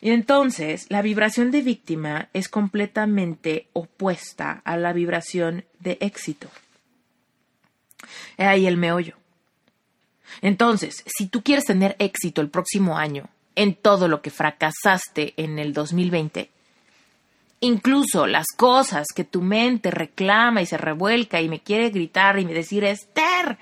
Y 0.00 0.10
entonces 0.10 0.86
la 0.90 1.02
vibración 1.02 1.50
de 1.50 1.62
víctima 1.62 2.28
es 2.32 2.48
completamente 2.48 3.68
opuesta 3.72 4.62
a 4.64 4.76
la 4.76 4.92
vibración 4.92 5.64
de 5.80 5.98
éxito. 6.00 6.48
Es 8.36 8.46
ahí 8.46 8.66
el 8.66 8.76
meollo. 8.76 9.16
Entonces, 10.40 11.02
si 11.06 11.26
tú 11.26 11.42
quieres 11.42 11.64
tener 11.64 11.96
éxito 11.98 12.40
el 12.40 12.50
próximo 12.50 12.96
año 12.96 13.28
en 13.56 13.74
todo 13.74 14.06
lo 14.08 14.22
que 14.22 14.30
fracasaste 14.30 15.34
en 15.36 15.58
el 15.58 15.72
2020, 15.72 16.50
incluso 17.60 18.26
las 18.26 18.46
cosas 18.56 19.08
que 19.14 19.24
tu 19.24 19.42
mente 19.42 19.90
reclama 19.90 20.62
y 20.62 20.66
se 20.66 20.78
revuelca 20.78 21.40
y 21.40 21.48
me 21.48 21.60
quiere 21.60 21.90
gritar 21.90 22.38
y 22.38 22.44
me 22.44 22.54
decir, 22.54 22.84
Esther, 22.84 23.58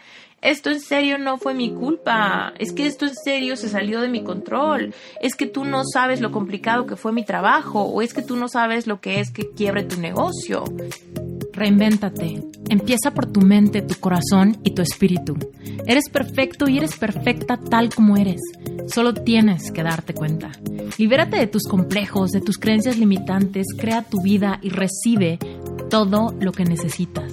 esto 0.46 0.70
en 0.70 0.80
serio 0.80 1.18
no 1.18 1.38
fue 1.38 1.54
mi 1.54 1.72
culpa, 1.72 2.54
es 2.58 2.72
que 2.72 2.86
esto 2.86 3.04
en 3.04 3.14
serio 3.16 3.56
se 3.56 3.68
salió 3.68 4.00
de 4.00 4.08
mi 4.08 4.22
control, 4.22 4.94
es 5.20 5.34
que 5.34 5.46
tú 5.46 5.64
no 5.64 5.82
sabes 5.84 6.20
lo 6.20 6.30
complicado 6.30 6.86
que 6.86 6.94
fue 6.94 7.12
mi 7.12 7.24
trabajo 7.24 7.82
o 7.82 8.00
es 8.00 8.14
que 8.14 8.22
tú 8.22 8.36
no 8.36 8.46
sabes 8.46 8.86
lo 8.86 9.00
que 9.00 9.18
es 9.18 9.32
que 9.32 9.50
quiebre 9.50 9.82
tu 9.82 10.00
negocio. 10.00 10.62
Reinvéntate. 11.52 12.44
Empieza 12.68 13.12
por 13.12 13.26
tu 13.26 13.40
mente, 13.40 13.82
tu 13.82 13.94
corazón 13.98 14.58
y 14.62 14.72
tu 14.72 14.82
espíritu. 14.82 15.36
Eres 15.84 16.08
perfecto 16.10 16.68
y 16.68 16.78
eres 16.78 16.96
perfecta 16.96 17.56
tal 17.56 17.92
como 17.92 18.16
eres. 18.16 18.40
Solo 18.86 19.14
tienes 19.14 19.72
que 19.72 19.82
darte 19.82 20.14
cuenta. 20.14 20.52
Libérate 20.96 21.38
de 21.38 21.46
tus 21.48 21.64
complejos, 21.64 22.30
de 22.30 22.40
tus 22.40 22.58
creencias 22.58 22.98
limitantes, 22.98 23.66
crea 23.76 24.02
tu 24.02 24.22
vida 24.22 24.60
y 24.62 24.68
recibe 24.68 25.38
todo 25.90 26.34
lo 26.38 26.52
que 26.52 26.64
necesitas. 26.64 27.32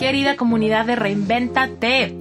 Querida 0.00 0.34
comunidad 0.38 0.86
de 0.86 0.96
Reinventate, 0.96 2.18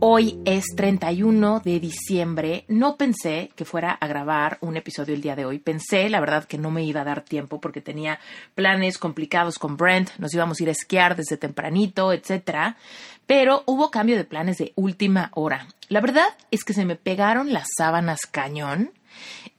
hoy 0.00 0.40
es 0.44 0.64
31 0.74 1.60
de 1.60 1.78
diciembre. 1.78 2.64
No 2.66 2.96
pensé 2.96 3.52
que 3.54 3.64
fuera 3.64 3.92
a 3.92 4.08
grabar 4.08 4.58
un 4.60 4.76
episodio 4.76 5.14
el 5.14 5.22
día 5.22 5.36
de 5.36 5.44
hoy. 5.44 5.60
Pensé, 5.60 6.10
la 6.10 6.18
verdad, 6.18 6.46
que 6.46 6.58
no 6.58 6.72
me 6.72 6.82
iba 6.82 7.02
a 7.02 7.04
dar 7.04 7.20
tiempo 7.20 7.60
porque 7.60 7.80
tenía 7.80 8.18
planes 8.56 8.98
complicados 8.98 9.60
con 9.60 9.76
Brent. 9.76 10.10
Nos 10.18 10.34
íbamos 10.34 10.58
a 10.58 10.62
ir 10.64 10.68
a 10.70 10.72
esquiar 10.72 11.14
desde 11.14 11.36
tempranito, 11.36 12.12
etcétera. 12.12 12.76
Pero 13.24 13.62
hubo 13.66 13.92
cambio 13.92 14.16
de 14.16 14.24
planes 14.24 14.58
de 14.58 14.72
última 14.74 15.30
hora. 15.34 15.68
La 15.88 16.00
verdad 16.00 16.26
es 16.50 16.64
que 16.64 16.74
se 16.74 16.84
me 16.84 16.96
pegaron 16.96 17.52
las 17.52 17.68
sábanas 17.78 18.22
cañón 18.28 18.90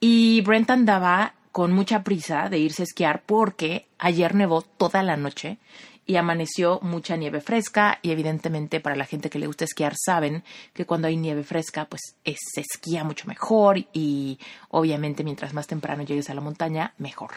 y 0.01 0.41
Brent 0.41 0.69
andaba 0.69 1.35
con 1.53 1.71
mucha 1.71 2.03
prisa 2.03 2.49
de 2.49 2.57
irse 2.57 2.81
a 2.81 2.85
esquiar 2.85 3.21
porque 3.25 3.85
ayer 3.99 4.35
nevó 4.35 4.63
toda 4.63 5.01
la 5.01 5.15
noche 5.15 5.59
y 6.05 6.17
amaneció 6.17 6.79
mucha 6.81 7.15
nieve 7.15 7.41
fresca 7.41 7.99
y 8.01 8.11
evidentemente 8.11 8.79
para 8.79 8.95
la 8.95 9.05
gente 9.05 9.29
que 9.29 9.39
le 9.39 9.47
gusta 9.47 9.65
esquiar 9.65 9.93
saben 9.95 10.43
que 10.73 10.85
cuando 10.85 11.07
hay 11.07 11.17
nieve 11.17 11.43
fresca 11.43 11.85
pues 11.85 12.15
se 12.23 12.61
esquía 12.61 13.03
mucho 13.03 13.27
mejor 13.27 13.77
y 13.93 14.39
obviamente 14.69 15.23
mientras 15.23 15.53
más 15.53 15.67
temprano 15.67 16.03
llegues 16.03 16.29
a 16.29 16.33
la 16.33 16.41
montaña 16.41 16.93
mejor. 16.97 17.31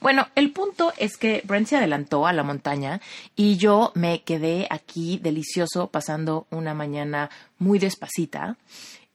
Bueno, 0.00 0.28
el 0.36 0.52
punto 0.52 0.92
es 0.96 1.16
que 1.16 1.42
Brent 1.44 1.66
se 1.66 1.76
adelantó 1.76 2.26
a 2.26 2.32
la 2.32 2.44
montaña 2.44 3.00
y 3.34 3.56
yo 3.56 3.92
me 3.94 4.22
quedé 4.22 4.68
aquí 4.70 5.18
delicioso 5.22 5.88
pasando 5.88 6.46
una 6.50 6.72
mañana 6.72 7.30
muy 7.58 7.78
despacita 7.78 8.56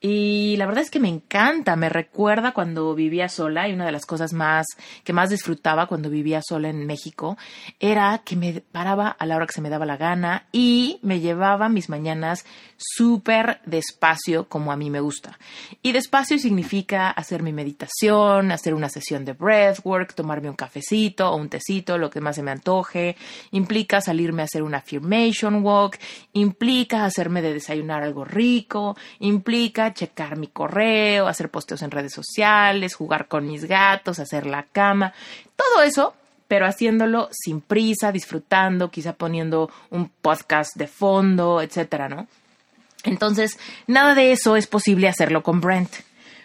y 0.06 0.58
la 0.58 0.66
verdad 0.66 0.84
es 0.84 0.92
que 0.92 1.00
me 1.00 1.08
encanta, 1.08 1.78
me 1.78 1.88
recuerda 1.88 2.52
cuando 2.52 2.94
vivía 2.94 3.30
sola 3.30 3.70
y 3.70 3.74
una 3.74 3.86
de 3.86 3.94
las 3.94 4.06
cosas 4.06 4.34
más 4.34 4.68
que 5.06 5.14
más 5.14 5.30
disfrutaba 5.30 5.88
cuando 5.88 6.10
vivía 6.10 6.42
sola 6.46 6.68
en 6.68 6.86
México 6.86 7.38
era 7.80 8.22
que 8.26 8.36
me 8.36 8.60
paraba 8.60 9.08
a 9.08 9.26
la 9.26 9.38
hora 9.38 9.46
que 9.46 9.54
se 9.54 9.62
me 9.62 9.70
daba 9.70 9.86
la 9.86 9.96
gana 9.96 10.48
y 10.52 11.00
me 11.04 11.22
llevaba 11.22 11.70
mis 11.70 11.88
mañanas 11.88 12.44
súper 12.76 13.62
despacio 13.66 14.50
como 14.50 14.74
a 14.74 14.76
mí 14.76 14.90
me 14.90 15.00
gusta. 15.00 15.40
Y 15.82 15.94
despacio 15.94 16.38
significa 16.38 17.10
hacer 17.10 17.42
mi 17.42 17.54
meditación, 17.54 18.52
hacer 18.52 18.74
una 18.74 18.90
sesión 18.90 19.24
de 19.24 19.32
breathwork, 19.32 20.16
tomarme 20.16 20.50
un 20.50 20.58
cafecito 20.58 21.30
o 21.30 21.38
un 21.38 21.48
tecito, 21.48 21.98
lo 21.98 22.10
que 22.10 22.20
más 22.20 22.36
se 22.36 22.44
me 22.44 22.52
antoje, 22.52 23.16
implica 23.52 24.02
salirme 24.02 24.42
a 24.42 24.46
hacer 24.46 24.64
una 24.64 24.80
affirmation 24.80 25.64
walk, 25.64 25.98
implica 26.34 27.06
hacerme 27.06 27.42
de 27.42 27.54
desayunar 27.54 28.04
algo 28.04 28.26
rico, 28.26 28.98
implica 29.20 29.93
checar 29.94 30.38
mi 30.38 30.48
correo, 30.48 31.28
hacer 31.28 31.50
posteos 31.50 31.82
en 31.82 31.92
redes 31.92 32.14
sociales, 32.14 32.96
jugar 32.96 33.28
con 33.28 33.48
mis 33.48 33.66
gatos, 33.66 34.20
hacer 34.20 34.46
la 34.46 34.64
cama, 34.64 35.14
todo 35.56 35.84
eso, 35.84 36.14
pero 36.48 36.66
haciéndolo 36.66 37.30
sin 37.32 37.62
prisa, 37.62 38.12
disfrutando, 38.12 38.92
quizá 38.92 39.14
poniendo 39.14 39.72
un 39.90 40.10
podcast 40.10 40.76
de 40.76 40.88
fondo, 40.88 41.62
etcétera, 41.62 42.10
¿no? 42.10 42.28
Entonces, 43.04 43.60
nada 43.88 44.16
de 44.16 44.32
eso 44.32 44.56
es 44.56 44.68
posible 44.68 45.08
hacerlo 45.08 45.44
con 45.44 45.62
Brent, 45.62 45.92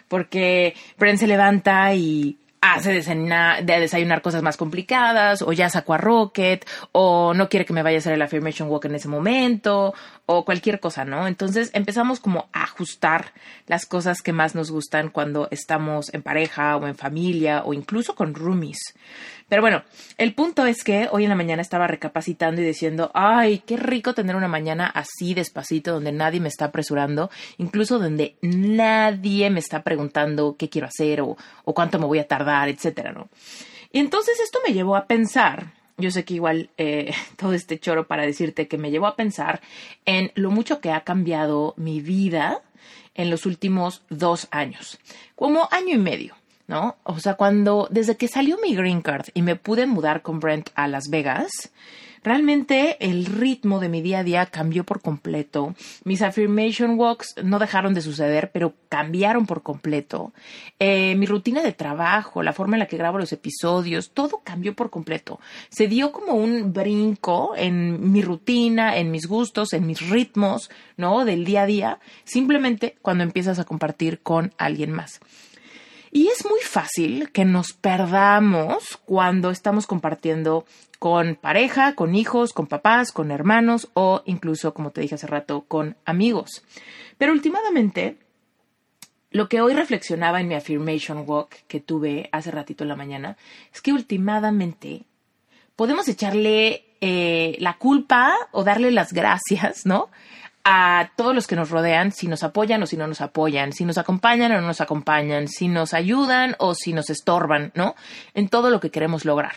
porque 0.07 0.75
Brent 0.97 1.19
se 1.19 1.27
levanta 1.27 1.93
y 1.93 2.37
hace 2.61 2.91
desayunar, 2.93 3.63
de 3.63 3.79
desayunar 3.79 4.21
cosas 4.21 4.41
más 4.41 4.57
complicadas, 4.57 5.41
o 5.41 5.53
ya 5.53 5.69
sacó 5.69 5.93
a 5.93 5.97
Rocket, 5.97 6.65
o 6.91 7.33
no 7.33 7.49
quiere 7.49 7.65
que 7.65 7.73
me 7.73 7.83
vaya 7.83 7.97
a 7.97 7.99
hacer 7.99 8.13
el 8.13 8.21
affirmation 8.21 8.69
walk 8.69 8.85
en 8.85 8.95
ese 8.95 9.07
momento, 9.07 9.93
o 10.25 10.45
cualquier 10.45 10.79
cosa, 10.79 11.05
¿no? 11.05 11.27
Entonces 11.27 11.71
empezamos 11.73 12.19
como 12.19 12.49
a 12.53 12.63
ajustar 12.63 13.33
las 13.67 13.85
cosas 13.85 14.21
que 14.21 14.33
más 14.33 14.55
nos 14.55 14.71
gustan 14.71 15.09
cuando 15.09 15.47
estamos 15.51 16.13
en 16.13 16.21
pareja 16.21 16.77
o 16.77 16.87
en 16.87 16.95
familia 16.95 17.63
o 17.65 17.73
incluso 17.73 18.15
con 18.15 18.35
roomies. 18.35 18.93
Pero 19.49 19.63
bueno, 19.63 19.83
el 20.19 20.35
punto 20.35 20.67
es 20.67 20.83
que 20.83 21.09
hoy 21.11 21.23
en 21.23 21.29
la 21.29 21.35
mañana 21.35 21.63
estaba 21.63 21.87
recapacitando 21.87 22.61
y 22.61 22.65
diciendo, 22.65 23.09
ay, 23.15 23.63
qué 23.65 23.77
rico 23.77 24.13
tener 24.13 24.35
una 24.35 24.47
mañana 24.47 24.85
así 24.85 25.33
despacito, 25.33 25.93
donde 25.93 26.11
nadie 26.11 26.39
me 26.39 26.49
está 26.49 26.65
apresurando, 26.65 27.31
incluso 27.57 27.97
donde 27.97 28.37
nadie 28.43 29.49
me 29.49 29.59
está 29.59 29.81
preguntando 29.81 30.55
qué 30.55 30.69
quiero 30.69 30.87
hacer 30.87 31.21
o, 31.21 31.35
o 31.65 31.73
cuánto 31.73 31.97
me 31.97 32.05
voy 32.05 32.19
a 32.19 32.27
tardar, 32.27 32.48
etcétera, 32.69 33.11
¿no? 33.11 33.29
Y 33.91 33.99
entonces 33.99 34.39
esto 34.39 34.59
me 34.65 34.73
llevó 34.73 34.95
a 34.95 35.05
pensar, 35.05 35.73
yo 35.97 36.11
sé 36.11 36.25
que 36.25 36.35
igual 36.35 36.69
eh, 36.77 37.13
todo 37.37 37.53
este 37.53 37.79
choro 37.79 38.07
para 38.07 38.25
decirte 38.25 38.67
que 38.67 38.77
me 38.77 38.91
llevó 38.91 39.07
a 39.07 39.15
pensar 39.15 39.61
en 40.05 40.31
lo 40.35 40.51
mucho 40.51 40.79
que 40.79 40.91
ha 40.91 41.01
cambiado 41.01 41.73
mi 41.77 42.01
vida 42.01 42.61
en 43.15 43.29
los 43.29 43.45
últimos 43.45 44.03
dos 44.09 44.47
años, 44.51 44.99
como 45.35 45.67
año 45.71 45.95
y 45.95 45.99
medio. 45.99 46.35
¿no? 46.67 46.97
O 47.03 47.19
sea, 47.19 47.33
cuando, 47.33 47.87
desde 47.89 48.15
que 48.15 48.27
salió 48.27 48.59
mi 48.61 48.75
green 48.75 49.01
card 49.01 49.29
y 49.33 49.41
me 49.41 49.55
pude 49.55 49.87
mudar 49.87 50.21
con 50.21 50.39
Brent 50.39 50.69
a 50.75 50.87
Las 50.87 51.09
Vegas, 51.09 51.71
realmente 52.23 52.97
el 52.99 53.25
ritmo 53.25 53.79
de 53.79 53.89
mi 53.89 54.01
día 54.01 54.19
a 54.19 54.23
día 54.23 54.45
cambió 54.45 54.83
por 54.83 55.01
completo. 55.01 55.75
Mis 56.03 56.21
affirmation 56.21 56.99
walks 56.99 57.35
no 57.43 57.59
dejaron 57.59 57.93
de 57.93 58.01
suceder, 58.01 58.51
pero 58.51 58.73
cambiaron 58.89 59.45
por 59.45 59.63
completo. 59.63 60.33
Eh, 60.79 61.15
mi 61.15 61.25
rutina 61.25 61.61
de 61.61 61.73
trabajo, 61.73 62.43
la 62.43 62.53
forma 62.53 62.75
en 62.75 62.79
la 62.79 62.87
que 62.87 62.97
grabo 62.97 63.17
los 63.17 63.33
episodios, 63.33 64.11
todo 64.11 64.41
cambió 64.43 64.75
por 64.75 64.89
completo. 64.89 65.39
Se 65.69 65.87
dio 65.87 66.11
como 66.11 66.33
un 66.33 66.73
brinco 66.73 67.53
en 67.55 68.11
mi 68.11 68.21
rutina, 68.21 68.97
en 68.97 69.11
mis 69.11 69.27
gustos, 69.27 69.73
en 69.73 69.85
mis 69.85 70.07
ritmos, 70.09 70.69
¿no? 70.97 71.25
Del 71.25 71.45
día 71.45 71.63
a 71.63 71.65
día, 71.65 71.99
simplemente 72.23 72.97
cuando 73.01 73.23
empiezas 73.23 73.59
a 73.59 73.65
compartir 73.65 74.19
con 74.19 74.53
alguien 74.57 74.91
más. 74.91 75.19
Y 76.11 76.27
es 76.27 76.45
muy 76.45 76.59
fácil 76.61 77.31
que 77.31 77.45
nos 77.45 77.73
perdamos 77.73 78.99
cuando 79.05 79.51
estamos 79.51 79.85
compartiendo 79.85 80.65
con 80.97 81.35
pareja, 81.35 81.95
con 81.95 82.15
hijos, 82.15 82.51
con 82.51 82.67
papás, 82.67 83.11
con 83.11 83.31
hermanos 83.31 83.89
o 83.93 84.21
incluso, 84.25 84.73
como 84.73 84.91
te 84.91 85.01
dije 85.01 85.15
hace 85.15 85.27
rato, 85.27 85.65
con 85.67 85.95
amigos. 86.05 86.63
Pero 87.17 87.31
últimamente, 87.31 88.17
lo 89.31 89.47
que 89.47 89.61
hoy 89.61 89.73
reflexionaba 89.73 90.41
en 90.41 90.47
mi 90.47 90.55
affirmation 90.55 91.23
walk 91.27 91.55
que 91.67 91.79
tuve 91.79 92.29
hace 92.31 92.51
ratito 92.51 92.83
en 92.83 92.89
la 92.89 92.95
mañana 92.95 93.37
es 93.73 93.81
que 93.81 93.93
últimamente 93.93 95.03
podemos 95.75 96.07
echarle 96.07 96.85
eh, 97.01 97.55
la 97.59 97.77
culpa 97.77 98.35
o 98.51 98.63
darle 98.63 98.91
las 98.91 99.13
gracias, 99.13 99.85
¿no? 99.85 100.09
A 100.63 101.11
todos 101.15 101.33
los 101.33 101.47
que 101.47 101.55
nos 101.55 101.69
rodean, 101.69 102.11
si 102.11 102.27
nos 102.27 102.43
apoyan 102.43 102.83
o 102.83 102.85
si 102.85 102.97
no 102.97 103.07
nos 103.07 103.21
apoyan, 103.21 103.71
si 103.71 103.85
nos 103.85 103.97
acompañan 103.97 104.51
o 104.51 104.61
no 104.61 104.67
nos 104.67 104.81
acompañan, 104.81 105.47
si 105.47 105.67
nos 105.67 105.93
ayudan 105.93 106.55
o 106.59 106.75
si 106.75 106.93
nos 106.93 107.09
estorban, 107.09 107.71
¿no? 107.75 107.95
En 108.33 108.49
todo 108.49 108.69
lo 108.69 108.79
que 108.79 108.91
queremos 108.91 109.25
lograr. 109.25 109.53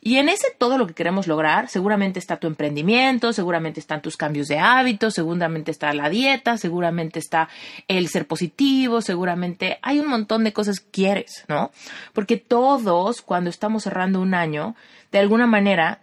Y 0.00 0.16
en 0.16 0.28
ese 0.28 0.52
todo 0.56 0.78
lo 0.78 0.86
que 0.86 0.94
queremos 0.94 1.26
lograr, 1.26 1.68
seguramente 1.68 2.18
está 2.18 2.36
tu 2.36 2.46
emprendimiento, 2.46 3.32
seguramente 3.32 3.80
están 3.80 4.00
tus 4.00 4.16
cambios 4.16 4.46
de 4.46 4.58
hábitos, 4.58 5.14
seguramente 5.14 5.70
está 5.70 5.92
la 5.92 6.08
dieta, 6.08 6.56
seguramente 6.56 7.18
está 7.18 7.48
el 7.88 8.08
ser 8.08 8.26
positivo, 8.26 9.00
seguramente 9.00 9.78
hay 9.82 9.98
un 9.98 10.06
montón 10.06 10.44
de 10.44 10.52
cosas 10.52 10.80
que 10.80 10.90
quieres, 10.90 11.44
¿no? 11.48 11.72
Porque 12.12 12.36
todos, 12.36 13.22
cuando 13.22 13.50
estamos 13.50 13.82
cerrando 13.82 14.20
un 14.20 14.34
año, 14.34 14.76
de 15.10 15.18
alguna 15.18 15.46
manera 15.46 16.00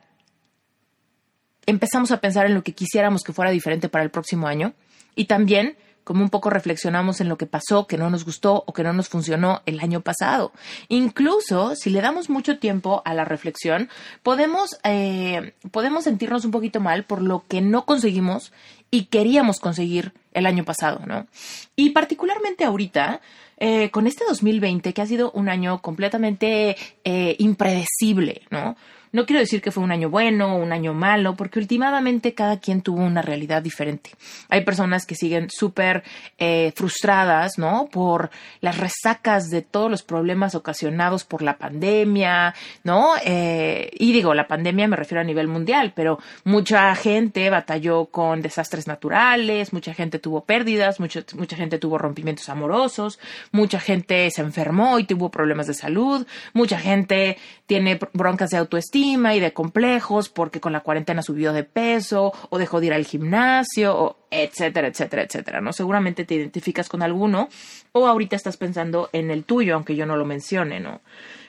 empezamos 1.72 2.12
a 2.12 2.18
pensar 2.18 2.46
en 2.46 2.54
lo 2.54 2.64
que 2.64 2.74
quisiéramos 2.74 3.24
que 3.24 3.34
fuera 3.34 3.52
diferente 3.52 3.90
para 3.90 4.04
el 4.04 4.12
próximo 4.12 4.48
año 4.48 4.74
y 5.16 5.26
también 5.26 5.76
como 6.04 6.24
un 6.24 6.30
poco 6.30 6.50
reflexionamos 6.50 7.22
en 7.22 7.30
lo 7.30 7.38
que 7.38 7.46
pasó, 7.46 7.86
que 7.86 7.98
no 7.98 8.10
nos 8.10 8.26
gustó 8.26 8.64
o 8.66 8.74
que 8.74 8.84
no 8.84 8.92
nos 8.92 9.08
funcionó 9.08 9.62
el 9.66 9.80
año 9.80 10.02
pasado. 10.02 10.52
Incluso 10.90 11.76
si 11.76 11.90
le 11.90 12.02
damos 12.02 12.30
mucho 12.30 12.58
tiempo 12.58 13.02
a 13.06 13.14
la 13.14 13.24
reflexión, 13.24 13.90
podemos, 14.24 14.80
eh, 14.84 15.54
podemos 15.72 16.06
sentirnos 16.06 16.44
un 16.44 16.52
poquito 16.52 16.80
mal 16.80 17.04
por 17.04 17.22
lo 17.22 17.46
que 17.48 17.62
no 17.62 17.86
conseguimos 17.86 18.52
y 18.90 19.06
queríamos 19.06 19.60
conseguir 19.60 20.14
el 20.34 20.46
año 20.46 20.66
pasado, 20.66 21.02
¿no? 21.06 21.28
Y 21.76 21.92
particularmente 21.92 22.66
ahorita, 22.66 23.22
eh, 23.58 23.92
con 23.92 24.08
este 24.08 24.26
2020, 24.28 24.94
que 24.94 25.02
ha 25.02 25.06
sido 25.06 25.32
un 25.32 25.50
año 25.50 25.82
completamente 25.82 26.76
eh, 27.04 27.36
impredecible, 27.38 28.42
¿no? 28.50 28.76
No 29.14 29.26
quiero 29.26 29.42
decir 29.42 29.62
que 29.62 29.72
fue 29.72 29.84
un 29.84 29.92
año 29.92 30.10
bueno 30.10 30.56
o 30.56 30.58
un 30.58 30.72
año 30.72 30.94
malo, 30.94 31.36
porque 31.36 31.60
últimamente 31.60 32.34
cada 32.34 32.60
quien 32.60 32.82
tuvo 32.82 33.02
una 33.02 33.22
realidad 33.22 33.62
diferente. 33.62 34.12
Hay 34.48 34.64
personas 34.64 35.06
que 35.06 35.16
siguen 35.16 35.50
súper 35.50 36.04
eh, 36.38 36.72
frustradas, 36.78 37.58
¿no? 37.58 37.90
Por 37.92 38.30
las 38.62 38.78
resacas 38.78 39.50
de 39.50 39.64
todos 39.64 39.92
los 39.92 40.02
problemas 40.04 40.56
ocasionados 40.56 41.26
por 41.26 41.42
la 41.42 41.58
pandemia, 41.58 42.56
¿no? 42.86 43.16
Eh, 43.26 43.92
y 44.00 44.14
digo, 44.14 44.34
la 44.34 44.48
pandemia 44.48 44.88
me 44.88 44.96
refiero 44.96 45.20
a 45.20 45.26
nivel 45.26 45.50
mundial, 45.50 45.92
pero 45.94 46.20
mucha 46.46 46.96
gente 46.96 47.50
batalló 47.50 48.06
con 48.06 48.42
desastres 48.42 48.88
naturales, 48.88 49.74
mucha 49.74 49.94
gente 49.94 50.20
tuvo 50.20 50.46
pérdidas, 50.46 51.02
mucha, 51.02 51.26
mucha 51.36 51.58
gente 51.58 51.80
tuvo 51.80 51.98
rompimientos 51.98 52.48
amorosos, 52.48 53.20
mucha 53.52 53.82
gente 53.82 54.32
se 54.32 54.42
enfermó 54.42 55.00
y 55.00 55.04
tuvo 55.04 55.30
problemas 55.30 55.68
de 55.68 55.74
salud, 55.74 56.26
mucha 56.54 56.80
gente 56.80 57.38
tiene 57.66 58.00
broncas 58.14 58.52
de 58.52 58.58
autoestima 58.58 59.01
y 59.02 59.40
de 59.40 59.54
complejos 59.54 60.30
porque 60.30 60.60
con 60.60 60.74
la 60.74 60.82
cuarentena 60.82 61.22
subió 61.22 61.54
de 61.54 61.64
peso 61.64 62.34
o 62.50 62.58
dejó 62.58 62.80
de 62.80 62.88
ir 62.88 62.94
al 62.94 63.06
gimnasio, 63.06 63.98
o 63.98 64.18
etcétera, 64.30 64.88
etcétera, 64.88 65.24
etcétera, 65.24 65.62
¿no? 65.62 65.74
Seguramente 65.74 66.26
te 66.26 66.36
identificas 66.36 66.88
con 66.88 67.02
alguno 67.02 67.50
o 67.92 68.08
ahorita 68.08 68.36
estás 68.36 68.58
pensando 68.58 69.10
en 69.14 69.32
el 69.32 69.44
tuyo, 69.44 69.76
aunque 69.76 69.96
yo 69.96 70.06
no 70.06 70.16
lo 70.16 70.26
mencione, 70.26 70.80
¿no? 70.80 71.02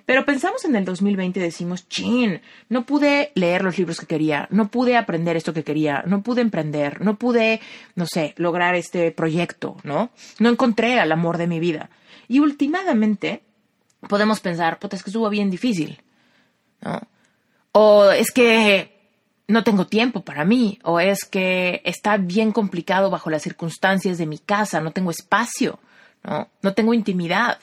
Pero 0.05 0.25
pensamos 0.25 0.65
en 0.65 0.75
el 0.75 0.85
2020 0.85 1.39
y 1.39 1.43
decimos, 1.43 1.89
chin, 1.89 2.41
no 2.69 2.85
pude 2.85 3.31
leer 3.35 3.63
los 3.63 3.79
libros 3.79 4.01
que 4.01 4.07
quería, 4.07 4.49
no 4.51 4.69
pude 4.69 4.97
aprender 4.97 5.37
esto 5.37 5.53
que 5.53 5.63
quería, 5.63 6.03
no 6.07 6.23
pude 6.23 6.41
emprender, 6.41 7.01
no 7.01 7.17
pude, 7.17 7.61
no 7.95 8.07
sé, 8.07 8.35
lograr 8.37 8.75
este 8.75 9.13
proyecto, 9.13 9.77
¿no? 9.85 10.11
No 10.41 10.49
encontré 10.49 10.99
al 10.99 11.13
amor 11.13 11.39
de 11.39 11.47
mi 11.47 11.61
vida. 11.61 11.91
Y 12.27 12.41
últimamente 12.41 13.43
podemos 14.09 14.41
pensar, 14.41 14.81
puta, 14.81 14.97
es 14.97 15.05
que 15.05 15.11
estuvo 15.11 15.29
bien 15.29 15.51
difícil, 15.51 16.03
¿no? 16.81 17.01
O 17.73 18.11
es 18.11 18.31
que 18.31 18.93
no 19.49 19.65
tengo 19.65 19.87
tiempo 19.87 20.23
para 20.23 20.45
mí, 20.45 20.79
o 20.83 21.01
es 21.01 21.25
que 21.25 21.83
está 21.85 22.17
bien 22.17 22.53
complicado 22.53 23.11
bajo 23.11 23.31
las 23.31 23.43
circunstancias 23.43 24.19
de 24.19 24.27
mi 24.27 24.39
casa, 24.39 24.81
no 24.81 24.93
tengo 24.93 25.11
espacio, 25.11 25.79
¿no? 26.23 26.49
No 26.63 26.75
tengo 26.75 26.95
intimidad. 26.95 27.59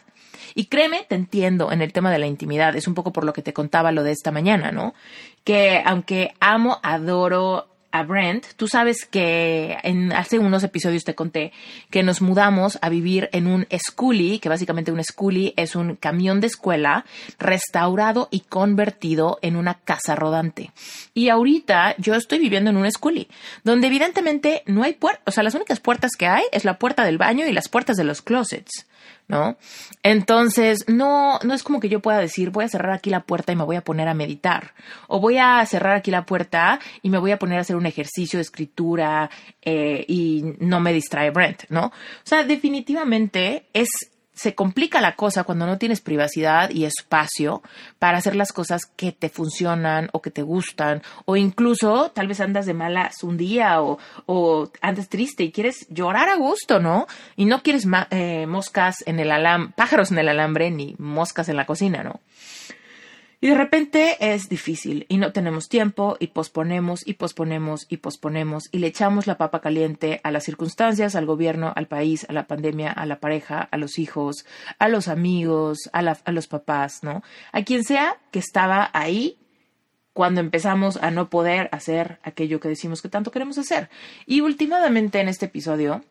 Y 0.56 0.66
créeme, 0.66 1.06
te 1.08 1.16
entiendo 1.16 1.72
en 1.72 1.82
el 1.82 1.94
tema 1.94 2.12
de 2.12 2.20
la 2.20 2.28
intimidad, 2.28 2.76
es 2.76 2.88
un 2.88 2.96
poco 2.96 3.12
por 3.12 3.24
lo 3.24 3.34
que 3.34 3.42
te 3.42 3.54
contaba 3.54 3.92
lo 3.92 4.04
de 4.04 4.12
esta 4.12 4.32
mañana, 4.32 4.72
¿no? 4.72 4.94
Que 5.44 5.82
aunque 5.86 6.34
amo, 6.40 6.80
adoro 6.84 7.68
a 7.92 8.04
Brent, 8.04 8.46
tú 8.56 8.68
sabes 8.68 9.06
que 9.06 9.78
en, 9.84 10.12
hace 10.14 10.40
unos 10.40 10.64
episodios 10.64 11.04
te 11.04 11.16
conté 11.16 11.52
que 11.90 12.04
nos 12.04 12.22
mudamos 12.22 12.78
a 12.82 12.90
vivir 12.90 13.30
en 13.32 13.48
un 13.48 13.68
schoolie, 13.72 14.40
que 14.40 14.50
básicamente 14.50 14.92
un 14.92 15.02
schoolie 15.04 15.54
es 15.58 15.76
un 15.76 15.96
camión 15.96 16.40
de 16.40 16.48
escuela 16.48 17.06
restaurado 17.40 18.28
y 18.32 18.42
convertido 18.42 19.40
en 19.42 19.56
una 19.56 19.76
casa 19.76 20.16
rodante. 20.16 20.72
Y 21.14 21.30
ahorita 21.30 21.96
yo 21.98 22.16
estoy 22.16 22.40
viviendo 22.40 22.70
en 22.70 22.78
un 22.78 22.90
schoolie, 22.90 23.28
donde 23.64 23.88
evidentemente 23.88 24.64
no 24.66 24.84
hay 24.84 24.94
puertas, 24.94 25.24
o 25.26 25.32
sea, 25.32 25.44
las 25.44 25.56
únicas 25.56 25.80
puertas 25.80 26.12
que 26.18 26.28
hay 26.28 26.44
es 26.52 26.66
la 26.66 26.78
puerta 26.78 27.04
del 27.04 27.18
baño 27.18 27.48
y 27.48 27.54
las 27.54 27.70
puertas 27.70 27.98
de 27.98 28.04
los 28.04 28.22
closets. 28.22 28.86
¿No? 29.30 29.58
Entonces, 30.04 30.86
no, 30.88 31.40
no 31.44 31.54
es 31.54 31.64
como 31.64 31.80
que 31.80 31.88
yo 31.88 32.02
pueda 32.02 32.18
decir, 32.18 32.50
voy 32.50 32.66
a 32.66 32.70
cerrar 32.70 32.92
aquí 32.92 33.10
la 33.10 33.22
puerta 33.22 33.54
y 33.54 33.56
me 33.56 33.64
voy 33.64 33.78
a 33.78 33.84
poner 33.84 34.08
a 34.10 34.14
meditar, 34.14 34.74
o 35.08 35.20
voy 35.20 35.38
a 35.38 35.66
cerrar 35.66 35.96
aquí 35.96 36.12
la 36.12 36.26
puerta 36.26 36.80
y 37.02 37.10
me 37.10 37.20
voy 37.20 37.32
a 37.32 37.40
poner 37.40 37.60
a 37.60 37.62
hacer 37.62 37.76
un 37.76 37.86
ejercicio 37.86 38.38
de 38.38 38.42
escritura 38.42 39.30
eh, 39.62 40.04
y 40.08 40.56
no 40.60 40.80
me 40.82 40.92
distrae 40.92 41.30
Brent, 41.30 41.64
¿no? 41.70 41.86
O 41.86 42.24
sea, 42.24 42.44
definitivamente 42.44 43.68
es 43.72 43.88
se 44.40 44.56
complica 44.56 45.02
la 45.02 45.18
cosa 45.18 45.44
cuando 45.44 45.66
no 45.66 45.78
tienes 45.78 46.00
privacidad 46.00 46.70
y 46.70 46.86
espacio 46.86 47.62
para 48.00 48.20
hacer 48.20 48.38
las 48.38 48.54
cosas 48.54 48.86
que 48.86 49.12
te 49.12 49.28
funcionan 49.28 50.10
o 50.14 50.22
que 50.22 50.32
te 50.32 50.44
gustan 50.44 51.02
o 51.26 51.36
incluso 51.36 52.12
tal 52.12 52.30
vez 52.30 52.40
andas 52.40 52.66
de 52.66 52.74
malas 52.74 53.22
un 53.24 53.36
día 53.36 53.82
o, 53.82 54.00
andas 54.82 55.10
triste 55.10 55.44
y 55.44 55.52
quieres 55.52 55.88
llorar 55.90 56.30
a 56.30 56.38
gusto, 56.38 56.80
¿no? 56.80 57.06
Y 57.36 57.46
no 57.46 57.62
quieres 57.64 57.86
eh, 58.12 58.48
moscas 58.48 59.04
en 59.06 59.20
el 59.20 59.32
alambre, 59.32 59.74
pájaros 59.76 60.12
en 60.12 60.20
el 60.20 60.30
alambre 60.30 60.72
ni 60.72 60.96
moscas 60.98 61.50
en 61.50 61.58
la 61.58 61.66
cocina, 61.66 62.02
¿no? 62.02 62.22
Y 63.42 63.48
de 63.48 63.56
repente 63.56 64.18
es 64.20 64.50
difícil 64.50 65.06
y 65.08 65.18
no 65.18 65.32
tenemos 65.32 65.70
tiempo 65.70 66.18
y 66.20 66.28
posponemos 66.28 67.08
y 67.08 67.14
posponemos 67.14 67.86
y 67.88 67.98
posponemos 67.98 68.68
y 68.74 68.80
le 68.80 68.88
echamos 68.88 69.28
la 69.28 69.38
papa 69.38 69.62
caliente 69.62 70.20
a 70.24 70.32
las 70.32 70.44
circunstancias, 70.44 71.16
al 71.16 71.26
gobierno, 71.26 71.72
al 71.74 71.88
país, 71.88 72.26
a 72.28 72.34
la 72.34 72.48
pandemia, 72.48 72.92
a 72.92 73.06
la 73.06 73.22
pareja, 73.22 73.62
a 73.72 73.78
los 73.78 73.98
hijos, 73.98 74.46
a 74.78 74.90
los 74.90 75.08
amigos, 75.08 75.90
a, 75.94 76.00
a 76.00 76.32
los 76.34 76.48
papás, 76.48 77.02
¿no? 77.02 77.24
A 77.54 77.64
quien 77.64 77.86
sea 77.86 78.18
que 78.32 78.40
estaba 78.40 78.90
ahí 78.94 79.38
cuando 80.12 80.42
empezamos 80.42 80.98
a 80.98 81.10
no 81.10 81.30
poder 81.30 81.70
hacer 81.72 82.20
aquello 82.24 82.60
que 82.60 82.68
decimos 82.68 83.02
que 83.02 83.08
tanto 83.08 83.32
queremos 83.32 83.58
hacer. 83.58 83.90
Y 84.26 84.42
últimamente 84.42 85.22
en 85.22 85.30
este 85.30 85.46
episodio 85.46 86.04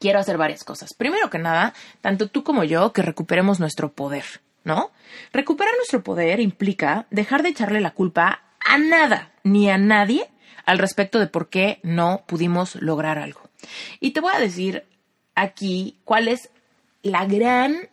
quiero 0.00 0.18
hacer 0.18 0.38
varias 0.38 0.64
cosas. 0.64 0.92
Primero 0.92 1.30
que 1.30 1.38
nada, 1.38 1.72
tanto 2.00 2.26
tú 2.26 2.42
como 2.42 2.64
yo, 2.64 2.92
que 2.92 3.02
recuperemos 3.02 3.60
nuestro 3.60 3.92
poder. 3.92 4.24
¿No? 4.64 4.90
Recuperar 5.32 5.74
nuestro 5.76 6.02
poder 6.02 6.40
implica 6.40 7.06
dejar 7.10 7.42
de 7.42 7.50
echarle 7.50 7.80
la 7.80 7.92
culpa 7.92 8.42
a 8.60 8.78
nada 8.78 9.32
ni 9.44 9.70
a 9.70 9.78
nadie 9.78 10.28
al 10.66 10.78
respecto 10.78 11.18
de 11.18 11.26
por 11.26 11.48
qué 11.48 11.80
no 11.82 12.24
pudimos 12.26 12.74
lograr 12.76 13.18
algo. 13.18 13.40
Y 14.00 14.10
te 14.10 14.20
voy 14.20 14.32
a 14.34 14.40
decir 14.40 14.84
aquí 15.34 15.96
cuál 16.04 16.28
es 16.28 16.50
la 17.02 17.24
gran, 17.24 17.88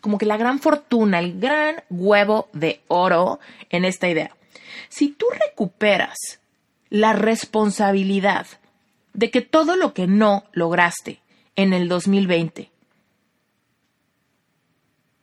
como 0.00 0.18
que 0.18 0.26
la 0.26 0.36
gran 0.36 0.58
fortuna, 0.58 1.18
el 1.20 1.40
gran 1.40 1.82
huevo 1.88 2.48
de 2.52 2.82
oro 2.88 3.40
en 3.70 3.84
esta 3.84 4.08
idea. 4.08 4.36
Si 4.88 5.08
tú 5.08 5.26
recuperas 5.48 6.40
la 6.90 7.12
responsabilidad 7.12 8.46
de 9.14 9.30
que 9.30 9.40
todo 9.40 9.76
lo 9.76 9.94
que 9.94 10.06
no 10.06 10.44
lograste 10.52 11.20
en 11.56 11.72
el 11.72 11.88
2020 11.88 12.70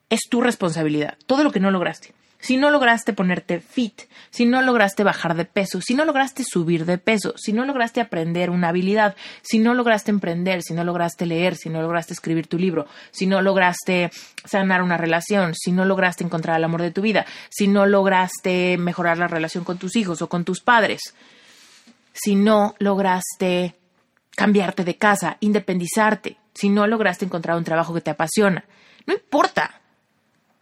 es 0.10 0.22
tu 0.30 0.42
responsabilidad, 0.42 1.18
todo 1.26 1.44
lo 1.44 1.52
que 1.52 1.60
no 1.60 1.72
lograste. 1.72 2.14
Si 2.46 2.58
no 2.58 2.70
lograste 2.70 3.14
ponerte 3.14 3.60
fit, 3.60 4.04
si 4.30 4.46
no 4.46 4.62
lograste 4.62 5.04
bajar 5.04 5.36
de 5.36 5.46
peso, 5.46 5.82
si 5.82 5.96
no 5.96 6.06
lograste 6.06 6.44
subir 6.44 6.86
de 6.86 7.00
peso, 7.00 7.34
si 7.38 7.54
no 7.54 7.66
lograste 7.66 8.02
aprender 8.02 8.52
una 8.52 8.70
habilidad, 8.70 9.16
si 9.42 9.58
no 9.58 9.74
lograste 9.74 10.12
emprender, 10.12 10.62
si 10.62 10.76
no 10.76 10.84
lograste 10.84 11.26
leer, 11.26 11.56
si 11.56 11.70
no 11.70 11.82
lograste 11.82 12.14
escribir 12.14 12.46
tu 12.46 12.60
libro, 12.60 12.86
si 13.10 13.26
no 13.26 13.42
lograste 13.42 14.12
sanar 14.44 14.84
una 14.84 14.98
relación, 14.98 15.56
si 15.56 15.72
no 15.72 15.86
lograste 15.86 16.24
encontrar 16.24 16.58
el 16.58 16.66
amor 16.66 16.84
de 16.84 16.92
tu 16.92 17.02
vida, 17.02 17.26
si 17.50 17.68
no 17.68 17.88
lograste 17.88 18.78
mejorar 18.78 19.18
la 19.18 19.28
relación 19.28 19.64
con 19.64 19.80
tus 19.80 19.96
hijos 19.96 20.22
o 20.22 20.30
con 20.30 20.46
tus 20.46 20.62
padres, 20.62 21.16
si 22.14 22.36
no 22.36 22.76
lograste 22.78 23.76
cambiarte 24.36 24.84
de 24.84 24.98
casa, 24.98 25.38
independizarte, 25.40 26.38
si 26.54 26.70
no 26.70 26.86
lograste 26.86 27.26
encontrar 27.26 27.58
un 27.58 27.64
trabajo 27.64 27.94
que 27.94 28.02
te 28.02 28.12
apasiona, 28.12 28.66
no 29.08 29.16
importa. 29.16 29.82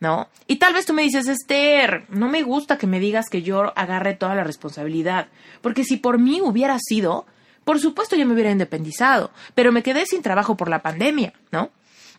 ¿No? 0.04 0.28
Y 0.48 0.58
tal 0.58 0.74
vez 0.74 0.86
tú 0.86 0.94
me 0.94 1.04
dices, 1.04 1.30
Esther, 1.30 2.04
no 2.10 2.28
me 2.28 2.44
gusta 2.44 2.78
que 2.78 2.88
me 2.88 3.00
digas 3.00 3.30
que 3.30 3.42
yo 3.42 3.72
agarre 3.78 4.16
toda 4.16 4.36
la 4.36 4.44
responsabilidad, 4.44 5.28
porque 5.62 5.86
si 5.86 5.96
por 5.96 6.20
mí 6.20 6.42
hubiera 6.42 6.78
sido, 6.78 7.26
por 7.64 7.80
supuesto 7.80 8.18
yo 8.18 8.26
me 8.26 8.34
hubiera 8.34 8.52
independizado, 8.52 9.32
pero 9.56 9.72
me 9.72 9.82
quedé 9.82 10.06
sin 10.06 10.22
trabajo 10.22 10.58
por 10.58 10.70
la 10.70 10.82
pandemia, 10.82 11.32
¿no? 11.52 11.70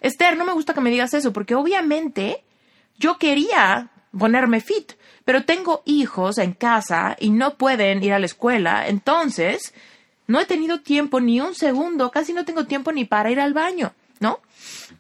Esther, 0.00 0.38
no 0.38 0.46
me 0.46 0.54
gusta 0.54 0.72
que 0.72 0.80
me 0.80 0.88
digas 0.88 1.12
eso, 1.12 1.34
porque 1.34 1.54
obviamente 1.54 2.42
yo 2.98 3.18
quería 3.18 3.90
ponerme 4.18 4.62
fit, 4.62 4.94
pero 5.26 5.44
tengo 5.44 5.82
hijos 5.84 6.38
en 6.38 6.54
casa 6.54 7.18
y 7.20 7.28
no 7.28 7.58
pueden 7.58 8.02
ir 8.02 8.14
a 8.14 8.18
la 8.18 8.24
escuela, 8.24 8.88
entonces 8.88 9.74
No 10.26 10.40
he 10.40 10.46
tenido 10.46 10.80
tiempo 10.80 11.20
ni 11.20 11.38
un 11.42 11.54
segundo, 11.54 12.10
casi 12.10 12.32
no 12.32 12.46
tengo 12.46 12.64
tiempo 12.64 12.92
ni 12.92 13.04
para 13.04 13.30
ir 13.30 13.40
al 13.40 13.52
baño, 13.52 13.92
¿no? 14.20 14.40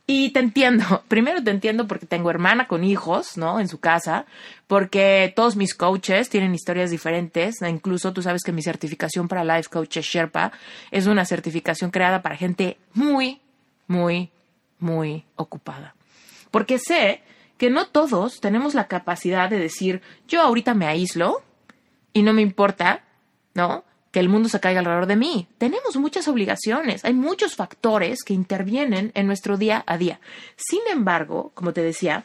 Y 0.06 0.30
te 0.30 0.40
entiendo, 0.40 1.02
primero 1.08 1.42
te 1.42 1.50
entiendo 1.50 1.86
porque 1.86 2.06
tengo 2.06 2.30
hermana 2.30 2.68
con 2.68 2.84
hijos, 2.84 3.36
¿no? 3.36 3.60
En 3.60 3.68
su 3.68 3.80
casa, 3.80 4.26
porque 4.66 5.32
todos 5.34 5.56
mis 5.56 5.74
coaches 5.74 6.28
tienen 6.28 6.54
historias 6.54 6.90
diferentes, 6.90 7.56
incluso 7.62 8.12
tú 8.12 8.22
sabes 8.22 8.42
que 8.42 8.52
mi 8.52 8.62
certificación 8.62 9.28
para 9.28 9.44
Life 9.44 9.70
Coach 9.70 9.98
Sherpa 9.98 10.52
es 10.90 11.06
una 11.06 11.24
certificación 11.24 11.90
creada 11.90 12.22
para 12.22 12.36
gente 12.36 12.76
muy, 12.92 13.40
muy, 13.86 14.30
muy 14.78 15.24
ocupada. 15.36 15.94
Porque 16.50 16.78
sé 16.78 17.22
que 17.56 17.70
no 17.70 17.86
todos 17.86 18.40
tenemos 18.40 18.74
la 18.74 18.88
capacidad 18.88 19.48
de 19.48 19.58
decir, 19.58 20.02
yo 20.28 20.42
ahorita 20.42 20.74
me 20.74 20.86
aíslo 20.86 21.42
y 22.12 22.22
no 22.22 22.32
me 22.32 22.42
importa, 22.42 23.02
¿no? 23.54 23.84
Que 24.14 24.20
el 24.20 24.28
mundo 24.28 24.48
se 24.48 24.60
caiga 24.60 24.78
alrededor 24.78 25.06
de 25.06 25.16
mí. 25.16 25.48
Tenemos 25.58 25.96
muchas 25.96 26.28
obligaciones, 26.28 27.04
hay 27.04 27.14
muchos 27.14 27.56
factores 27.56 28.22
que 28.22 28.32
intervienen 28.32 29.10
en 29.16 29.26
nuestro 29.26 29.56
día 29.56 29.82
a 29.88 29.98
día. 29.98 30.20
Sin 30.54 30.78
embargo, 30.88 31.50
como 31.54 31.72
te 31.72 31.82
decía, 31.82 32.22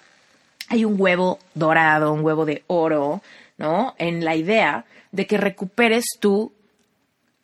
hay 0.68 0.86
un 0.86 1.02
huevo 1.02 1.40
dorado, 1.56 2.14
un 2.14 2.24
huevo 2.24 2.46
de 2.46 2.64
oro, 2.68 3.24
¿no? 3.58 3.96
En 3.98 4.24
la 4.24 4.36
idea 4.36 4.86
de 5.12 5.26
que 5.26 5.40
recuperes 5.40 6.06
tu 6.20 6.54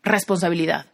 responsabilidad. 0.04 0.86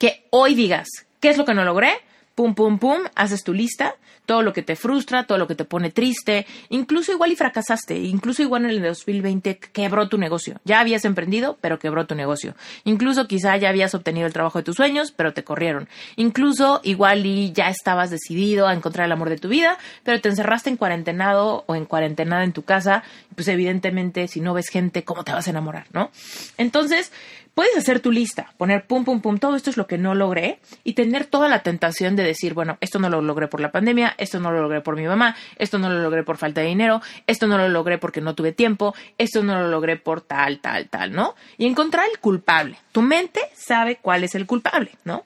Que 0.00 0.26
hoy 0.30 0.56
digas, 0.56 0.88
¿qué 1.20 1.28
es 1.28 1.38
lo 1.38 1.44
que 1.44 1.54
no 1.54 1.64
logré? 1.64 1.92
Pum, 2.36 2.54
pum, 2.54 2.78
pum, 2.78 3.00
haces 3.16 3.42
tu 3.42 3.52
lista 3.52 3.96
todo 4.26 4.42
lo 4.42 4.52
que 4.52 4.62
te 4.62 4.76
frustra, 4.76 5.24
todo 5.24 5.38
lo 5.38 5.46
que 5.46 5.54
te 5.54 5.64
pone 5.64 5.90
triste, 5.90 6.46
incluso 6.68 7.12
igual 7.12 7.32
y 7.32 7.36
fracasaste, 7.36 7.96
incluso 7.96 8.42
igual 8.42 8.64
en 8.64 8.70
el 8.70 8.82
2020 8.82 9.58
quebró 9.72 10.08
tu 10.08 10.18
negocio. 10.18 10.60
Ya 10.64 10.80
habías 10.80 11.04
emprendido, 11.04 11.56
pero 11.60 11.78
quebró 11.78 12.06
tu 12.06 12.14
negocio. 12.14 12.54
Incluso 12.84 13.26
quizá 13.26 13.56
ya 13.56 13.70
habías 13.70 13.94
obtenido 13.94 14.26
el 14.26 14.32
trabajo 14.32 14.58
de 14.58 14.64
tus 14.64 14.76
sueños, 14.76 15.12
pero 15.12 15.32
te 15.32 15.44
corrieron. 15.44 15.88
Incluso 16.16 16.80
igual 16.82 17.24
y 17.24 17.52
ya 17.52 17.70
estabas 17.70 18.10
decidido 18.10 18.66
a 18.66 18.74
encontrar 18.74 19.06
el 19.06 19.12
amor 19.12 19.30
de 19.30 19.38
tu 19.38 19.48
vida, 19.48 19.78
pero 20.02 20.20
te 20.20 20.28
encerraste 20.28 20.68
en 20.68 20.76
cuarentenado 20.76 21.64
o 21.66 21.74
en 21.74 21.86
cuarentenada 21.86 22.44
en 22.44 22.52
tu 22.52 22.62
casa, 22.62 23.04
pues 23.36 23.46
evidentemente 23.48 24.26
si 24.26 24.40
no 24.40 24.54
ves 24.54 24.68
gente, 24.68 25.04
¿cómo 25.04 25.22
te 25.22 25.32
vas 25.32 25.46
a 25.46 25.50
enamorar, 25.50 25.86
no? 25.92 26.10
Entonces, 26.58 27.12
puedes 27.56 27.76
hacer 27.76 28.00
tu 28.00 28.12
lista, 28.12 28.52
poner 28.58 28.86
pum, 28.86 29.04
pum, 29.04 29.20
pum, 29.20 29.38
todo 29.38 29.56
esto 29.56 29.70
es 29.70 29.76
lo 29.76 29.86
que 29.86 29.96
no 29.96 30.14
logré 30.14 30.58
y 30.84 30.92
tener 30.92 31.24
toda 31.24 31.48
la 31.48 31.62
tentación 31.62 32.14
de 32.14 32.22
decir, 32.22 32.52
bueno, 32.52 32.76
esto 32.82 32.98
no 32.98 33.08
lo 33.08 33.22
logré 33.22 33.48
por 33.48 33.60
la 33.60 33.72
pandemia, 33.72 34.14
esto 34.18 34.40
no 34.40 34.50
lo 34.50 34.60
logré 34.60 34.82
por 34.82 34.96
mi 34.96 35.06
mamá, 35.06 35.36
esto 35.56 35.78
no 35.78 35.88
lo 35.88 36.00
logré 36.00 36.22
por 36.22 36.36
falta 36.36 36.60
de 36.60 36.66
dinero, 36.66 37.00
esto 37.26 37.46
no 37.46 37.56
lo 37.56 37.68
logré 37.68 37.96
porque 37.96 38.20
no 38.20 38.34
tuve 38.34 38.52
tiempo, 38.52 38.94
esto 39.16 39.42
no 39.42 39.58
lo 39.58 39.68
logré 39.68 39.96
por 39.96 40.20
tal, 40.20 40.58
tal, 40.60 40.88
tal, 40.88 41.12
¿no? 41.12 41.34
Y 41.56 41.66
encontrar 41.66 42.04
el 42.12 42.18
culpable. 42.18 42.76
Tu 42.92 43.00
mente 43.00 43.40
sabe 43.54 43.96
cuál 44.02 44.24
es 44.24 44.34
el 44.34 44.46
culpable, 44.46 44.90
¿no? 45.04 45.24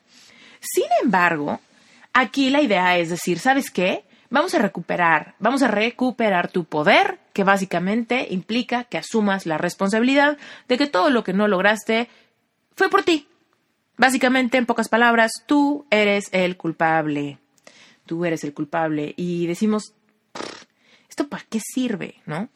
Sin 0.61 0.87
embargo, 1.03 1.61
aquí 2.13 2.51
la 2.51 2.61
idea 2.61 2.99
es 2.99 3.11
decir, 3.11 3.39
¿sabes 3.39 3.71
qué? 3.71 4.05
Vamos 4.31 4.55
a 4.55 4.61
recuperar, 4.61 5.35
vamos 5.41 5.63
a 5.63 5.69
recuperar 5.69 6.51
tu 6.51 6.65
poder, 6.65 7.19
que 7.33 7.43
básicamente 7.43 8.29
implica 8.31 8.85
que 8.85 8.97
asumas 8.97 9.45
la 9.45 9.59
responsabilidad 9.59 10.39
de 10.69 10.79
que 10.79 10.87
todo 10.87 11.11
lo 11.11 11.25
que 11.25 11.33
no 11.33 11.49
lograste 11.49 12.09
fue 12.77 12.89
por 12.89 13.03
ti. 13.03 13.27
Básicamente, 13.97 14.57
en 14.57 14.67
pocas 14.67 14.89
palabras, 14.89 15.33
tú 15.47 15.85
eres 15.91 16.29
el 16.31 16.57
culpable. 16.57 17.39
Tú 18.07 18.25
eres 18.25 18.45
el 18.45 18.55
culpable. 18.55 19.15
Y 19.17 19.49
decimos, 19.49 19.95
¿esto 21.09 21.29
para 21.29 21.45
qué 21.51 21.59
sirve? 21.61 22.15
¿No? 22.25 22.49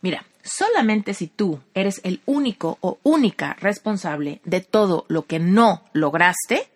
Mira, 0.00 0.24
solamente 0.44 1.12
si 1.12 1.26
tú 1.26 1.60
eres 1.74 2.00
el 2.04 2.20
único 2.24 2.78
o 2.80 2.98
única 3.02 3.54
responsable 3.54 4.40
de 4.44 4.60
todo 4.60 5.06
lo 5.08 5.26
que 5.26 5.40
no 5.40 5.82
lograste, 5.92 6.68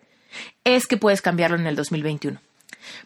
es 0.65 0.87
que 0.87 0.97
puedes 0.97 1.21
cambiarlo 1.21 1.57
en 1.57 1.67
el 1.67 1.75
2021. 1.77 2.39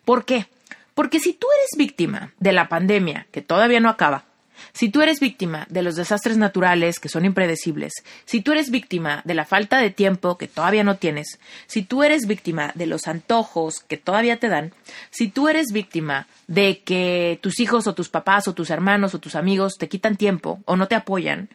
¿Por 0.04 0.26
qué? 0.26 0.48
Porque 0.94 1.20
si 1.20 1.34
tú 1.34 1.48
eres 1.58 1.70
víctima 1.78 2.34
de 2.40 2.52
la 2.52 2.68
pandemia, 2.70 3.28
que 3.32 3.42
todavía 3.42 3.80
no 3.80 3.90
acaba, 3.90 4.26
si 4.74 4.90
tú 4.90 5.02
eres 5.02 5.20
víctima 5.20 5.66
de 5.70 5.82
los 5.82 5.96
desastres 5.96 6.38
naturales 6.38 7.00
que 7.00 7.10
son 7.10 7.26
impredecibles, 7.26 7.94
si 8.26 8.42
tú 8.42 8.52
eres 8.52 8.70
víctima 8.70 9.22
de 9.26 9.34
la 9.34 9.46
falta 9.46 9.80
de 9.80 9.90
tiempo 9.90 10.38
que 10.38 10.48
todavía 10.48 10.84
no 10.84 10.98
tienes, 10.98 11.40
si 11.68 11.82
tú 11.82 12.04
eres 12.04 12.28
víctima 12.28 12.72
de 12.76 12.86
los 12.86 13.08
antojos 13.08 13.80
que 13.80 13.98
todavía 13.98 14.40
te 14.40 14.50
dan, 14.50 14.74
si 15.10 15.30
tú 15.30 15.48
eres 15.48 15.68
víctima 15.72 16.28
de 16.48 16.82
que 16.84 17.40
tus 17.42 17.60
hijos 17.60 17.88
o 17.88 17.96
tus 17.96 18.10
papás 18.10 18.48
o 18.48 18.54
tus 18.54 18.70
hermanos 18.70 19.14
o 19.14 19.20
tus 19.20 19.36
amigos 19.36 19.78
te 19.78 19.90
quitan 19.90 20.16
tiempo 20.16 20.60
o 20.66 20.76
no 20.76 20.88
te 20.88 20.96
apoyan, 20.96 21.50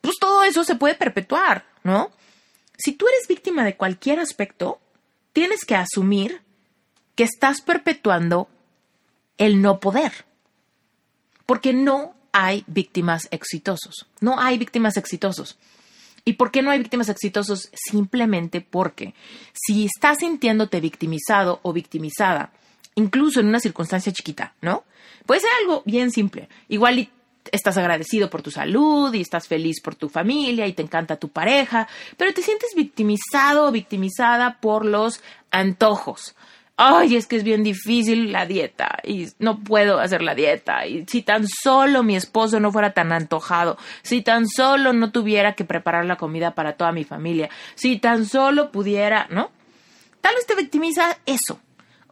pues 0.00 0.16
todo 0.18 0.42
eso 0.42 0.64
se 0.64 0.76
puede 0.76 0.94
perpetuar, 0.94 1.64
¿no? 1.84 2.10
Si 2.78 2.92
tú 2.92 3.06
eres 3.08 3.28
víctima 3.28 3.64
de 3.64 3.76
cualquier 3.76 4.20
aspecto, 4.20 4.80
tienes 5.32 5.64
que 5.64 5.76
asumir 5.76 6.40
que 7.20 7.24
estás 7.24 7.60
perpetuando 7.60 8.48
el 9.36 9.60
no 9.60 9.78
poder. 9.78 10.24
Porque 11.44 11.74
no 11.74 12.14
hay 12.32 12.64
víctimas 12.66 13.28
exitosos. 13.30 14.06
No 14.22 14.40
hay 14.40 14.56
víctimas 14.56 14.96
exitosos. 14.96 15.58
¿Y 16.24 16.32
por 16.32 16.50
qué 16.50 16.62
no 16.62 16.70
hay 16.70 16.78
víctimas 16.78 17.10
exitosos? 17.10 17.68
Simplemente 17.74 18.62
porque 18.62 19.12
si 19.52 19.84
estás 19.84 20.20
sintiéndote 20.20 20.80
victimizado 20.80 21.60
o 21.62 21.74
victimizada, 21.74 22.54
incluso 22.94 23.40
en 23.40 23.48
una 23.48 23.60
circunstancia 23.60 24.14
chiquita, 24.14 24.54
¿no? 24.62 24.84
Puede 25.26 25.42
ser 25.42 25.50
algo 25.60 25.82
bien 25.84 26.12
simple. 26.12 26.48
Igual 26.70 27.10
estás 27.52 27.76
agradecido 27.76 28.30
por 28.30 28.40
tu 28.40 28.50
salud 28.50 29.12
y 29.12 29.20
estás 29.20 29.46
feliz 29.46 29.82
por 29.82 29.94
tu 29.94 30.08
familia 30.08 30.66
y 30.66 30.72
te 30.72 30.80
encanta 30.80 31.16
tu 31.16 31.28
pareja, 31.28 31.86
pero 32.16 32.32
te 32.32 32.40
sientes 32.40 32.70
victimizado 32.74 33.66
o 33.66 33.72
victimizada 33.72 34.58
por 34.58 34.86
los 34.86 35.20
antojos 35.50 36.34
ay, 36.80 37.16
es 37.16 37.26
que 37.26 37.36
es 37.36 37.44
bien 37.44 37.62
difícil 37.62 38.32
la 38.32 38.46
dieta 38.46 38.98
y 39.04 39.28
no 39.38 39.58
puedo 39.60 40.00
hacer 40.00 40.22
la 40.22 40.34
dieta. 40.34 40.86
Y 40.86 41.04
si 41.06 41.22
tan 41.22 41.46
solo 41.46 42.02
mi 42.02 42.16
esposo 42.16 42.58
no 42.58 42.72
fuera 42.72 42.92
tan 42.92 43.12
antojado, 43.12 43.76
si 44.02 44.22
tan 44.22 44.48
solo 44.48 44.92
no 44.92 45.12
tuviera 45.12 45.54
que 45.54 45.64
preparar 45.64 46.06
la 46.06 46.16
comida 46.16 46.54
para 46.54 46.72
toda 46.74 46.92
mi 46.92 47.04
familia, 47.04 47.50
si 47.74 47.98
tan 47.98 48.24
solo 48.24 48.72
pudiera, 48.72 49.26
¿no? 49.30 49.50
Tal 50.20 50.34
vez 50.34 50.46
te 50.46 50.54
victimiza 50.54 51.18
eso. 51.26 51.60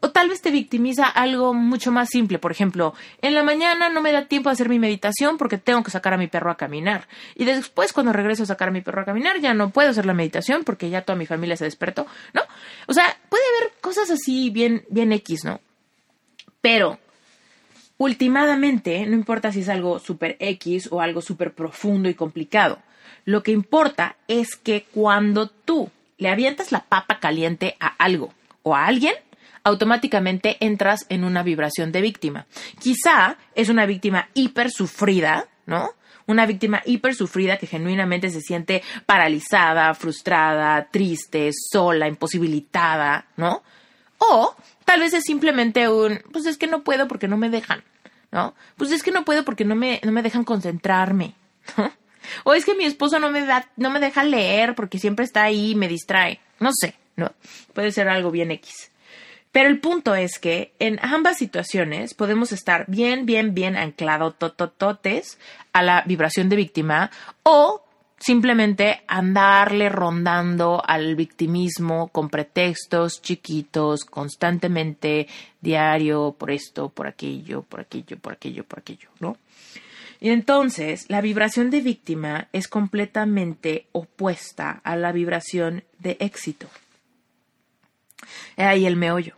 O 0.01 0.11
tal 0.11 0.29
vez 0.29 0.43
te 0.43 0.51
victimiza 0.51 1.07
algo 1.07 1.55
mucho 1.55 1.91
más 1.91 2.09
simple. 2.09 2.39
Por 2.39 2.53
ejemplo, 2.53 2.95
en 3.23 3.35
la 3.35 3.43
mañana 3.43 3.89
no 3.89 4.01
me 4.01 4.13
da 4.13 4.27
tiempo 4.27 4.49
a 4.49 4.53
hacer 4.53 4.69
mi 4.69 4.79
meditación 4.79 5.39
porque 5.39 5.59
tengo 5.59 5.83
que 5.83 5.91
sacar 5.91 6.15
a 6.15 6.19
mi 6.19 6.29
perro 6.29 6.51
a 6.51 6.57
caminar. 6.57 7.09
Y 7.35 7.45
después, 7.45 7.93
cuando 7.93 8.13
regreso 8.13 8.43
a 8.43 8.47
sacar 8.47 8.69
a 8.69 8.73
mi 8.73 8.81
perro 8.81 9.03
a 9.03 9.05
caminar, 9.05 9.41
ya 9.41 9.55
no 9.55 9.71
puedo 9.71 9.91
hacer 9.91 10.07
la 10.07 10.15
meditación 10.15 10.65
porque 10.65 10.91
ya 10.91 11.03
toda 11.03 11.17
mi 11.17 11.27
familia 11.27 11.57
se 11.57 11.65
despertó, 11.65 12.07
¿no? 12.33 12.43
O 12.87 12.93
sea, 12.93 13.17
puede 13.29 13.43
haber 13.59 13.73
cosas 13.81 14.11
así 14.11 14.51
bien, 14.51 14.85
bien 14.89 15.13
X, 15.13 15.45
¿no? 15.45 15.61
Pero, 16.61 16.99
últimamente, 17.97 19.07
no 19.07 19.15
importa 19.15 19.53
si 19.53 19.61
es 19.61 19.69
algo 19.69 19.99
súper 19.99 20.37
X 20.41 20.89
o 20.91 21.01
algo 21.01 21.23
súper 21.23 21.53
profundo 21.53 22.09
y 22.09 22.15
complicado. 22.15 22.79
Lo 23.25 23.43
que 23.43 23.53
importa 23.53 24.17
es 24.27 24.57
que 24.57 24.87
cuando 24.93 25.49
tú 25.49 25.91
le 26.19 26.29
avientas 26.29 26.73
la 26.73 26.85
papa 26.85 27.21
caliente 27.21 27.77
a 27.79 27.89
algo 27.89 28.33
o 28.63 28.75
a 28.75 28.87
alguien, 28.87 29.15
automáticamente 29.69 30.57
entras 30.61 31.07
en 31.09 31.25
una 31.25 31.43
vibración 31.43 31.93
de 31.93 32.01
víctima. 32.01 32.47
Quizá 32.81 33.37
es 33.55 33.69
una 33.69 33.87
víctima 33.87 34.29
hiper 34.35 34.71
sufrida, 34.71 35.47
¿no? 35.67 35.91
Una 36.27 36.45
víctima 36.47 36.83
hiper 36.85 37.15
sufrida 37.15 37.57
que 37.57 37.67
genuinamente 37.67 38.31
se 38.31 38.41
siente 38.41 38.83
paralizada, 39.07 39.95
frustrada, 39.95 40.89
triste, 40.91 41.51
sola, 41.53 42.09
imposibilitada, 42.09 43.27
¿no? 43.37 43.63
O 44.19 44.55
tal 44.85 45.01
vez 45.01 45.15
es 45.15 45.25
simplemente 45.25 45.89
un, 45.89 46.21
pues 46.33 46.47
es 46.47 46.59
que 46.59 46.67
no 46.67 46.83
puedo 46.83 47.09
porque 47.09 47.29
no 47.29 47.37
me 47.37 47.49
dejan, 47.49 47.83
¿no? 48.31 48.55
Pues 48.77 48.91
es 48.91 49.03
que 49.03 49.13
no 49.13 49.25
puedo 49.25 49.45
porque 49.45 49.65
no 49.65 49.75
me, 49.75 50.01
no 50.05 50.13
me 50.13 50.23
dejan 50.23 50.45
concentrarme, 50.45 51.35
¿no? 51.77 51.93
O 52.45 52.53
es 52.53 52.67
que 52.67 52.75
mi 52.75 52.85
esposo 52.85 53.19
no 53.19 53.31
me 53.31 53.47
da, 53.47 53.71
no 53.77 53.91
me 53.91 54.01
deja 54.01 54.23
leer 54.25 54.75
porque 54.75 54.99
siempre 54.99 55.25
está 55.25 55.45
ahí 55.45 55.71
y 55.71 55.75
me 55.75 55.89
distrae. 55.89 56.41
No 56.61 56.71
sé, 56.79 56.95
¿no? 57.17 57.33
Puede 57.73 57.93
ser 57.93 58.09
algo 58.09 58.31
bien 58.31 58.51
X. 58.51 58.91
Pero 59.53 59.69
el 59.69 59.81
punto 59.81 60.15
es 60.15 60.39
que 60.39 60.75
en 60.79 60.99
ambas 61.03 61.39
situaciones 61.39 62.15
podemos 62.15 62.53
estar 62.53 62.85
bien, 62.87 63.27
bien, 63.27 63.55
bien 63.55 63.77
anclado 63.77 64.33
totototes 64.33 65.39
a 65.73 65.83
la 65.83 66.03
vibración 66.07 66.49
de 66.49 66.57
víctima 66.57 67.11
o 67.43 67.83
simplemente 68.19 69.03
andarle 69.07 69.89
rondando 69.89 70.83
al 70.85 71.15
victimismo 71.15 72.09
con 72.09 72.29
pretextos 72.29 73.23
chiquitos, 73.23 74.05
constantemente, 74.05 75.29
diario, 75.61 76.35
por 76.37 76.51
esto, 76.51 76.89
por 76.89 77.07
aquello, 77.07 77.63
por 77.63 77.81
aquello, 77.81 78.19
por 78.19 78.33
aquello, 78.35 78.65
por 78.65 78.81
aquello, 78.81 79.09
¿no? 79.21 79.37
Y 80.21 80.31
entonces 80.31 81.07
la 81.09 81.21
vibración 81.21 81.71
de 81.71 81.81
víctima 81.81 82.49
es 82.53 82.67
completamente 82.67 83.87
opuesta 83.93 84.81
a 84.83 84.97
la 84.97 85.13
vibración 85.13 85.85
de 86.01 86.17
éxito. 86.19 86.69
Ahí 88.57 88.87
el 88.87 88.97
meollo. 88.97 89.35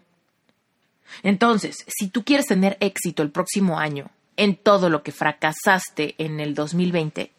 Entonces, 1.23 1.85
si 1.87 2.09
tú 2.09 2.25
quieres 2.25 2.47
tener 2.47 2.77
éxito 2.81 3.23
el 3.23 3.31
próximo 3.31 3.79
año 3.79 4.11
en 4.37 4.57
todo 4.57 4.89
lo 4.89 5.03
que 5.03 5.13
fracasaste 5.13 6.15
en 6.19 6.41
el 6.41 6.55
2020, 6.55 7.31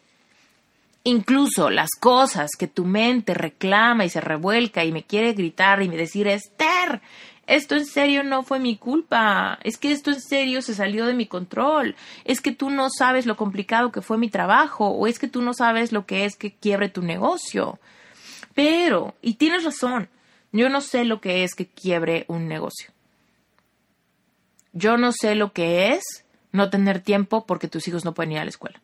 Incluso 1.04 1.68
las 1.68 1.90
cosas 1.98 2.52
que 2.56 2.68
tu 2.68 2.84
mente 2.84 3.34
reclama 3.34 4.04
y 4.04 4.08
se 4.08 4.20
revuelca 4.20 4.84
y 4.84 4.92
me 4.92 5.02
quiere 5.02 5.32
gritar 5.32 5.82
y 5.82 5.88
me 5.88 5.96
decir, 5.96 6.28
Esther, 6.28 7.00
esto 7.48 7.74
en 7.74 7.86
serio 7.86 8.22
no 8.22 8.44
fue 8.44 8.60
mi 8.60 8.76
culpa, 8.76 9.58
es 9.64 9.78
que 9.78 9.90
esto 9.90 10.10
en 10.10 10.20
serio 10.20 10.62
se 10.62 10.76
salió 10.76 11.06
de 11.06 11.14
mi 11.14 11.26
control, 11.26 11.96
es 12.24 12.40
que 12.40 12.52
tú 12.52 12.70
no 12.70 12.88
sabes 12.88 13.26
lo 13.26 13.36
complicado 13.36 13.90
que 13.90 14.00
fue 14.00 14.16
mi 14.16 14.28
trabajo, 14.28 14.90
o 14.90 15.08
es 15.08 15.18
que 15.18 15.26
tú 15.26 15.42
no 15.42 15.54
sabes 15.54 15.90
lo 15.90 16.06
que 16.06 16.24
es 16.24 16.36
que 16.36 16.52
quiebre 16.52 16.88
tu 16.88 17.02
negocio. 17.02 17.80
Pero, 18.54 19.16
y 19.22 19.34
tienes 19.34 19.64
razón, 19.64 20.08
yo 20.52 20.68
no 20.68 20.80
sé 20.80 21.04
lo 21.04 21.20
que 21.20 21.44
es 21.44 21.54
que 21.54 21.66
quiebre 21.66 22.24
un 22.28 22.46
negocio. 22.46 22.90
Yo 24.72 24.96
no 24.96 25.12
sé 25.12 25.34
lo 25.34 25.52
que 25.52 25.92
es 25.92 26.24
no 26.52 26.70
tener 26.70 27.00
tiempo 27.00 27.46
porque 27.46 27.68
tus 27.68 27.88
hijos 27.88 28.04
no 28.04 28.14
pueden 28.14 28.32
ir 28.32 28.38
a 28.38 28.44
la 28.44 28.50
escuela. 28.50 28.80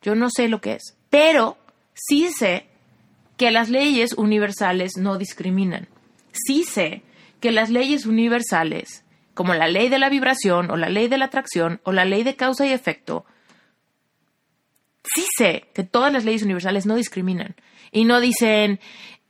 Yo 0.00 0.14
no 0.14 0.28
sé 0.30 0.48
lo 0.48 0.60
que 0.60 0.74
es, 0.74 0.96
pero 1.10 1.58
sí 1.94 2.28
sé 2.30 2.66
que 3.36 3.50
las 3.50 3.68
leyes 3.68 4.14
universales 4.14 4.96
no 4.96 5.18
discriminan. 5.18 5.88
Sí 6.32 6.64
sé 6.64 7.02
que 7.40 7.52
las 7.52 7.70
leyes 7.70 8.06
universales, 8.06 9.04
como 9.34 9.54
la 9.54 9.68
ley 9.68 9.88
de 9.88 9.98
la 9.98 10.08
vibración 10.08 10.70
o 10.70 10.76
la 10.76 10.88
ley 10.88 11.08
de 11.08 11.18
la 11.18 11.26
atracción 11.26 11.80
o 11.84 11.92
la 11.92 12.04
ley 12.04 12.22
de 12.22 12.36
causa 12.36 12.66
y 12.66 12.72
efecto, 12.72 13.24
sí 15.04 15.24
sé 15.36 15.68
que 15.74 15.84
todas 15.84 16.12
las 16.12 16.24
leyes 16.24 16.42
universales 16.42 16.86
no 16.86 16.94
discriminan 16.94 17.54
y 17.90 18.04
no 18.04 18.20
dicen, 18.20 18.80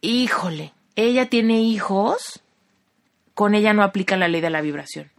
híjole, 0.01 0.73
ella 0.97 1.27
tiene 1.27 1.61
hijos, 1.61 2.43
con 3.35 3.55
ella 3.55 3.73
no 3.73 3.83
aplica 3.83 4.17
la 4.17 4.29
ley 4.29 4.41
de 4.41 4.51
la 4.51 4.61
vibración. 4.61 5.11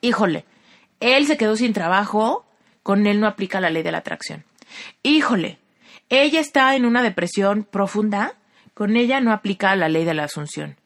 Híjole, 0.00 0.44
él 1.00 1.26
se 1.26 1.36
quedó 1.36 1.56
sin 1.56 1.72
trabajo, 1.72 2.46
con 2.82 3.06
él 3.06 3.20
no 3.20 3.26
aplica 3.26 3.60
la 3.60 3.70
ley 3.70 3.82
de 3.82 3.92
la 3.92 3.98
atracción. 3.98 4.44
Híjole, 5.02 5.58
ella 6.08 6.40
está 6.40 6.76
en 6.76 6.84
una 6.84 7.02
depresión 7.02 7.64
profunda, 7.64 8.34
con 8.74 8.96
ella 8.96 9.20
no 9.20 9.32
aplica 9.32 9.74
la 9.74 9.88
ley 9.88 10.04
de 10.04 10.14
la 10.14 10.24
asunción. 10.24 10.76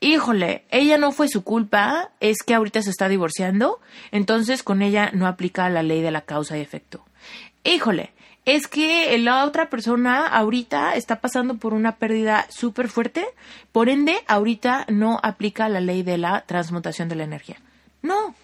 Híjole, 0.00 0.64
ella 0.70 0.98
no 0.98 1.12
fue 1.12 1.28
su 1.28 1.44
culpa, 1.44 2.10
es 2.20 2.38
que 2.46 2.54
ahorita 2.54 2.82
se 2.82 2.90
está 2.90 3.08
divorciando, 3.08 3.80
entonces 4.12 4.62
con 4.62 4.82
ella 4.82 5.10
no 5.12 5.26
aplica 5.26 5.68
la 5.68 5.82
ley 5.82 6.00
de 6.00 6.10
la 6.10 6.22
causa 6.22 6.56
y 6.56 6.60
efecto. 6.60 7.04
Híjole, 7.64 8.12
es 8.48 8.66
que 8.66 9.18
la 9.18 9.44
otra 9.44 9.68
persona 9.68 10.26
ahorita 10.26 10.94
está 10.94 11.20
pasando 11.20 11.58
por 11.58 11.74
una 11.74 11.96
pérdida 11.96 12.46
súper 12.48 12.88
fuerte, 12.88 13.26
por 13.72 13.90
ende, 13.90 14.16
ahorita 14.26 14.86
no 14.88 15.20
aplica 15.22 15.68
la 15.68 15.82
ley 15.82 16.02
de 16.02 16.16
la 16.16 16.46
transmutación 16.46 17.10
de 17.10 17.16
la 17.16 17.24
energía. 17.24 17.60
No, 18.00 18.34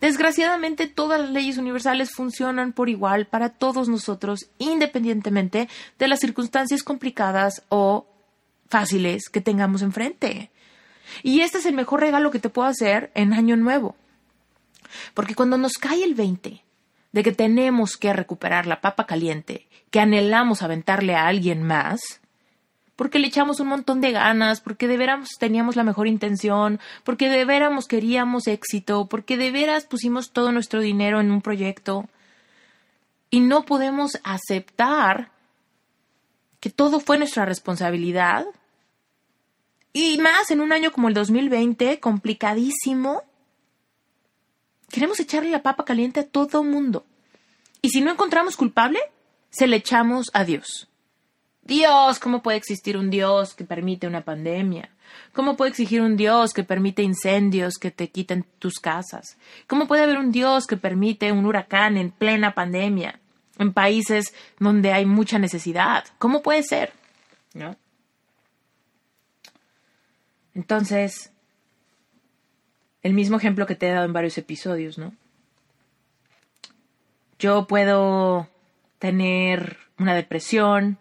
Desgraciadamente, 0.00 0.86
todas 0.86 1.20
las 1.20 1.30
leyes 1.30 1.58
universales 1.58 2.12
funcionan 2.12 2.72
por 2.72 2.88
igual 2.88 3.26
para 3.26 3.48
todos 3.48 3.88
nosotros, 3.88 4.46
independientemente 4.58 5.68
de 5.98 6.08
las 6.08 6.20
circunstancias 6.20 6.84
complicadas 6.84 7.64
o 7.68 8.06
fáciles 8.68 9.28
que 9.28 9.40
tengamos 9.40 9.82
enfrente. 9.82 10.52
Y 11.24 11.40
este 11.40 11.58
es 11.58 11.66
el 11.66 11.74
mejor 11.74 12.00
regalo 12.00 12.30
que 12.30 12.38
te 12.38 12.48
puedo 12.48 12.68
hacer 12.68 13.10
en 13.14 13.32
Año 13.32 13.56
Nuevo. 13.56 13.96
Porque 15.14 15.34
cuando 15.34 15.58
nos 15.58 15.72
cae 15.74 16.04
el 16.04 16.14
20 16.14 16.62
de 17.12 17.22
que 17.22 17.32
tenemos 17.32 17.96
que 17.96 18.12
recuperar 18.12 18.66
la 18.66 18.80
papa 18.80 19.06
caliente, 19.06 19.66
que 19.90 20.00
anhelamos 20.00 20.62
aventarle 20.62 21.14
a 21.14 21.26
alguien 21.26 21.62
más, 21.62 22.20
porque 22.98 23.20
le 23.20 23.28
echamos 23.28 23.60
un 23.60 23.68
montón 23.68 24.00
de 24.00 24.10
ganas, 24.10 24.60
porque 24.60 24.88
de 24.88 24.96
veras 24.96 25.28
teníamos 25.38 25.76
la 25.76 25.84
mejor 25.84 26.08
intención, 26.08 26.80
porque 27.04 27.28
de 27.28 27.44
veras 27.44 27.86
queríamos 27.86 28.48
éxito, 28.48 29.06
porque 29.06 29.36
de 29.36 29.52
veras 29.52 29.84
pusimos 29.84 30.32
todo 30.32 30.50
nuestro 30.50 30.80
dinero 30.80 31.20
en 31.20 31.30
un 31.30 31.40
proyecto. 31.40 32.08
Y 33.30 33.38
no 33.38 33.64
podemos 33.64 34.18
aceptar 34.24 35.30
que 36.58 36.70
todo 36.70 36.98
fue 36.98 37.18
nuestra 37.18 37.44
responsabilidad. 37.44 38.46
Y 39.92 40.18
más 40.18 40.50
en 40.50 40.60
un 40.60 40.72
año 40.72 40.90
como 40.90 41.06
el 41.06 41.14
2020, 41.14 42.00
complicadísimo. 42.00 43.22
Queremos 44.90 45.20
echarle 45.20 45.50
la 45.50 45.62
papa 45.62 45.84
caliente 45.84 46.20
a 46.20 46.26
todo 46.26 46.64
mundo. 46.64 47.04
Y 47.82 47.90
si 47.90 48.00
no 48.00 48.10
encontramos 48.10 48.56
culpable, 48.56 48.98
se 49.50 49.66
le 49.66 49.76
echamos 49.76 50.30
a 50.32 50.44
Dios. 50.44 50.88
Dios, 51.62 52.18
¿cómo 52.18 52.42
puede 52.42 52.56
existir 52.56 52.96
un 52.96 53.10
Dios 53.10 53.54
que 53.54 53.64
permite 53.64 54.06
una 54.06 54.24
pandemia? 54.24 54.88
¿Cómo 55.34 55.56
puede 55.56 55.70
exigir 55.70 56.00
un 56.00 56.16
Dios 56.16 56.52
que 56.52 56.64
permite 56.64 57.02
incendios 57.02 57.74
que 57.78 57.90
te 57.90 58.08
quiten 58.08 58.46
tus 58.58 58.80
casas? 58.80 59.36
¿Cómo 59.66 59.86
puede 59.86 60.02
haber 60.02 60.16
un 60.16 60.32
Dios 60.32 60.66
que 60.66 60.76
permite 60.76 61.30
un 61.30 61.44
huracán 61.44 61.96
en 61.96 62.10
plena 62.10 62.54
pandemia 62.54 63.20
en 63.58 63.72
países 63.72 64.32
donde 64.58 64.92
hay 64.92 65.04
mucha 65.04 65.38
necesidad? 65.38 66.04
¿Cómo 66.18 66.42
puede 66.42 66.62
ser? 66.62 66.92
¿No? 67.52 67.76
Entonces, 70.54 71.30
el 73.02 73.14
mismo 73.14 73.36
ejemplo 73.36 73.66
que 73.66 73.74
te 73.74 73.88
he 73.88 73.92
dado 73.92 74.04
en 74.04 74.12
varios 74.12 74.38
episodios, 74.38 74.98
¿no? 74.98 75.14
Yo 77.38 77.66
puedo 77.66 78.48
tener 78.98 79.76
una 79.98 80.14
depresión, 80.14 80.98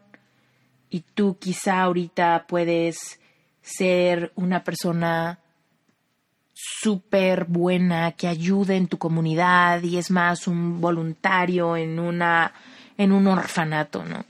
y 0.90 1.02
tú 1.02 1.38
quizá 1.40 1.82
ahorita 1.82 2.46
puedes 2.48 3.20
ser 3.62 4.32
una 4.36 4.64
persona 4.64 5.40
súper 6.54 7.46
buena 7.46 8.14
que 8.14 8.28
ayude 8.28 8.78
en 8.78 8.88
tu 8.88 8.98
comunidad 8.98 9.84
y 9.84 9.98
es 9.98 10.10
más 10.10 10.48
un 10.48 10.82
voluntario 10.82 11.78
en 11.78 12.00
una 12.00 12.54
en 12.98 13.12
un 13.12 13.28
orfanato, 13.28 14.04
¿no? 14.04 14.26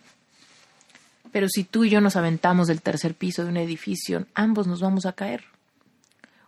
Pero 1.32 1.48
si 1.48 1.64
tú 1.64 1.86
y 1.86 1.90
yo 1.90 2.02
nos 2.02 2.18
aventamos 2.18 2.68
del 2.68 2.82
tercer 2.82 3.14
piso 3.14 3.44
de 3.44 3.50
un 3.50 3.58
edificio, 3.58 4.26
ambos 4.34 4.68
nos 4.68 4.82
vamos 4.82 5.06
a 5.06 5.14
caer. 5.14 5.46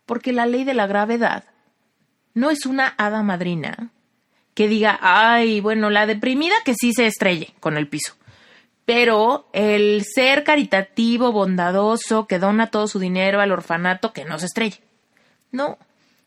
Porque 0.09 0.33
la 0.33 0.47
ley 0.47 0.63
de 0.63 0.73
la 0.73 0.87
gravedad 0.87 1.43
no 2.33 2.49
es 2.49 2.65
una 2.65 2.95
hada 2.97 3.21
madrina 3.21 3.91
que 4.55 4.67
diga, 4.67 4.97
ay, 5.01 5.61
bueno, 5.61 5.91
la 5.91 6.07
deprimida 6.07 6.55
que 6.65 6.73
sí 6.73 6.93
se 6.93 7.05
estrelle 7.05 7.53
con 7.59 7.77
el 7.77 7.87
piso 7.87 8.15
pero 8.89 9.47
el 9.53 10.03
ser 10.03 10.43
caritativo, 10.43 11.31
bondadoso, 11.31 12.25
que 12.25 12.39
dona 12.39 12.71
todo 12.71 12.87
su 12.87 12.97
dinero 12.97 13.39
al 13.39 13.51
orfanato, 13.51 14.13
que 14.13 14.25
no 14.25 14.39
se 14.39 14.47
estrelle. 14.47 14.81
No, 15.51 15.77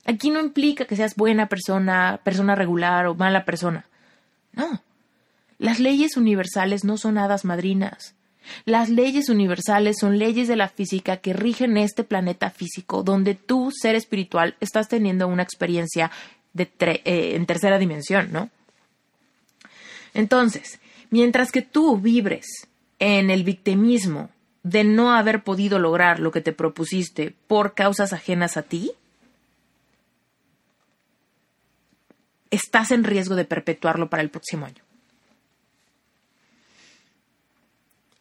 aquí 0.04 0.30
no 0.30 0.38
implica 0.38 0.84
que 0.84 0.94
seas 0.94 1.16
buena 1.16 1.48
persona, 1.48 2.20
persona 2.22 2.54
regular 2.54 3.08
o 3.08 3.16
mala 3.16 3.44
persona. 3.44 3.86
No, 4.52 4.80
las 5.58 5.80
leyes 5.80 6.16
universales 6.16 6.84
no 6.84 6.98
son 6.98 7.18
hadas 7.18 7.44
madrinas. 7.44 8.14
Las 8.64 8.88
leyes 8.88 9.28
universales 9.28 9.96
son 10.00 10.18
leyes 10.18 10.48
de 10.48 10.56
la 10.56 10.68
física 10.68 11.18
que 11.18 11.32
rigen 11.32 11.76
este 11.76 12.04
planeta 12.04 12.50
físico, 12.50 13.02
donde 13.02 13.34
tú, 13.34 13.70
ser 13.72 13.94
espiritual, 13.94 14.56
estás 14.60 14.88
teniendo 14.88 15.28
una 15.28 15.42
experiencia 15.42 16.10
eh, 16.56 17.32
en 17.34 17.46
tercera 17.46 17.78
dimensión, 17.78 18.30
¿no? 18.32 18.50
Entonces, 20.14 20.78
Mientras 21.12 21.52
que 21.52 21.60
tú 21.60 21.98
vibres 21.98 22.46
en 22.98 23.28
el 23.28 23.44
victimismo 23.44 24.30
de 24.62 24.82
no 24.82 25.12
haber 25.12 25.44
podido 25.44 25.78
lograr 25.78 26.18
lo 26.18 26.30
que 26.30 26.40
te 26.40 26.54
propusiste 26.54 27.34
por 27.46 27.74
causas 27.74 28.14
ajenas 28.14 28.56
a 28.56 28.62
ti, 28.62 28.92
estás 32.50 32.92
en 32.92 33.04
riesgo 33.04 33.34
de 33.34 33.44
perpetuarlo 33.44 34.08
para 34.08 34.22
el 34.22 34.30
próximo 34.30 34.64
año. 34.64 34.82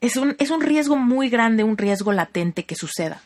Es 0.01 0.17
un, 0.17 0.35
es 0.39 0.49
un 0.49 0.61
riesgo 0.61 0.97
muy 0.97 1.29
grande, 1.29 1.63
un 1.63 1.77
riesgo 1.77 2.11
latente 2.11 2.65
que 2.65 2.75
suceda. 2.75 3.21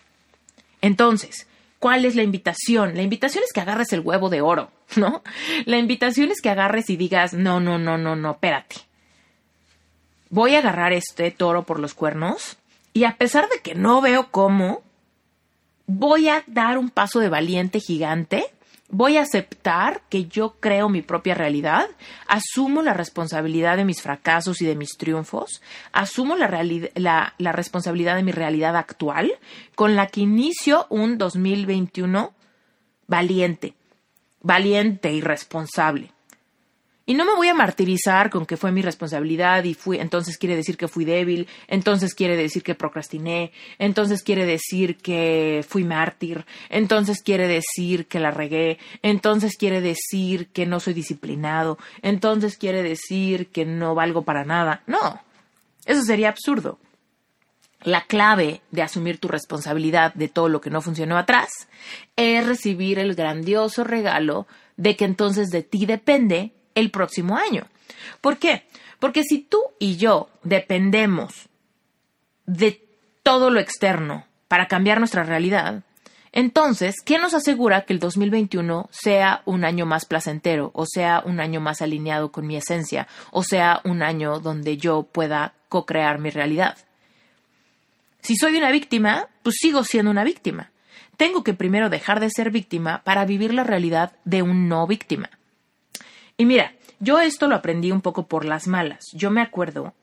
Entonces, 0.81 1.47
¿cuál 1.79 2.05
es 2.05 2.15
la 2.15 2.23
invitación? 2.23 2.95
La 2.95 3.01
invitación 3.01 3.43
es 3.43 3.53
que 3.53 3.61
agarres 3.61 3.91
el 3.93 4.01
huevo 4.01 4.29
de 4.29 4.41
oro, 4.41 4.71
¿no? 4.95 5.23
La 5.65 5.77
invitación 5.77 6.31
es 6.31 6.41
que 6.41 6.49
agarres 6.49 6.89
y 6.89 6.97
digas, 6.97 7.33
no, 7.33 7.59
no, 7.59 7.77
no, 7.79 7.97
no, 7.97 8.15
no, 8.15 8.31
espérate 8.31 8.75
voy 10.29 10.55
a 10.55 10.59
agarrar 10.59 10.93
este 10.93 11.31
toro 11.31 11.63
por 11.63 11.79
los 11.79 11.93
cuernos 11.93 12.57
y 12.93 13.05
a 13.05 13.15
pesar 13.15 13.47
de 13.49 13.59
que 13.61 13.75
no 13.75 14.01
veo 14.01 14.27
cómo, 14.31 14.81
voy 15.87 16.29
a 16.29 16.43
dar 16.47 16.77
un 16.77 16.89
paso 16.89 17.19
de 17.19 17.29
valiente 17.29 17.79
gigante, 17.79 18.45
voy 18.89 19.17
a 19.17 19.21
aceptar 19.21 20.01
que 20.09 20.25
yo 20.25 20.55
creo 20.59 20.89
mi 20.89 21.01
propia 21.01 21.33
realidad, 21.33 21.87
asumo 22.27 22.81
la 22.81 22.93
responsabilidad 22.93 23.77
de 23.77 23.85
mis 23.85 24.01
fracasos 24.01 24.61
y 24.61 24.65
de 24.65 24.75
mis 24.75 24.97
triunfos, 24.97 25.61
asumo 25.91 26.35
la, 26.35 26.47
responsabilidad 27.51 28.15
de 28.15 28.23
mi 28.23 28.31
realidad 28.31 28.75
actual, 28.75 29.31
con 29.75 29.95
la 29.95 30.07
que 30.07 30.21
inicio 30.21 30.87
un 30.89 31.17
2021 31.17 32.33
valiente, 33.07 33.73
valiente 34.41 35.13
y 35.13 35.21
responsable. 35.21 36.14
Y 37.07 37.13
no 37.13 37.23
me 37.23 37.35
voy 37.35 37.47
a 37.49 37.53
martirizar 37.53 38.31
con 38.31 38.47
que 38.47 38.57
fue 38.57 38.71
mi 38.71 38.81
responsabilidad 38.81 39.63
y 39.63 39.75
fui, 39.75 39.99
entonces 39.99 40.39
quiere 40.39 40.55
decir 40.55 40.75
que 40.75 40.87
fui 40.87 41.05
débil, 41.05 41.47
entonces 41.67 42.15
quiere 42.15 42.35
decir 42.35 42.63
que 42.63 42.73
procrastiné, 42.73 43.51
entonces 43.77 44.23
quiere 44.23 44.45
decir 44.47 44.97
que 44.97 45.63
fui 45.67 45.83
mártir, 45.83 46.45
entonces 46.69 47.21
quiere 47.21 47.47
decir 47.47 48.07
que 48.07 48.19
la 48.19 48.31
regué, 48.31 48.79
entonces 49.03 49.55
quiere 49.55 49.81
decir 49.81 50.47
que 50.47 50.65
no 50.65 50.79
soy 50.79 50.95
disciplinado, 50.95 51.77
entonces 52.01 52.57
quiere 52.57 52.81
decir 52.81 53.49
que 53.49 53.65
no 53.65 53.93
valgo 53.93 54.23
para 54.23 54.43
nada. 54.43 54.81
No. 54.87 55.21
Eso 55.85 56.01
sería 56.01 56.29
absurdo. 56.29 56.79
La 57.83 58.01
clave 58.05 58.61
de 58.71 58.81
asumir 58.81 59.19
tu 59.19 59.27
responsabilidad 59.27 60.11
de 60.15 60.27
todo 60.27 60.49
lo 60.49 60.59
que 60.59 60.71
no 60.71 60.81
funcionó 60.81 61.19
atrás 61.19 61.49
es 62.15 62.47
recibir 62.47 62.97
el 62.97 63.13
grandioso 63.13 63.83
regalo 63.83 64.47
de 64.75 64.95
que 64.95 65.05
entonces 65.05 65.49
de 65.49 65.61
ti 65.61 65.85
depende 65.85 66.51
el 66.75 66.91
próximo 66.91 67.37
año. 67.37 67.65
¿Por 68.21 68.37
qué? 68.37 68.67
Porque 68.99 69.23
si 69.23 69.39
tú 69.39 69.59
y 69.79 69.97
yo 69.97 70.29
dependemos 70.43 71.49
de 72.45 72.81
todo 73.23 73.49
lo 73.49 73.59
externo 73.59 74.25
para 74.47 74.67
cambiar 74.67 74.99
nuestra 74.99 75.23
realidad, 75.23 75.83
entonces, 76.35 76.95
¿quién 77.03 77.21
nos 77.21 77.33
asegura 77.33 77.85
que 77.85 77.93
el 77.93 77.99
2021 77.99 78.89
sea 78.91 79.41
un 79.45 79.63
año 79.63 79.85
más 79.85 80.03
placentero, 80.05 80.69
o 80.73 80.85
sea 80.85 81.23
un 81.25 81.39
año 81.39 81.61
más 81.61 81.81
alineado 81.81 82.33
con 82.33 82.45
mi 82.45 82.57
esencia, 82.57 83.07
o 83.31 83.41
sea 83.41 83.79
un 83.85 84.03
año 84.03 84.41
donde 84.41 84.75
yo 84.75 85.03
pueda 85.03 85.53
co-crear 85.69 86.19
mi 86.19 86.29
realidad? 86.29 86.77
Si 88.19 88.35
soy 88.35 88.57
una 88.57 88.69
víctima, 88.69 89.29
pues 89.43 89.55
sigo 89.61 89.85
siendo 89.85 90.11
una 90.11 90.25
víctima. 90.25 90.71
Tengo 91.15 91.41
que 91.41 91.53
primero 91.53 91.89
dejar 91.89 92.19
de 92.19 92.29
ser 92.29 92.51
víctima 92.51 93.01
para 93.05 93.23
vivir 93.23 93.53
la 93.53 93.63
realidad 93.63 94.11
de 94.25 94.41
un 94.41 94.67
no 94.67 94.85
víctima. 94.87 95.29
Y 96.37 96.45
mira, 96.45 96.73
yo 96.99 97.19
esto 97.19 97.47
lo 97.47 97.55
aprendí 97.55 97.91
un 97.91 98.01
poco 98.01 98.27
por 98.27 98.45
las 98.45 98.67
malas. 98.67 99.05
Yo 99.13 99.31
me 99.31 99.41
acuerdo 99.41 99.93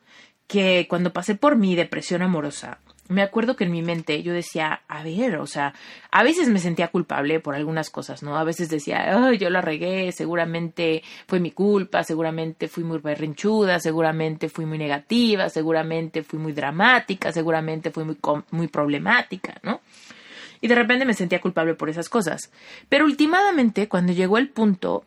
que 0.47 0.87
cuando 0.88 1.12
pasé 1.12 1.35
por 1.35 1.57
mi 1.57 1.75
depresión 1.75 2.23
amorosa, 2.23 2.79
me 3.09 3.23
acuerdo 3.23 3.57
que 3.57 3.64
en 3.64 3.73
mi 3.73 3.83
mente 3.83 4.23
yo 4.23 4.33
decía, 4.33 4.83
a 4.88 5.03
ver, 5.03 5.37
o 5.37 5.47
sea, 5.47 5.75
a 6.11 6.23
veces 6.23 6.49
me 6.49 6.59
sentía 6.59 6.88
culpable 6.88 7.40
por 7.40 7.55
algunas 7.55 7.90
cosas, 7.90 8.23
¿no? 8.23 8.37
A 8.38 8.45
veces 8.45 8.68
decía, 8.68 9.27
ay, 9.27 9.38
yo 9.38 9.51
la 9.51 9.61
regué, 9.61 10.12
seguramente 10.12 11.03
fue 11.27 11.40
mi 11.40 11.51
culpa, 11.51 12.05
seguramente 12.05 12.68
fui 12.68 12.85
muy 12.85 12.99
berrinchuda, 12.99 13.81
seguramente 13.81 14.49
fui 14.49 14.64
muy 14.64 14.79
negativa, 14.79 15.49
seguramente 15.49 16.23
fui 16.23 16.38
muy 16.38 16.53
dramática, 16.53 17.33
seguramente 17.33 17.90
fui 17.90 18.05
muy, 18.05 18.16
muy 18.51 18.68
problemática, 18.68 19.59
¿no? 19.62 19.81
Y 20.61 20.68
de 20.68 20.75
repente 20.77 21.05
me 21.05 21.14
sentía 21.14 21.40
culpable 21.40 21.75
por 21.75 21.90
esas 21.90 22.09
cosas. 22.09 22.53
Pero 22.88 23.05
últimamente, 23.05 23.88
cuando 23.88 24.12
llegó 24.12 24.38
el 24.38 24.49
punto 24.49 25.05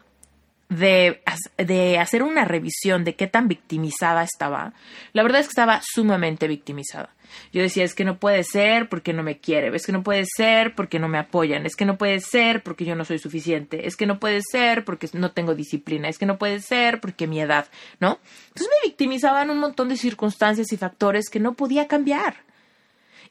de, 0.69 1.21
de, 1.57 1.99
hacer 1.99 2.23
una 2.23 2.45
revisión 2.45 3.03
de 3.03 3.15
qué 3.15 3.27
tan 3.27 3.47
victimizada 3.47 4.23
estaba, 4.23 4.73
la 5.13 5.23
verdad 5.23 5.41
es 5.41 5.47
que 5.47 5.51
estaba 5.51 5.81
sumamente 5.83 6.47
victimizada. 6.47 7.09
Yo 7.51 7.61
decía, 7.61 7.83
es 7.83 7.93
que 7.93 8.05
no 8.05 8.17
puede 8.17 8.43
ser 8.43 8.87
porque 8.89 9.13
no 9.13 9.23
me 9.23 9.39
quiere, 9.39 9.75
es 9.75 9.85
que 9.85 9.91
no 9.91 10.03
puede 10.03 10.25
ser 10.25 10.73
porque 10.75 10.99
no 10.99 11.07
me 11.07 11.17
apoyan, 11.17 11.65
es 11.65 11.75
que 11.75 11.85
no 11.85 11.97
puede 11.97 12.19
ser 12.19 12.63
porque 12.63 12.85
yo 12.85 12.95
no 12.95 13.05
soy 13.05 13.19
suficiente, 13.19 13.87
es 13.87 13.95
que 13.95 14.05
no 14.05 14.19
puede 14.19 14.41
ser 14.41 14.85
porque 14.85 15.09
no 15.13 15.31
tengo 15.31 15.55
disciplina, 15.55 16.07
es 16.07 16.17
que 16.17 16.25
no 16.25 16.37
puede 16.37 16.61
ser 16.61 16.99
porque 16.99 17.27
mi 17.27 17.41
edad, 17.41 17.67
¿no? 17.99 18.19
Entonces 18.47 18.69
me 18.81 18.89
victimizaban 18.89 19.49
un 19.49 19.59
montón 19.59 19.89
de 19.89 19.97
circunstancias 19.97 20.71
y 20.71 20.77
factores 20.77 21.29
que 21.29 21.39
no 21.39 21.53
podía 21.53 21.87
cambiar. 21.87 22.37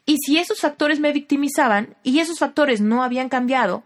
Y 0.07 0.19
si 0.19 0.39
esos 0.39 0.61
factores 0.61 1.01
me 1.01 1.13
victimizaban 1.13 1.97
y 2.03 2.19
esos 2.19 2.39
factores 2.39 2.81
no 2.81 3.03
habían 3.03 3.29
cambiado, 3.29 3.85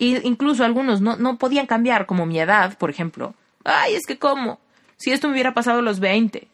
incluso 0.00 0.64
algunos 0.64 1.00
no, 1.00 1.16
no 1.16 1.38
podían 1.38 1.66
cambiar, 1.66 2.06
como 2.06 2.26
mi 2.26 2.40
edad, 2.40 2.76
por 2.78 2.90
ejemplo. 2.90 3.34
Ay, 3.64 3.94
es 3.94 4.06
que 4.06 4.18
cómo. 4.18 4.60
Si 4.96 5.12
esto 5.12 5.28
me 5.28 5.34
hubiera 5.34 5.54
pasado 5.54 5.80
a 5.80 5.82
los 5.82 6.00
20, 6.00 6.48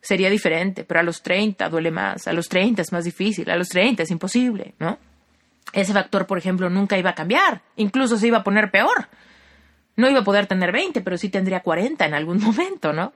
sería 0.00 0.30
diferente, 0.30 0.84
pero 0.84 1.00
a 1.00 1.02
los 1.02 1.22
30 1.22 1.68
duele 1.68 1.90
más, 1.90 2.26
a 2.26 2.32
los 2.32 2.48
30 2.48 2.82
es 2.82 2.92
más 2.92 3.04
difícil, 3.04 3.48
a 3.50 3.56
los 3.56 3.68
30 3.68 4.02
es 4.02 4.10
imposible, 4.10 4.74
¿no? 4.78 4.98
Ese 5.72 5.92
factor, 5.92 6.26
por 6.26 6.38
ejemplo, 6.38 6.68
nunca 6.68 6.98
iba 6.98 7.10
a 7.10 7.14
cambiar, 7.14 7.62
incluso 7.76 8.16
se 8.18 8.26
iba 8.26 8.38
a 8.38 8.44
poner 8.44 8.70
peor. 8.70 9.08
No 9.96 10.08
iba 10.08 10.20
a 10.20 10.24
poder 10.24 10.46
tener 10.46 10.72
20, 10.72 11.00
pero 11.02 11.18
sí 11.18 11.28
tendría 11.28 11.60
40 11.60 12.04
en 12.06 12.14
algún 12.14 12.38
momento, 12.42 12.92
¿no? 12.92 13.12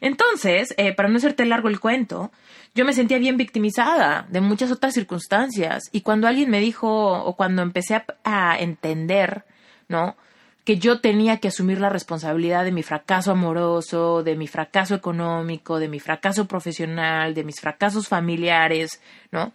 Entonces, 0.00 0.74
eh, 0.76 0.94
para 0.94 1.08
no 1.08 1.16
hacerte 1.16 1.44
largo 1.44 1.68
el 1.68 1.80
cuento, 1.80 2.30
yo 2.74 2.84
me 2.84 2.92
sentía 2.92 3.18
bien 3.18 3.36
victimizada 3.36 4.26
de 4.28 4.40
muchas 4.40 4.70
otras 4.70 4.94
circunstancias. 4.94 5.84
Y 5.92 6.02
cuando 6.02 6.28
alguien 6.28 6.50
me 6.50 6.60
dijo, 6.60 6.88
o 7.12 7.34
cuando 7.34 7.62
empecé 7.62 8.02
a, 8.24 8.58
entender, 8.58 9.44
¿no? 9.88 10.16
que 10.64 10.78
yo 10.78 11.00
tenía 11.00 11.38
que 11.38 11.48
asumir 11.48 11.80
la 11.80 11.90
responsabilidad 11.90 12.64
de 12.64 12.72
mi 12.72 12.82
fracaso 12.82 13.30
amoroso, 13.30 14.24
de 14.24 14.34
mi 14.34 14.48
fracaso 14.48 14.96
económico, 14.96 15.78
de 15.78 15.88
mi 15.88 16.00
fracaso 16.00 16.46
profesional, 16.48 17.34
de 17.34 17.44
mis 17.44 17.60
fracasos 17.60 18.08
familiares, 18.08 19.00
¿no? 19.30 19.52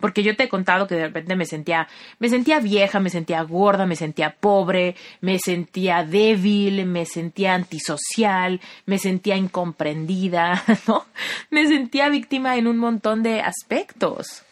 Porque 0.00 0.22
yo 0.22 0.36
te 0.36 0.44
he 0.44 0.48
contado 0.48 0.86
que 0.86 0.96
de 0.96 1.06
repente 1.06 1.36
me 1.36 1.46
sentía, 1.46 1.88
me 2.18 2.28
sentía 2.28 2.60
vieja, 2.60 3.00
me 3.00 3.10
sentía 3.10 3.42
gorda, 3.42 3.86
me 3.86 3.96
sentía 3.96 4.34
pobre, 4.38 4.96
me 5.20 5.38
sentía 5.38 6.04
débil, 6.04 6.84
me 6.86 7.06
sentía 7.06 7.54
antisocial, 7.54 8.60
me 8.86 8.98
sentía 8.98 9.36
incomprendida, 9.36 10.62
¿no? 10.86 11.06
Me 11.50 11.66
sentía 11.66 12.08
víctima 12.08 12.56
en 12.56 12.66
un 12.66 12.78
montón 12.78 13.22
de 13.22 13.40
aspectos. 13.40 14.42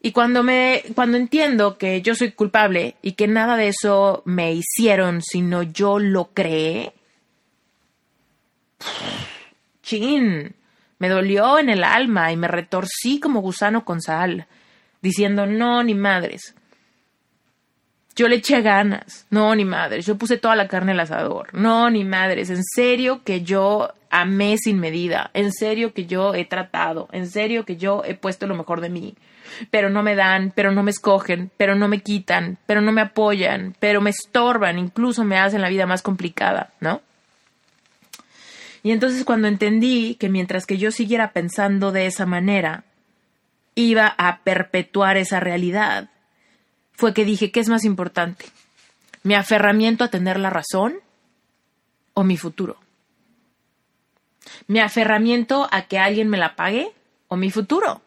Y 0.00 0.12
cuando 0.12 0.42
me, 0.42 0.82
cuando 0.94 1.16
entiendo 1.16 1.78
que 1.78 2.00
yo 2.00 2.14
soy 2.14 2.32
culpable 2.32 2.96
y 3.02 3.12
que 3.12 3.26
nada 3.26 3.56
de 3.56 3.68
eso 3.68 4.22
me 4.24 4.52
hicieron, 4.52 5.20
sino 5.22 5.62
yo 5.62 5.98
lo 5.98 6.30
creé, 6.32 6.92
chin, 9.82 10.54
me 10.98 11.08
dolió 11.08 11.58
en 11.58 11.68
el 11.68 11.84
alma 11.84 12.32
y 12.32 12.36
me 12.36 12.48
retorcí 12.48 13.20
como 13.20 13.40
gusano 13.40 13.84
con 13.84 14.00
sal, 14.00 14.46
diciendo, 15.02 15.46
no, 15.46 15.82
ni 15.82 15.94
madres. 15.94 16.54
Yo 18.14 18.28
le 18.28 18.36
eché 18.36 18.62
ganas, 18.62 19.26
no, 19.28 19.54
ni 19.54 19.66
madres. 19.66 20.06
Yo 20.06 20.16
puse 20.16 20.38
toda 20.38 20.56
la 20.56 20.68
carne 20.68 20.92
al 20.92 21.00
asador, 21.00 21.52
no, 21.52 21.90
ni 21.90 22.02
madres. 22.02 22.48
En 22.48 22.64
serio 22.64 23.22
que 23.22 23.42
yo 23.42 23.92
amé 24.08 24.56
sin 24.56 24.80
medida, 24.80 25.30
en 25.34 25.52
serio 25.52 25.92
que 25.92 26.06
yo 26.06 26.34
he 26.34 26.46
tratado, 26.46 27.08
en 27.12 27.28
serio 27.28 27.66
que 27.66 27.76
yo 27.76 28.02
he 28.06 28.14
puesto 28.14 28.46
lo 28.46 28.54
mejor 28.54 28.80
de 28.80 28.88
mí. 28.88 29.14
Pero 29.70 29.90
no 29.90 30.02
me 30.02 30.14
dan, 30.14 30.50
pero 30.56 30.72
no 30.72 30.82
me 30.82 30.90
escogen, 30.90 31.50
pero 31.58 31.74
no 31.74 31.88
me 31.88 32.00
quitan, 32.00 32.56
pero 32.64 32.80
no 32.80 32.90
me 32.90 33.02
apoyan, 33.02 33.76
pero 33.80 34.00
me 34.00 34.10
estorban, 34.10 34.78
incluso 34.78 35.22
me 35.22 35.38
hacen 35.38 35.60
la 35.60 35.68
vida 35.68 35.84
más 35.84 36.00
complicada, 36.00 36.72
¿no? 36.80 37.02
Y 38.86 38.92
entonces 38.92 39.24
cuando 39.24 39.48
entendí 39.48 40.14
que 40.14 40.28
mientras 40.28 40.64
que 40.64 40.78
yo 40.78 40.92
siguiera 40.92 41.32
pensando 41.32 41.90
de 41.90 42.06
esa 42.06 42.24
manera, 42.24 42.84
iba 43.74 44.06
a 44.06 44.44
perpetuar 44.44 45.16
esa 45.16 45.40
realidad, 45.40 46.08
fue 46.92 47.12
que 47.12 47.24
dije, 47.24 47.50
¿qué 47.50 47.58
es 47.58 47.68
más 47.68 47.84
importante? 47.84 48.44
¿Mi 49.24 49.34
aferramiento 49.34 50.04
a 50.04 50.08
tener 50.08 50.38
la 50.38 50.50
razón 50.50 51.00
o 52.14 52.22
mi 52.22 52.36
futuro? 52.36 52.76
¿Mi 54.68 54.78
aferramiento 54.78 55.66
a 55.72 55.88
que 55.88 55.98
alguien 55.98 56.28
me 56.28 56.38
la 56.38 56.54
pague 56.54 56.92
o 57.26 57.34
mi 57.34 57.50
futuro? 57.50 58.02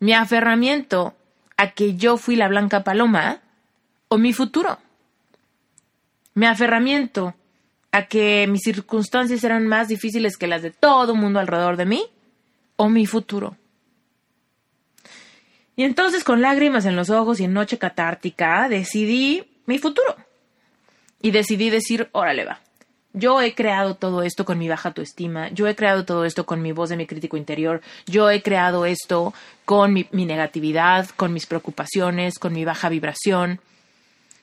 ¿Mi 0.00 0.12
aferramiento 0.12 1.14
a 1.56 1.70
que 1.70 1.94
yo 1.94 2.16
fui 2.16 2.34
la 2.34 2.48
blanca 2.48 2.82
paloma 2.82 3.42
o 4.08 4.18
mi 4.18 4.32
futuro? 4.32 4.80
¿Mi 6.34 6.46
aferramiento 6.46 7.36
a 7.92 8.06
que 8.06 8.46
mis 8.48 8.62
circunstancias 8.62 9.42
eran 9.44 9.66
más 9.66 9.88
difíciles 9.88 10.36
que 10.36 10.46
las 10.46 10.62
de 10.62 10.70
todo 10.70 11.14
mundo 11.14 11.40
alrededor 11.40 11.76
de 11.76 11.86
mí 11.86 12.04
o 12.76 12.88
mi 12.88 13.06
futuro. 13.06 13.56
Y 15.76 15.84
entonces 15.84 16.24
con 16.24 16.42
lágrimas 16.42 16.84
en 16.84 16.96
los 16.96 17.10
ojos 17.10 17.40
y 17.40 17.44
en 17.44 17.54
noche 17.54 17.78
catártica 17.78 18.68
decidí 18.68 19.44
mi 19.66 19.78
futuro. 19.78 20.14
Y 21.22 21.30
decidí 21.30 21.70
decir, 21.70 22.08
órale 22.12 22.44
va. 22.44 22.60
Yo 23.12 23.40
he 23.40 23.54
creado 23.54 23.96
todo 23.96 24.22
esto 24.22 24.44
con 24.44 24.58
mi 24.58 24.68
baja 24.68 24.90
autoestima, 24.90 25.48
yo 25.48 25.66
he 25.66 25.74
creado 25.74 26.04
todo 26.04 26.24
esto 26.24 26.46
con 26.46 26.62
mi 26.62 26.70
voz 26.70 26.90
de 26.90 26.96
mi 26.96 27.06
crítico 27.06 27.36
interior, 27.36 27.80
yo 28.06 28.30
he 28.30 28.40
creado 28.40 28.86
esto 28.86 29.34
con 29.64 29.92
mi, 29.92 30.06
mi 30.12 30.26
negatividad, 30.26 31.08
con 31.16 31.32
mis 31.32 31.46
preocupaciones, 31.46 32.38
con 32.38 32.52
mi 32.52 32.64
baja 32.64 32.88
vibración, 32.88 33.60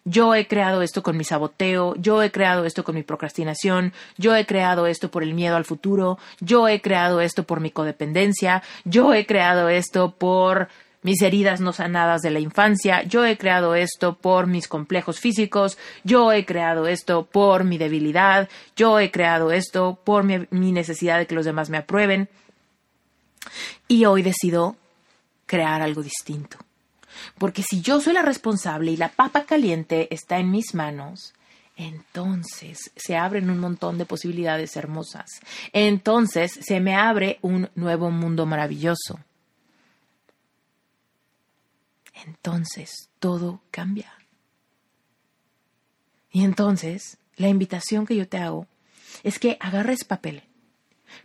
yo 0.07 0.33
he 0.33 0.47
creado 0.47 0.81
esto 0.81 1.03
con 1.03 1.17
mi 1.17 1.25
saboteo, 1.25 1.93
yo 1.97 2.23
he 2.23 2.31
creado 2.31 2.63
esto 2.63 2.85
con 2.85 2.95
mi 2.95 3.03
procrastinación, 3.03 3.91
yo 4.17 4.35
he 4.35 4.45
creado 4.45 4.87
esto 4.87 5.11
por 5.11 5.21
el 5.21 5.33
miedo 5.33 5.57
al 5.57 5.65
futuro, 5.65 6.17
yo 6.39 6.69
he 6.69 6.81
creado 6.81 7.19
esto 7.19 7.43
por 7.43 7.59
mi 7.59 7.71
codependencia, 7.71 8.63
yo 8.85 9.13
he 9.13 9.25
creado 9.25 9.67
esto 9.67 10.11
por 10.11 10.69
mis 11.01 11.21
heridas 11.21 11.59
no 11.59 11.73
sanadas 11.73 12.21
de 12.21 12.31
la 12.31 12.39
infancia, 12.39 13.03
yo 13.03 13.25
he 13.25 13.37
creado 13.37 13.75
esto 13.75 14.15
por 14.15 14.47
mis 14.47 14.69
complejos 14.69 15.19
físicos, 15.19 15.77
yo 16.05 16.31
he 16.31 16.45
creado 16.45 16.87
esto 16.87 17.25
por 17.25 17.65
mi 17.65 17.77
debilidad, 17.77 18.47
yo 18.77 18.99
he 18.99 19.11
creado 19.11 19.51
esto 19.51 19.99
por 20.05 20.23
mi, 20.23 20.47
mi 20.51 20.71
necesidad 20.71 21.17
de 21.17 21.27
que 21.27 21.35
los 21.35 21.45
demás 21.45 21.69
me 21.69 21.77
aprueben. 21.77 22.29
Y 23.89 24.05
hoy 24.05 24.21
decido 24.21 24.77
crear 25.45 25.81
algo 25.81 26.01
distinto. 26.01 26.57
Porque 27.37 27.63
si 27.63 27.81
yo 27.81 28.01
soy 28.01 28.13
la 28.13 28.21
responsable 28.21 28.91
y 28.91 28.97
la 28.97 29.09
papa 29.09 29.45
caliente 29.45 30.13
está 30.13 30.39
en 30.39 30.51
mis 30.51 30.73
manos, 30.73 31.33
entonces 31.75 32.91
se 32.95 33.15
abren 33.15 33.49
un 33.49 33.59
montón 33.59 33.97
de 33.97 34.05
posibilidades 34.05 34.75
hermosas. 34.75 35.27
Entonces 35.73 36.51
se 36.61 36.79
me 36.79 36.95
abre 36.95 37.37
un 37.41 37.69
nuevo 37.75 38.09
mundo 38.09 38.45
maravilloso. 38.45 39.19
Entonces 42.25 43.09
todo 43.19 43.61
cambia. 43.69 44.11
Y 46.31 46.43
entonces 46.43 47.17
la 47.35 47.47
invitación 47.47 48.05
que 48.05 48.15
yo 48.15 48.27
te 48.27 48.39
hago 48.39 48.67
es 49.23 49.39
que 49.39 49.57
agarres 49.59 50.03
papel, 50.03 50.43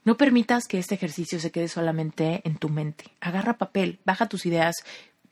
No 0.05 0.17
permitas 0.17 0.69
que 0.69 0.79
este 0.79 0.95
ejercicio 0.95 1.41
se 1.41 1.51
quede 1.51 1.69
solamente 1.69 2.41
en 2.45 2.57
tu 2.57 2.69
mente. 2.69 3.05
Agarra 3.21 3.59
papel, 3.59 3.99
baja 4.05 4.29
tus 4.29 4.47
ideas, 4.47 4.77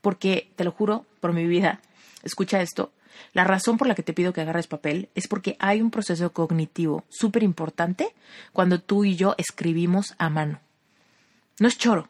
porque 0.01 0.51
te 0.57 0.65
lo 0.65 0.73
juro 0.73 1.07
por 1.21 1.33
mi 1.33 1.47
vida, 1.47 1.81
escucha 2.23 2.63
esto, 2.63 2.93
la 3.33 3.45
razón 3.45 3.79
por 3.79 3.87
la 3.87 3.95
que 3.95 4.03
te 4.03 4.13
pido 4.13 4.33
que 4.33 4.41
agarres 4.41 4.67
papel 4.67 5.09
es 5.15 5.29
porque 5.29 5.57
hay 5.59 5.81
un 5.81 5.91
proceso 5.91 6.33
cognitivo 6.33 7.05
súper 7.09 7.43
importante 7.43 8.15
cuando 8.53 8.81
tú 8.81 9.05
y 9.05 9.17
yo 9.17 9.35
escribimos 9.39 10.15
a 10.19 10.31
mano. 10.31 10.61
No 11.59 11.69
es 11.69 11.79
choro. 11.79 12.09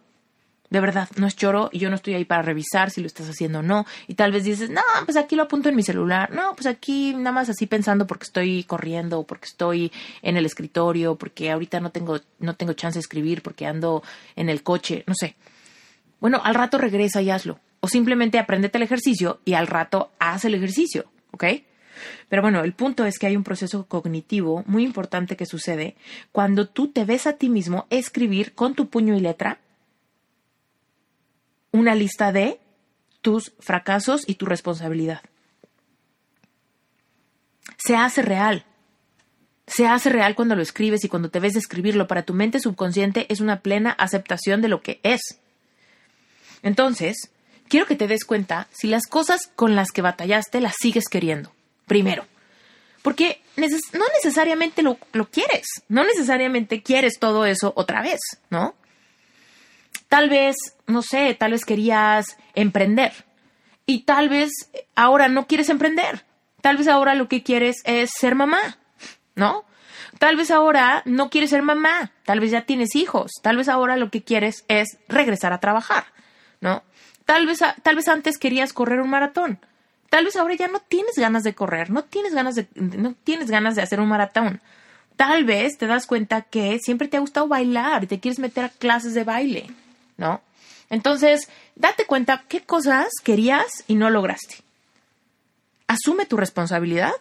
De 0.70 0.78
verdad, 0.78 1.08
no 1.16 1.26
es 1.26 1.34
choro 1.34 1.68
y 1.72 1.80
yo 1.80 1.90
no 1.90 1.96
estoy 1.96 2.14
ahí 2.14 2.24
para 2.24 2.42
revisar 2.42 2.90
si 2.90 3.00
lo 3.00 3.08
estás 3.08 3.28
haciendo 3.28 3.58
o 3.58 3.62
no. 3.62 3.86
Y 4.06 4.14
tal 4.14 4.30
vez 4.30 4.44
dices, 4.44 4.70
no, 4.70 4.82
pues 5.04 5.16
aquí 5.16 5.34
lo 5.34 5.42
apunto 5.42 5.68
en 5.68 5.74
mi 5.74 5.82
celular. 5.82 6.30
No, 6.32 6.54
pues 6.54 6.66
aquí 6.66 7.12
nada 7.12 7.32
más 7.32 7.48
así 7.48 7.66
pensando 7.66 8.06
porque 8.06 8.24
estoy 8.24 8.62
corriendo, 8.62 9.24
porque 9.24 9.46
estoy 9.46 9.90
en 10.22 10.36
el 10.36 10.46
escritorio, 10.46 11.16
porque 11.16 11.50
ahorita 11.50 11.80
no 11.80 11.90
tengo, 11.90 12.20
no 12.38 12.54
tengo 12.54 12.74
chance 12.74 12.98
de 12.98 13.00
escribir, 13.00 13.42
porque 13.42 13.66
ando 13.66 14.04
en 14.36 14.48
el 14.48 14.62
coche, 14.62 15.02
no 15.08 15.14
sé. 15.18 15.34
Bueno, 16.20 16.40
al 16.44 16.54
rato 16.54 16.78
regresa 16.78 17.20
y 17.20 17.30
hazlo. 17.30 17.58
O 17.80 17.88
simplemente 17.88 18.38
aprendete 18.38 18.78
el 18.78 18.84
ejercicio 18.84 19.40
y 19.44 19.54
al 19.54 19.66
rato 19.66 20.12
haz 20.18 20.44
el 20.44 20.54
ejercicio, 20.54 21.10
¿ok? 21.32 21.44
Pero 22.28 22.42
bueno, 22.42 22.62
el 22.62 22.72
punto 22.72 23.04
es 23.04 23.18
que 23.18 23.26
hay 23.26 23.36
un 23.36 23.44
proceso 23.44 23.86
cognitivo 23.86 24.64
muy 24.66 24.84
importante 24.84 25.36
que 25.36 25.46
sucede 25.46 25.96
cuando 26.32 26.68
tú 26.68 26.88
te 26.88 27.04
ves 27.04 27.26
a 27.26 27.34
ti 27.34 27.48
mismo 27.48 27.86
escribir 27.90 28.54
con 28.54 28.74
tu 28.74 28.88
puño 28.88 29.16
y 29.16 29.20
letra 29.20 29.60
una 31.72 31.94
lista 31.94 32.32
de 32.32 32.60
tus 33.20 33.52
fracasos 33.60 34.22
y 34.26 34.34
tu 34.34 34.46
responsabilidad. 34.46 35.22
Se 37.78 37.96
hace 37.96 38.22
real. 38.22 38.64
Se 39.66 39.86
hace 39.86 40.10
real 40.10 40.34
cuando 40.34 40.56
lo 40.56 40.62
escribes 40.62 41.04
y 41.04 41.08
cuando 41.08 41.30
te 41.30 41.38
ves 41.38 41.56
escribirlo. 41.56 42.08
Para 42.08 42.24
tu 42.24 42.34
mente 42.34 42.58
subconsciente 42.60 43.26
es 43.32 43.40
una 43.40 43.60
plena 43.60 43.90
aceptación 43.92 44.60
de 44.62 44.68
lo 44.68 44.82
que 44.82 45.00
es. 45.02 45.20
Entonces, 46.62 47.30
quiero 47.70 47.86
que 47.86 47.96
te 47.96 48.08
des 48.08 48.24
cuenta 48.24 48.68
si 48.70 48.88
las 48.88 49.06
cosas 49.06 49.50
con 49.56 49.74
las 49.74 49.92
que 49.92 50.02
batallaste 50.02 50.60
las 50.60 50.74
sigues 50.78 51.08
queriendo. 51.08 51.52
Primero, 51.86 52.26
porque 53.02 53.40
no 53.56 54.04
necesariamente 54.14 54.82
lo, 54.82 54.98
quieres, 55.30 55.66
no 55.88 56.04
necesariamente 56.04 56.82
quieres 56.82 57.18
todo 57.18 57.46
eso 57.46 57.72
otra 57.76 58.02
vez, 58.02 58.20
¿no? 58.50 58.74
Tal 60.08 60.28
vez, 60.28 60.56
no 60.86 61.02
sé, 61.02 61.34
tal 61.34 61.52
vez 61.52 61.64
querías 61.64 62.36
emprender 62.54 63.12
y 63.86 64.02
tal 64.02 64.28
vez 64.28 64.50
ahora 64.94 65.28
no 65.28 65.46
quieres 65.46 65.68
emprender, 65.68 66.24
tal 66.60 66.76
vez 66.76 66.88
ahora 66.88 67.14
lo 67.14 67.28
que 67.28 67.42
quieres 67.42 67.76
es 67.84 68.10
ser 68.18 68.34
mamá, 68.34 68.78
¿no? 69.34 69.64
Tal 70.18 70.36
vez 70.36 70.50
ahora 70.50 71.02
no 71.06 71.30
quieres 71.30 71.50
ser 71.50 71.62
mamá, 71.62 72.12
tal 72.24 72.40
vez 72.40 72.50
ya 72.50 72.62
tienes 72.62 72.94
hijos, 72.94 73.30
tal 73.42 73.56
vez 73.56 73.68
ahora 73.68 73.96
lo 73.96 74.10
que 74.10 74.22
quieres 74.22 74.64
es 74.68 74.98
regresar 75.08 75.52
a 75.52 75.60
trabajar, 75.60 76.04
¿no? 76.60 76.82
Tal 77.30 77.46
vez, 77.46 77.60
tal 77.84 77.94
vez 77.94 78.08
antes 78.08 78.38
querías 78.38 78.72
correr 78.72 79.00
un 79.00 79.08
maratón. 79.08 79.60
Tal 80.08 80.24
vez 80.24 80.34
ahora 80.34 80.56
ya 80.56 80.66
no 80.66 80.80
tienes 80.80 81.14
ganas 81.14 81.44
de 81.44 81.54
correr, 81.54 81.88
no 81.88 82.02
tienes 82.02 82.34
ganas 82.34 82.56
de, 82.56 82.66
no 82.74 83.14
tienes 83.22 83.52
ganas 83.52 83.76
de 83.76 83.82
hacer 83.82 84.00
un 84.00 84.08
maratón. 84.08 84.60
Tal 85.14 85.44
vez 85.44 85.78
te 85.78 85.86
das 85.86 86.08
cuenta 86.08 86.42
que 86.42 86.80
siempre 86.80 87.06
te 87.06 87.16
ha 87.16 87.20
gustado 87.20 87.46
bailar 87.46 88.02
y 88.02 88.08
te 88.08 88.18
quieres 88.18 88.40
meter 88.40 88.64
a 88.64 88.68
clases 88.68 89.14
de 89.14 89.22
baile, 89.22 89.70
¿no? 90.16 90.40
Entonces, 90.88 91.48
date 91.76 92.04
cuenta 92.04 92.42
qué 92.48 92.62
cosas 92.62 93.12
querías 93.22 93.84
y 93.86 93.94
no 93.94 94.10
lograste. 94.10 94.56
Asume 95.86 96.26
tu 96.26 96.36
responsabilidad 96.36 97.12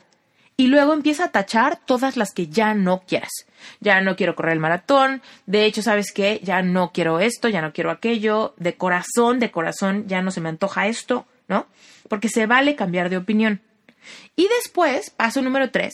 y 0.60 0.68
luego 0.68 0.92
empieza 0.92 1.24
a 1.24 1.32
tachar 1.32 1.80
todas 1.86 2.18
las 2.18 2.34
que 2.34 2.48
ya 2.48 2.74
no 2.74 3.00
quieras. 3.08 3.32
Ya 3.80 4.02
no 4.02 4.18
quiero 4.18 4.36
correr 4.36 4.52
el 4.52 4.60
maratón, 4.60 5.22
de 5.46 5.64
hecho, 5.64 5.82
¿sabes 5.82 6.12
qué? 6.12 6.42
Ya 6.44 6.62
no 6.62 6.92
quiero 6.92 7.22
esto, 7.22 7.48
ya 7.48 7.62
no 7.62 7.72
quiero 7.72 7.92
aquello, 7.92 8.56
de 8.58 8.76
corazón, 8.76 9.40
de 9.40 9.52
corazón, 9.52 10.10
ya 10.10 10.22
no 10.22 10.32
se 10.32 10.42
me 10.42 10.50
antoja 10.50 10.88
esto, 10.88 11.26
¿no? 11.48 11.68
Porque 12.10 12.28
se 12.28 12.46
vale 12.46 12.76
cambiar 12.76 13.10
de 13.10 13.16
opinión. 13.16 13.62
Y 14.36 14.50
después, 14.50 15.12
paso 15.12 15.42
número 15.42 15.72
tres, 15.72 15.94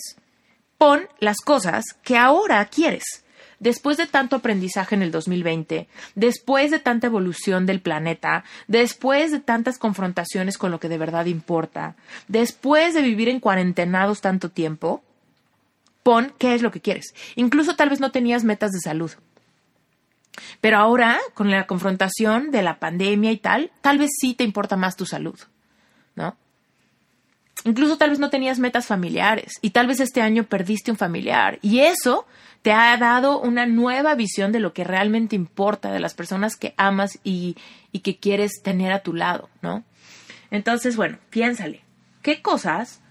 pon 0.80 1.08
las 1.20 1.42
cosas 1.42 1.84
que 2.02 2.18
ahora 2.18 2.66
quieres 2.66 3.24
después 3.60 3.98
de 3.98 4.08
tanto 4.08 4.36
aprendizaje 4.36 4.96
en 4.96 5.02
el 5.02 5.12
2020, 5.12 5.88
después 6.16 6.72
de 6.72 6.80
tanta 6.80 7.08
evolución 7.08 7.66
del 7.66 7.82
planeta, 7.82 8.44
después 8.68 9.32
de 9.32 9.40
tantas 9.40 9.78
confrontaciones 9.78 10.58
con 10.58 10.72
lo 10.72 10.80
que 10.80 10.90
de 10.90 10.98
verdad 10.98 11.26
importa, 11.26 11.96
después 12.28 12.94
de 12.94 13.02
vivir 13.02 13.30
en 13.30 13.40
cuarentenados 13.40 14.22
tanto 14.22 14.50
tiempo, 14.50 15.04
pon 16.04 16.34
qué 16.38 16.54
es 16.54 16.62
lo 16.62 16.72
que 16.72 16.82
quieres. 16.82 17.14
Incluso 17.36 17.76
tal 17.76 17.90
vez 17.90 18.00
no 18.00 18.12
tenías 18.12 18.44
metas 18.44 18.72
de 18.72 18.80
salud. 18.80 19.12
Pero 20.62 20.78
ahora, 20.78 21.18
con 21.34 21.50
la 21.50 21.66
confrontación 21.66 22.52
de 22.52 22.62
la 22.62 22.80
pandemia 22.80 23.32
y 23.32 23.38
tal, 23.38 23.72
tal 23.82 23.98
vez 23.98 24.12
sí 24.20 24.34
te 24.34 24.44
importa 24.44 24.76
más 24.76 24.96
tu 24.96 25.06
salud, 25.06 25.40
¿no? 26.16 26.36
Incluso 27.64 27.98
tal 27.98 28.12
vez 28.12 28.20
no 28.20 28.30
tenías 28.30 28.60
metas 28.60 28.86
familiares 28.86 29.54
y 29.62 29.72
tal 29.72 29.88
vez 29.88 30.00
este 30.00 30.22
año 30.22 30.44
perdiste 30.44 30.92
un 30.92 30.98
familiar 30.98 31.58
y 31.62 31.80
eso 31.80 32.28
te 32.66 32.74
ha 32.74 32.98
dado 32.98 33.40
una 33.40 33.68
nueva 33.68 34.16
visión 34.16 34.52
de 34.52 34.60
lo 34.60 34.74
que 34.74 34.84
realmente 34.84 35.36
importa, 35.36 35.92
de 35.92 36.00
las 36.00 36.16
personas 36.16 36.56
que 36.56 36.74
amas 36.78 37.20
y, 37.24 37.58
que 38.04 38.18
quieres 38.18 38.64
tener 38.64 38.92
a 38.92 39.04
tu 39.04 39.14
lado, 39.14 39.52
¿no? 39.62 39.84
Entonces, 40.50 40.96
bueno, 40.96 41.20
piénsale, 41.30 41.84
¿qué 42.24 42.42
cosas 42.42 43.02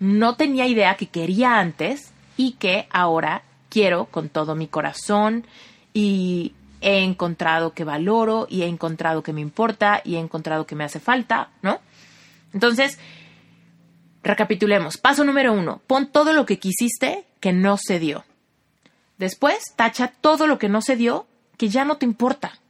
no 0.00 0.34
tenía 0.34 0.66
idea 0.66 0.96
que 0.96 1.06
quería 1.06 1.60
antes 1.60 2.10
y 2.36 2.54
que 2.54 2.88
ahora 2.90 3.44
quiero 3.68 4.06
con 4.06 4.30
todo 4.30 4.56
mi 4.56 4.66
corazón 4.66 5.46
y 5.94 6.54
he 6.80 7.04
encontrado 7.04 7.74
que 7.74 7.84
valoro 7.84 8.48
y 8.50 8.62
he 8.62 8.66
encontrado 8.66 9.22
que 9.22 9.32
me 9.32 9.40
importa 9.40 10.02
y 10.04 10.16
he 10.16 10.18
encontrado 10.18 10.66
que 10.66 10.74
me 10.74 10.82
hace 10.82 10.98
falta, 10.98 11.50
¿no? 11.62 11.78
Entonces, 12.52 12.98
recapitulemos. 14.24 14.96
Paso 14.96 15.22
número 15.22 15.52
uno, 15.52 15.82
pon 15.86 16.10
todo 16.10 16.32
lo 16.32 16.44
que 16.44 16.58
quisiste 16.58 17.26
que 17.38 17.52
no 17.52 17.76
se 17.76 18.00
dio. 18.00 18.24
Después, 19.18 19.58
tacha 19.76 20.08
todo 20.20 20.46
lo 20.46 20.58
que 20.58 20.68
no 20.68 20.80
se 20.80 20.96
dio, 20.96 21.26
que 21.56 21.68
ya 21.68 21.84
no 21.84 21.96
te 21.96 22.06
importa. 22.06 22.60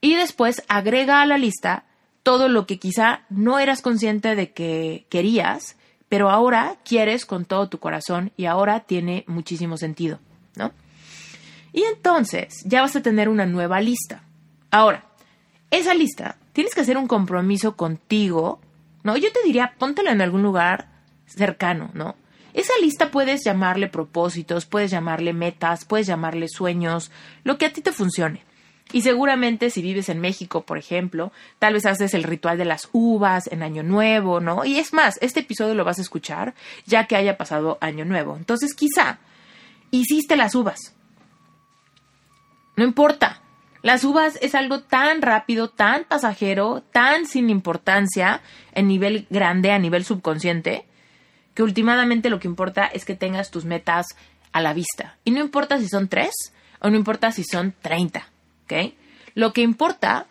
Y 0.00 0.16
después, 0.16 0.62
agrega 0.68 1.22
a 1.22 1.26
la 1.26 1.38
lista 1.38 1.84
todo 2.22 2.48
lo 2.48 2.66
que 2.66 2.78
quizá 2.78 3.22
no 3.30 3.58
eras 3.58 3.80
consciente 3.80 4.34
de 4.34 4.50
que 4.50 5.06
querías, 5.08 5.76
pero 6.08 6.30
ahora 6.30 6.76
quieres 6.84 7.26
con 7.26 7.44
todo 7.44 7.68
tu 7.68 7.78
corazón 7.78 8.32
y 8.36 8.46
ahora 8.46 8.80
tiene 8.80 9.24
muchísimo 9.26 9.76
sentido, 9.76 10.18
¿no? 10.56 10.72
Y 11.72 11.82
entonces 11.82 12.62
ya 12.64 12.82
vas 12.82 12.96
a 12.96 13.02
tener 13.02 13.28
una 13.28 13.46
nueva 13.46 13.80
lista. 13.80 14.22
Ahora, 14.70 15.04
esa 15.70 15.94
lista 15.94 16.36
tienes 16.52 16.74
que 16.74 16.80
hacer 16.80 16.96
un 16.96 17.08
compromiso 17.08 17.76
contigo, 17.76 18.60
¿no? 19.02 19.16
Yo 19.16 19.32
te 19.32 19.42
diría, 19.44 19.74
póntela 19.78 20.12
en 20.12 20.22
algún 20.22 20.42
lugar 20.42 20.88
cercano, 21.26 21.90
¿no? 21.94 22.14
Esa 22.54 22.72
lista 22.80 23.10
puedes 23.10 23.44
llamarle 23.44 23.88
propósitos, 23.88 24.64
puedes 24.64 24.90
llamarle 24.90 25.32
metas, 25.32 25.84
puedes 25.84 26.06
llamarle 26.06 26.48
sueños, 26.48 27.10
lo 27.42 27.58
que 27.58 27.66
a 27.66 27.72
ti 27.72 27.82
te 27.82 27.92
funcione. 27.92 28.42
Y 28.92 29.02
seguramente 29.02 29.70
si 29.70 29.82
vives 29.82 30.08
en 30.08 30.20
México, 30.20 30.62
por 30.62 30.78
ejemplo, 30.78 31.32
tal 31.58 31.74
vez 31.74 31.84
haces 31.84 32.14
el 32.14 32.22
ritual 32.22 32.56
de 32.56 32.64
las 32.64 32.88
uvas 32.92 33.48
en 33.50 33.62
Año 33.64 33.82
Nuevo, 33.82 34.40
¿no? 34.40 34.64
Y 34.64 34.78
es 34.78 34.92
más, 34.92 35.18
este 35.20 35.40
episodio 35.40 35.74
lo 35.74 35.84
vas 35.84 35.98
a 35.98 36.02
escuchar 36.02 36.54
ya 36.86 37.06
que 37.06 37.16
haya 37.16 37.36
pasado 37.36 37.76
Año 37.80 38.04
Nuevo. 38.04 38.36
Entonces 38.36 38.72
quizá 38.74 39.18
hiciste 39.90 40.36
las 40.36 40.54
uvas. 40.54 40.94
No 42.76 42.84
importa. 42.84 43.40
Las 43.82 44.04
uvas 44.04 44.38
es 44.40 44.54
algo 44.54 44.80
tan 44.80 45.22
rápido, 45.22 45.68
tan 45.68 46.04
pasajero, 46.04 46.82
tan 46.92 47.26
sin 47.26 47.50
importancia 47.50 48.40
en 48.72 48.88
nivel 48.88 49.26
grande, 49.28 49.72
a 49.72 49.78
nivel 49.78 50.04
subconsciente, 50.04 50.86
que 51.54 51.62
últimamente 51.62 52.30
lo 52.30 52.40
que 52.40 52.48
importa 52.48 52.86
es 52.86 53.04
que 53.04 53.14
tengas 53.14 53.50
tus 53.50 53.64
metas 53.64 54.06
a 54.52 54.60
la 54.60 54.74
vista. 54.74 55.16
Y 55.24 55.30
no 55.30 55.40
importa 55.40 55.78
si 55.78 55.88
son 55.88 56.08
tres 56.08 56.34
o 56.80 56.90
no 56.90 56.96
importa 56.96 57.32
si 57.32 57.44
son 57.44 57.74
treinta, 57.80 58.28
¿ok? 58.64 58.92
Lo 59.34 59.52
que 59.52 59.62
importa 59.62 60.26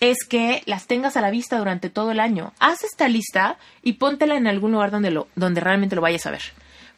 es 0.00 0.18
que 0.28 0.62
las 0.66 0.86
tengas 0.86 1.16
a 1.16 1.20
la 1.20 1.30
vista 1.30 1.58
durante 1.58 1.90
todo 1.90 2.10
el 2.10 2.20
año. 2.20 2.52
Haz 2.58 2.84
esta 2.84 3.08
lista 3.08 3.56
y 3.82 3.94
póntela 3.94 4.36
en 4.36 4.46
algún 4.46 4.72
lugar 4.72 4.90
donde, 4.90 5.10
lo, 5.10 5.28
donde 5.34 5.60
realmente 5.60 5.96
lo 5.96 6.02
vayas 6.02 6.26
a 6.26 6.30
ver. 6.30 6.42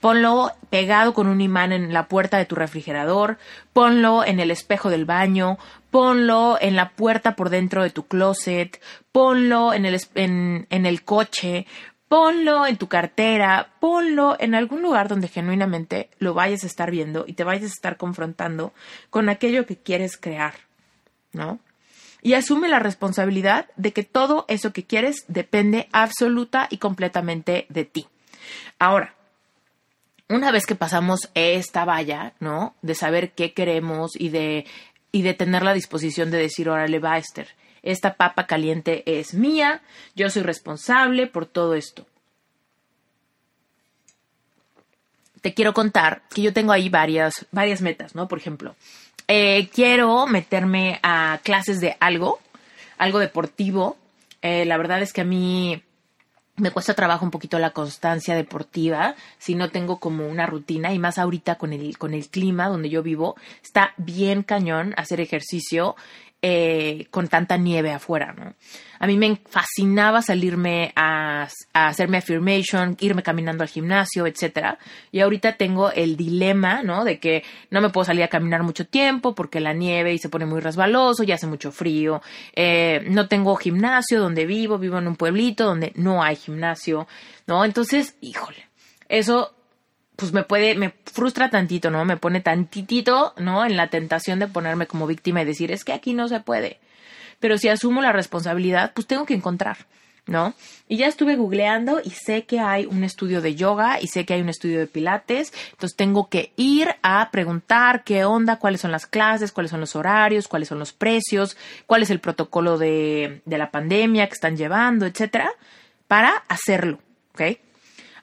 Ponlo 0.00 0.52
pegado 0.70 1.12
con 1.12 1.26
un 1.26 1.40
imán 1.40 1.72
en 1.72 1.92
la 1.92 2.06
puerta 2.06 2.38
de 2.38 2.44
tu 2.44 2.54
refrigerador, 2.54 3.36
ponlo 3.72 4.24
en 4.24 4.38
el 4.38 4.52
espejo 4.52 4.90
del 4.90 5.04
baño, 5.04 5.58
ponlo 5.90 6.56
en 6.60 6.76
la 6.76 6.90
puerta 6.90 7.34
por 7.34 7.50
dentro 7.50 7.82
de 7.82 7.90
tu 7.90 8.06
closet, 8.06 8.80
ponlo 9.10 9.74
en 9.74 9.86
el, 9.86 10.00
en, 10.14 10.68
en 10.70 10.86
el 10.86 11.02
coche, 11.02 11.66
ponlo 12.08 12.66
en 12.66 12.76
tu 12.78 12.88
cartera, 12.88 13.70
ponlo 13.80 14.36
en 14.40 14.54
algún 14.54 14.82
lugar 14.82 15.08
donde 15.08 15.28
genuinamente 15.28 16.10
lo 16.18 16.34
vayas 16.34 16.64
a 16.64 16.66
estar 16.66 16.90
viendo 16.90 17.24
y 17.26 17.34
te 17.34 17.44
vayas 17.44 17.64
a 17.64 17.74
estar 17.74 17.96
confrontando 17.96 18.72
con 19.10 19.28
aquello 19.28 19.66
que 19.66 19.76
quieres 19.76 20.16
crear, 20.16 20.54
¿no? 21.32 21.60
Y 22.20 22.34
asume 22.34 22.68
la 22.68 22.80
responsabilidad 22.80 23.66
de 23.76 23.92
que 23.92 24.02
todo 24.02 24.44
eso 24.48 24.72
que 24.72 24.84
quieres 24.84 25.24
depende 25.28 25.88
absoluta 25.92 26.66
y 26.70 26.78
completamente 26.78 27.66
de 27.68 27.84
ti. 27.84 28.08
Ahora, 28.78 29.14
una 30.28 30.50
vez 30.50 30.66
que 30.66 30.74
pasamos 30.74 31.30
esta 31.34 31.84
valla, 31.84 32.34
¿no? 32.40 32.74
De 32.82 32.94
saber 32.94 33.32
qué 33.32 33.52
queremos 33.52 34.12
y 34.14 34.30
de, 34.30 34.66
y 35.12 35.22
de 35.22 35.34
tener 35.34 35.62
la 35.62 35.74
disposición 35.74 36.30
de 36.30 36.38
decir, 36.38 36.68
órale, 36.68 36.98
va, 36.98 37.18
Esther, 37.18 37.48
esta 37.82 38.14
papa 38.14 38.46
caliente 38.46 39.02
es 39.06 39.34
mía, 39.34 39.82
yo 40.14 40.30
soy 40.30 40.42
responsable 40.42 41.26
por 41.26 41.46
todo 41.46 41.74
esto. 41.74 42.06
Te 45.40 45.54
quiero 45.54 45.72
contar 45.72 46.22
que 46.34 46.42
yo 46.42 46.52
tengo 46.52 46.72
ahí 46.72 46.88
varias, 46.88 47.46
varias 47.52 47.80
metas, 47.80 48.14
¿no? 48.14 48.26
Por 48.26 48.38
ejemplo, 48.38 48.74
eh, 49.28 49.68
quiero 49.72 50.26
meterme 50.26 50.98
a 51.02 51.38
clases 51.42 51.80
de 51.80 51.96
algo, 52.00 52.40
algo 52.96 53.18
deportivo. 53.18 53.96
Eh, 54.42 54.64
la 54.64 54.76
verdad 54.78 55.02
es 55.02 55.12
que 55.12 55.20
a 55.20 55.24
mí 55.24 55.82
me 56.58 56.70
cuesta 56.70 56.94
trabajo 56.94 57.24
un 57.24 57.30
poquito 57.30 57.58
la 57.58 57.70
constancia 57.70 58.34
deportiva 58.34 59.14
si 59.38 59.54
no 59.54 59.70
tengo 59.70 59.98
como 60.00 60.26
una 60.26 60.46
rutina 60.46 60.92
y 60.92 60.98
más 60.98 61.18
ahorita 61.18 61.56
con 61.56 61.72
el, 61.72 61.96
con 61.98 62.14
el 62.14 62.28
clima 62.28 62.68
donde 62.68 62.90
yo 62.90 63.02
vivo, 63.02 63.36
está 63.62 63.94
bien 63.96 64.42
cañón 64.42 64.94
hacer 64.96 65.20
ejercicio 65.20 65.96
eh, 66.40 67.08
con 67.10 67.26
tanta 67.26 67.56
nieve 67.56 67.90
afuera, 67.90 68.32
¿no? 68.32 68.54
A 69.00 69.06
mí 69.08 69.16
me 69.16 69.40
fascinaba 69.48 70.22
salirme 70.22 70.92
a, 70.94 71.48
hacerme 71.72 72.18
affirmation, 72.18 72.96
irme 73.00 73.24
caminando 73.24 73.64
al 73.64 73.68
gimnasio, 73.68 74.24
etcétera. 74.24 74.78
Y 75.10 75.18
ahorita 75.20 75.56
tengo 75.56 75.90
el 75.90 76.16
dilema, 76.16 76.82
¿no? 76.84 77.04
De 77.04 77.18
que 77.18 77.42
no 77.70 77.80
me 77.80 77.90
puedo 77.90 78.04
salir 78.04 78.22
a 78.22 78.28
caminar 78.28 78.62
mucho 78.62 78.86
tiempo 78.86 79.34
porque 79.34 79.58
la 79.58 79.72
nieve 79.72 80.12
y 80.12 80.18
se 80.18 80.28
pone 80.28 80.46
muy 80.46 80.60
resbaloso, 80.60 81.24
y 81.24 81.32
hace 81.32 81.48
mucho 81.48 81.72
frío. 81.72 82.22
Eh, 82.54 83.04
no 83.08 83.26
tengo 83.26 83.56
gimnasio 83.56 84.20
donde 84.20 84.46
vivo, 84.46 84.78
vivo 84.78 84.98
en 84.98 85.08
un 85.08 85.16
pueblito 85.16 85.64
donde 85.64 85.92
no 85.96 86.22
hay 86.22 86.36
gimnasio, 86.36 87.08
¿no? 87.46 87.64
Entonces, 87.64 88.16
híjole, 88.20 88.68
eso 89.08 89.57
pues 90.18 90.32
me 90.32 90.42
puede, 90.42 90.74
me 90.74 90.92
frustra 91.04 91.48
tantito, 91.48 91.92
¿no? 91.92 92.04
Me 92.04 92.16
pone 92.16 92.40
tantitito, 92.40 93.34
¿no? 93.36 93.64
En 93.64 93.76
la 93.76 93.86
tentación 93.86 94.40
de 94.40 94.48
ponerme 94.48 94.88
como 94.88 95.06
víctima 95.06 95.42
y 95.42 95.44
decir, 95.44 95.70
es 95.70 95.84
que 95.84 95.92
aquí 95.92 96.12
no 96.12 96.26
se 96.26 96.40
puede. 96.40 96.80
Pero 97.38 97.56
si 97.56 97.68
asumo 97.68 98.02
la 98.02 98.10
responsabilidad, 98.10 98.90
pues 98.94 99.06
tengo 99.06 99.24
que 99.26 99.34
encontrar, 99.34 99.76
¿no? 100.26 100.54
Y 100.88 100.96
ya 100.96 101.06
estuve 101.06 101.36
googleando 101.36 102.00
y 102.04 102.10
sé 102.10 102.46
que 102.46 102.58
hay 102.58 102.84
un 102.84 103.04
estudio 103.04 103.40
de 103.40 103.54
yoga 103.54 104.00
y 104.00 104.08
sé 104.08 104.26
que 104.26 104.34
hay 104.34 104.40
un 104.40 104.48
estudio 104.48 104.80
de 104.80 104.88
pilates, 104.88 105.52
entonces 105.70 105.96
tengo 105.96 106.28
que 106.28 106.52
ir 106.56 106.96
a 107.02 107.30
preguntar 107.30 108.02
qué 108.02 108.24
onda, 108.24 108.56
cuáles 108.56 108.80
son 108.80 108.90
las 108.90 109.06
clases, 109.06 109.52
cuáles 109.52 109.70
son 109.70 109.78
los 109.78 109.94
horarios, 109.94 110.48
cuáles 110.48 110.66
son 110.66 110.80
los 110.80 110.92
precios, 110.92 111.56
cuál 111.86 112.02
es 112.02 112.10
el 112.10 112.18
protocolo 112.18 112.76
de, 112.76 113.40
de 113.44 113.58
la 113.58 113.70
pandemia 113.70 114.26
que 114.26 114.34
están 114.34 114.56
llevando, 114.56 115.06
etcétera, 115.06 115.52
para 116.08 116.30
hacerlo, 116.48 116.98
¿ok? 117.34 117.67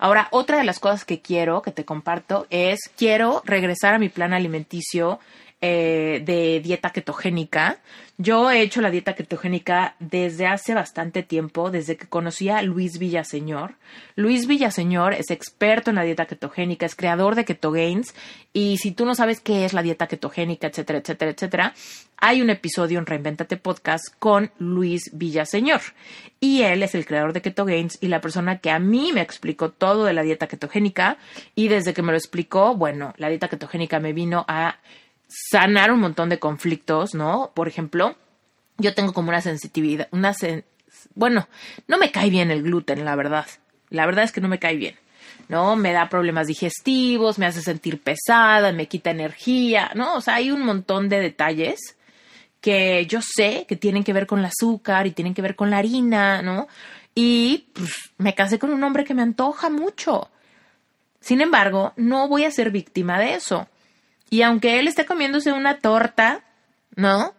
Ahora, 0.05 0.27
otra 0.29 0.59
de 0.59 0.65
las 0.65 0.77
cosas 0.79 1.03
que 1.03 1.19
quiero, 1.19 1.63
que 1.63 1.71
te 1.71 1.83
comparto, 1.83 2.45
es 2.51 2.91
quiero 2.95 3.41
regresar 3.43 3.95
a 3.95 3.97
mi 3.97 4.07
plan 4.07 4.35
alimenticio 4.35 5.17
eh, 5.67 6.21
de 6.23 6.59
dieta 6.59 6.91
ketogénica. 6.91 7.79
Yo 8.19 8.51
he 8.51 8.61
hecho 8.61 8.81
la 8.81 8.91
dieta 8.91 9.15
ketogénica 9.15 9.95
desde 9.99 10.45
hace 10.45 10.75
bastante 10.75 11.23
tiempo, 11.23 11.71
desde 11.71 11.97
que 11.97 12.07
conocí 12.07 12.49
a 12.49 12.61
Luis 12.61 12.99
Villaseñor. 12.99 13.73
Luis 14.15 14.45
Villaseñor 14.45 15.15
es 15.15 15.31
experto 15.31 15.89
en 15.89 15.95
la 15.95 16.03
dieta 16.03 16.27
ketogénica, 16.27 16.85
es 16.85 16.95
creador 16.95 17.33
de 17.33 17.45
Ketogains. 17.45 18.13
Y 18.53 18.77
si 18.77 18.91
tú 18.91 19.05
no 19.05 19.15
sabes 19.15 19.41
qué 19.41 19.65
es 19.65 19.73
la 19.73 19.81
dieta 19.81 20.05
ketogénica, 20.05 20.67
etcétera, 20.67 20.99
etcétera, 20.99 21.31
etcétera, 21.31 21.73
hay 22.17 22.43
un 22.43 22.51
episodio 22.51 22.99
en 22.99 23.07
Reinventate 23.07 23.57
Podcast 23.57 24.05
con 24.19 24.51
Luis 24.59 25.09
Villaseñor. 25.13 25.81
Y 26.39 26.61
él 26.61 26.83
es 26.83 26.93
el 26.93 27.07
creador 27.07 27.33
de 27.33 27.41
Ketogains 27.41 27.97
y 28.01 28.07
la 28.07 28.21
persona 28.21 28.59
que 28.59 28.69
a 28.69 28.77
mí 28.77 29.13
me 29.13 29.21
explicó 29.21 29.71
todo 29.71 30.05
de 30.05 30.13
la 30.13 30.21
dieta 30.21 30.45
ketogénica. 30.45 31.17
Y 31.55 31.69
desde 31.69 31.95
que 31.95 32.03
me 32.03 32.11
lo 32.11 32.17
explicó, 32.19 32.75
bueno, 32.75 33.15
la 33.17 33.29
dieta 33.29 33.47
ketogénica 33.47 33.99
me 33.99 34.13
vino 34.13 34.45
a 34.47 34.77
sanar 35.49 35.91
un 35.91 35.99
montón 35.99 36.29
de 36.29 36.39
conflictos, 36.39 37.13
¿no? 37.13 37.51
Por 37.53 37.67
ejemplo, 37.67 38.15
yo 38.77 38.93
tengo 38.93 39.13
como 39.13 39.29
una 39.29 39.41
sensitividad, 39.41 40.07
una 40.11 40.33
bueno, 41.13 41.47
no 41.87 41.97
me 41.97 42.11
cae 42.11 42.29
bien 42.29 42.51
el 42.51 42.63
gluten, 42.63 43.05
la 43.05 43.15
verdad. 43.15 43.45
La 43.89 44.05
verdad 44.05 44.23
es 44.23 44.31
que 44.31 44.41
no 44.41 44.47
me 44.47 44.59
cae 44.59 44.75
bien. 44.75 44.95
¿no? 45.47 45.75
Me 45.75 45.93
da 45.93 46.09
problemas 46.09 46.47
digestivos, 46.47 47.37
me 47.37 47.45
hace 47.45 47.61
sentir 47.61 48.01
pesada, 48.01 48.71
me 48.71 48.87
quita 48.87 49.11
energía, 49.11 49.91
¿no? 49.95 50.15
O 50.15 50.21
sea, 50.21 50.35
hay 50.35 50.51
un 50.51 50.63
montón 50.63 51.09
de 51.09 51.19
detalles 51.19 51.97
que 52.61 53.05
yo 53.05 53.19
sé 53.21 53.65
que 53.67 53.75
tienen 53.75 54.03
que 54.03 54.13
ver 54.13 54.25
con 54.25 54.39
el 54.39 54.45
azúcar 54.45 55.05
y 55.05 55.11
tienen 55.11 55.33
que 55.33 55.41
ver 55.41 55.55
con 55.55 55.69
la 55.69 55.77
harina, 55.77 56.41
¿no? 56.41 56.67
Y 57.13 57.69
pues, 57.73 58.11
me 58.17 58.33
casé 58.33 58.57
con 58.59 58.71
un 58.71 58.83
hombre 58.83 59.05
que 59.05 59.13
me 59.13 59.21
antoja 59.21 59.69
mucho. 59.69 60.29
Sin 61.19 61.41
embargo, 61.41 61.93
no 61.95 62.27
voy 62.27 62.43
a 62.43 62.51
ser 62.51 62.71
víctima 62.71 63.19
de 63.19 63.35
eso. 63.35 63.67
Y 64.29 64.41
aunque 64.41 64.79
él 64.79 64.87
esté 64.87 65.05
comiéndose 65.05 65.51
una 65.51 65.79
torta, 65.79 66.43
¿no? 66.95 67.33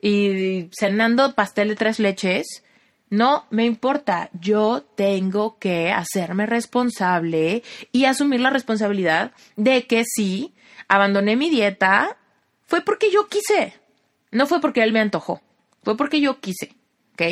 Y 0.00 0.68
cenando 0.72 1.34
pastel 1.34 1.68
de 1.68 1.76
tres 1.76 1.98
leches, 1.98 2.62
no 3.10 3.46
me 3.50 3.64
importa. 3.64 4.30
Yo 4.38 4.82
tengo 4.94 5.58
que 5.58 5.90
hacerme 5.90 6.46
responsable 6.46 7.62
y 7.92 8.04
asumir 8.04 8.40
la 8.40 8.50
responsabilidad 8.50 9.32
de 9.56 9.86
que 9.86 10.04
sí, 10.04 10.54
abandoné 10.88 11.36
mi 11.36 11.50
dieta, 11.50 12.16
fue 12.66 12.82
porque 12.82 13.10
yo 13.10 13.28
quise. 13.28 13.74
No 14.30 14.46
fue 14.46 14.60
porque 14.60 14.82
él 14.82 14.92
me 14.92 15.00
antojó. 15.00 15.40
Fue 15.82 15.96
porque 15.96 16.20
yo 16.20 16.40
quise. 16.40 16.74
¿Ok? 17.14 17.22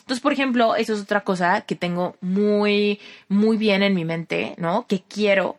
Entonces, 0.00 0.20
por 0.22 0.32
ejemplo, 0.32 0.76
eso 0.76 0.94
es 0.94 1.00
otra 1.00 1.22
cosa 1.24 1.62
que 1.62 1.74
tengo 1.74 2.16
muy, 2.20 3.00
muy 3.28 3.56
bien 3.56 3.82
en 3.82 3.94
mi 3.94 4.04
mente, 4.04 4.54
¿no? 4.56 4.86
Que 4.86 5.02
quiero 5.02 5.58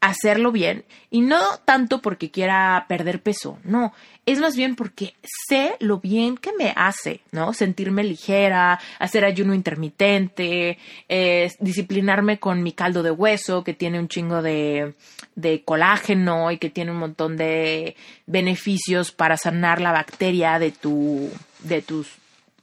hacerlo 0.00 0.52
bien 0.52 0.84
y 1.10 1.22
no 1.22 1.40
tanto 1.64 2.00
porque 2.00 2.30
quiera 2.30 2.86
perder 2.88 3.20
peso, 3.20 3.58
no, 3.64 3.92
es 4.26 4.38
más 4.38 4.56
bien 4.56 4.76
porque 4.76 5.14
sé 5.48 5.74
lo 5.80 5.98
bien 5.98 6.36
que 6.36 6.52
me 6.52 6.72
hace, 6.76 7.20
¿no? 7.32 7.52
Sentirme 7.52 8.04
ligera, 8.04 8.78
hacer 8.98 9.24
ayuno 9.24 9.54
intermitente, 9.54 10.78
disciplinarme 11.58 12.38
con 12.38 12.62
mi 12.62 12.72
caldo 12.72 13.02
de 13.02 13.10
hueso 13.10 13.64
que 13.64 13.74
tiene 13.74 13.98
un 13.98 14.08
chingo 14.08 14.42
de, 14.42 14.94
de 15.34 15.62
colágeno 15.64 16.52
y 16.52 16.58
que 16.58 16.70
tiene 16.70 16.92
un 16.92 16.98
montón 16.98 17.36
de 17.36 17.96
beneficios 18.26 19.12
para 19.12 19.36
sanar 19.36 19.80
la 19.80 19.92
bacteria 19.92 20.58
de 20.58 20.70
tu, 20.72 21.30
de 21.60 21.82
tus 21.82 22.08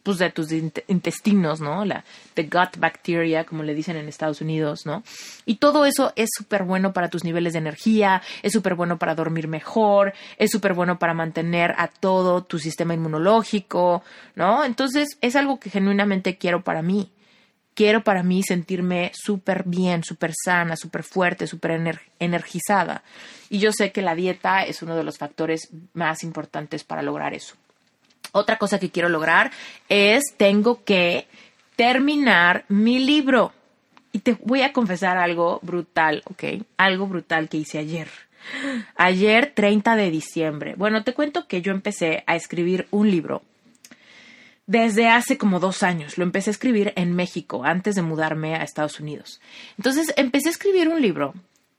pues 0.06 0.20
de 0.20 0.30
tus 0.30 0.52
intestinos, 0.52 1.62
¿no? 1.62 1.84
La 1.84 2.06
the 2.36 2.44
gut 2.44 2.78
bacteria, 2.78 3.44
como 3.44 3.64
le 3.64 3.74
dicen 3.74 3.98
en 3.98 4.08
Estados 4.08 4.40
Unidos, 4.40 4.86
¿no? 4.86 5.04
Y 5.48 5.56
todo 5.56 5.84
eso 5.88 6.14
es 6.16 6.30
súper 6.32 6.64
bueno 6.64 6.94
para 6.94 7.10
tus 7.10 7.24
niveles 7.24 7.54
de 7.54 7.60
energía, 7.60 8.22
es 8.44 8.54
súper 8.54 8.76
bueno 8.76 9.00
para 9.00 9.16
dormir 9.16 9.48
mejor, 9.48 10.14
es 10.38 10.52
súper 10.52 10.76
bueno 10.76 11.00
para 11.00 11.16
mantener 11.16 11.74
a 11.80 11.88
todo 11.88 12.44
tu 12.44 12.60
sistema 12.60 12.94
inmunológico, 12.94 14.04
¿no? 14.36 14.64
Entonces 14.64 15.18
es 15.22 15.36
algo 15.36 15.60
que 15.60 15.72
genuinamente 15.72 16.38
quiero 16.38 16.64
para 16.64 16.84
mí. 16.84 17.12
Quiero 17.74 18.04
para 18.04 18.22
mí 18.22 18.44
sentirme 18.44 19.12
súper 19.16 19.64
bien, 19.66 20.04
súper 20.04 20.34
sana, 20.46 20.76
súper 20.78 21.02
fuerte, 21.02 21.48
súper 21.48 22.00
energizada. 22.20 23.04
Y 23.50 23.58
yo 23.58 23.72
sé 23.74 23.92
que 23.92 24.04
la 24.04 24.14
dieta 24.14 24.62
es 24.62 24.84
uno 24.84 24.96
de 24.96 25.04
los 25.04 25.18
factores 25.18 25.72
más 25.94 26.24
importantes 26.24 26.84
para 26.84 27.02
lograr 27.02 27.34
eso. 27.34 27.56
Otra 28.36 28.58
cosa 28.58 28.80
que 28.80 28.92
quiero 28.92 29.08
lograr 29.08 29.50
es 29.88 30.36
tengo 30.36 30.84
que 30.84 31.26
terminar 31.78 32.66
mi 32.68 33.00
libro. 33.00 33.54
Y 34.12 34.20
te 34.20 34.38
voy 34.44 34.62
a 34.62 34.74
confesar 34.74 35.18
algo 35.18 35.60
brutal, 35.62 36.22
¿ok? 36.26 36.66
Algo 36.76 37.08
brutal 37.08 37.48
que 37.48 37.58
hice 37.58 37.78
ayer. 37.78 38.10
Ayer, 38.98 39.54
30 39.56 39.96
de 39.96 40.12
diciembre. 40.12 40.76
Bueno, 40.76 41.06
te 41.06 41.14
cuento 41.14 41.48
que 41.48 41.62
yo 41.62 41.72
empecé 41.72 42.26
a 42.28 42.36
escribir 42.36 42.88
un 42.92 43.10
libro 43.10 43.42
desde 44.68 45.08
hace 45.08 45.38
como 45.38 45.62
dos 45.62 45.82
años. 45.82 46.18
Lo 46.18 46.26
empecé 46.26 46.50
a 46.50 46.52
escribir 46.52 46.92
en 46.98 47.16
México 47.16 47.64
antes 47.64 47.96
de 47.96 48.02
mudarme 48.02 48.56
a 48.56 48.64
Estados 48.64 49.00
Unidos. 49.00 49.40
Entonces 49.78 50.14
empecé 50.18 50.50
a 50.50 50.52
escribir 50.52 50.90
un 50.90 51.02
libro 51.02 51.34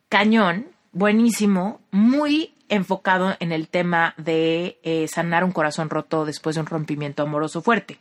cañón, 0.08 0.68
buenísimo, 0.92 1.82
muy 1.90 2.54
enfocado 2.68 3.36
en 3.40 3.52
el 3.52 3.68
tema 3.68 4.14
de 4.16 4.78
eh, 4.82 5.08
sanar 5.08 5.44
un 5.44 5.52
corazón 5.52 5.90
roto 5.90 6.24
después 6.24 6.56
de 6.56 6.60
un 6.60 6.66
rompimiento 6.66 7.22
amoroso 7.22 7.62
fuerte. 7.62 7.98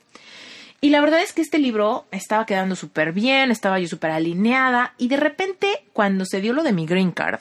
Y 0.81 0.89
la 0.89 1.01
verdad 1.01 1.21
es 1.21 1.33
que 1.33 1.41
este 1.41 1.57
libro 1.57 2.05
estaba 2.11 2.45
quedando 2.45 2.75
súper 2.75 3.11
bien, 3.11 3.49
estaba 3.49 3.79
yo 3.79 3.87
súper 3.87 4.11
alineada 4.11 4.93
y 4.97 5.07
de 5.07 5.17
repente 5.17 5.83
cuando 5.93 6.25
se 6.25 6.41
dio 6.41 6.53
lo 6.53 6.63
de 6.63 6.73
mi 6.73 6.85
green 6.85 7.11
card, 7.11 7.39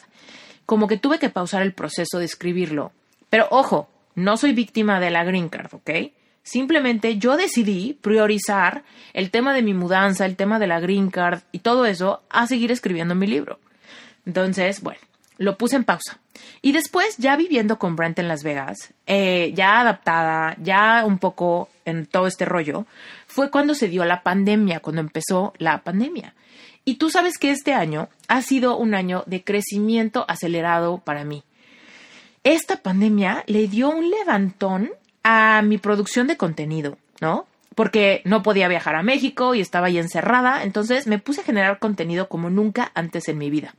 como 0.66 0.88
que 0.88 0.96
tuve 0.96 1.18
que 1.18 1.30
pausar 1.30 1.62
el 1.62 1.74
proceso 1.74 2.18
de 2.18 2.24
escribirlo. 2.24 2.92
Pero 3.28 3.48
ojo, 3.50 3.88
no 4.14 4.36
soy 4.36 4.52
víctima 4.52 5.00
de 5.00 5.10
la 5.10 5.24
green 5.24 5.48
card, 5.48 5.74
¿ok? 5.74 5.90
Simplemente 6.42 7.18
yo 7.18 7.36
decidí 7.36 7.98
priorizar 8.00 8.84
el 9.12 9.30
tema 9.30 9.52
de 9.54 9.62
mi 9.62 9.74
mudanza, 9.74 10.26
el 10.26 10.36
tema 10.36 10.58
de 10.58 10.66
la 10.66 10.80
green 10.80 11.10
card 11.10 11.40
y 11.52 11.60
todo 11.60 11.86
eso 11.86 12.22
a 12.30 12.46
seguir 12.46 12.70
escribiendo 12.70 13.14
mi 13.14 13.26
libro. 13.26 13.58
Entonces, 14.26 14.82
bueno, 14.82 15.00
lo 15.38 15.58
puse 15.58 15.76
en 15.76 15.84
pausa. 15.84 16.18
Y 16.62 16.72
después, 16.72 17.16
ya 17.18 17.36
viviendo 17.36 17.78
con 17.78 17.96
Brent 17.96 18.18
en 18.18 18.28
Las 18.28 18.42
Vegas, 18.42 18.92
eh, 19.06 19.52
ya 19.54 19.80
adaptada, 19.80 20.56
ya 20.60 21.04
un 21.06 21.18
poco 21.18 21.68
en 21.84 22.06
todo 22.06 22.26
este 22.26 22.44
rollo, 22.44 22.86
fue 23.26 23.50
cuando 23.50 23.74
se 23.74 23.88
dio 23.88 24.04
la 24.04 24.22
pandemia, 24.22 24.80
cuando 24.80 25.00
empezó 25.00 25.52
la 25.58 25.82
pandemia. 25.82 26.34
Y 26.84 26.96
tú 26.96 27.10
sabes 27.10 27.38
que 27.38 27.50
este 27.50 27.72
año 27.72 28.08
ha 28.28 28.42
sido 28.42 28.76
un 28.76 28.94
año 28.94 29.24
de 29.26 29.42
crecimiento 29.42 30.24
acelerado 30.28 30.98
para 30.98 31.24
mí. 31.24 31.42
Esta 32.42 32.76
pandemia 32.76 33.42
le 33.46 33.68
dio 33.68 33.88
un 33.88 34.10
levantón 34.10 34.90
a 35.22 35.62
mi 35.62 35.78
producción 35.78 36.26
de 36.26 36.36
contenido, 36.36 36.98
¿no? 37.20 37.46
Porque 37.74 38.20
no 38.24 38.42
podía 38.42 38.68
viajar 38.68 38.96
a 38.96 39.02
México 39.02 39.54
y 39.54 39.60
estaba 39.60 39.86
ahí 39.86 39.98
encerrada, 39.98 40.62
entonces 40.62 41.06
me 41.06 41.18
puse 41.18 41.40
a 41.40 41.44
generar 41.44 41.78
contenido 41.78 42.28
como 42.28 42.50
nunca 42.50 42.92
antes 42.94 43.28
en 43.28 43.38
mi 43.38 43.48
vida. 43.48 43.74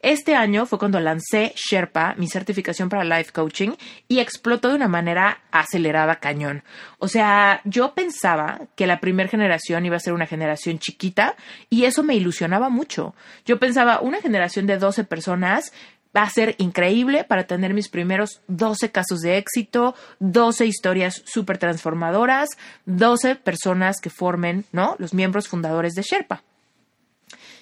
Este 0.00 0.36
año 0.36 0.64
fue 0.64 0.78
cuando 0.78 1.00
lancé 1.00 1.52
Sherpa, 1.56 2.14
mi 2.16 2.28
certificación 2.28 2.88
para 2.88 3.02
life 3.02 3.32
coaching, 3.32 3.70
y 4.06 4.20
explotó 4.20 4.68
de 4.68 4.76
una 4.76 4.86
manera 4.86 5.40
acelerada 5.50 6.16
cañón. 6.16 6.62
O 6.98 7.08
sea, 7.08 7.60
yo 7.64 7.94
pensaba 7.94 8.60
que 8.76 8.86
la 8.86 9.00
primera 9.00 9.28
generación 9.28 9.84
iba 9.86 9.96
a 9.96 10.00
ser 10.00 10.12
una 10.12 10.26
generación 10.26 10.78
chiquita 10.78 11.34
y 11.68 11.84
eso 11.84 12.04
me 12.04 12.14
ilusionaba 12.14 12.68
mucho. 12.68 13.16
Yo 13.44 13.58
pensaba, 13.58 14.00
una 14.00 14.20
generación 14.20 14.66
de 14.66 14.78
12 14.78 15.02
personas 15.02 15.72
va 16.16 16.22
a 16.22 16.30
ser 16.30 16.54
increíble 16.58 17.24
para 17.24 17.48
tener 17.48 17.74
mis 17.74 17.88
primeros 17.88 18.40
12 18.46 18.92
casos 18.92 19.18
de 19.20 19.36
éxito, 19.36 19.96
12 20.20 20.64
historias 20.66 21.22
súper 21.26 21.58
transformadoras, 21.58 22.50
12 22.86 23.34
personas 23.34 24.00
que 24.00 24.10
formen, 24.10 24.64
¿no? 24.70 24.94
Los 24.98 25.12
miembros 25.12 25.48
fundadores 25.48 25.94
de 25.94 26.02
Sherpa. 26.02 26.44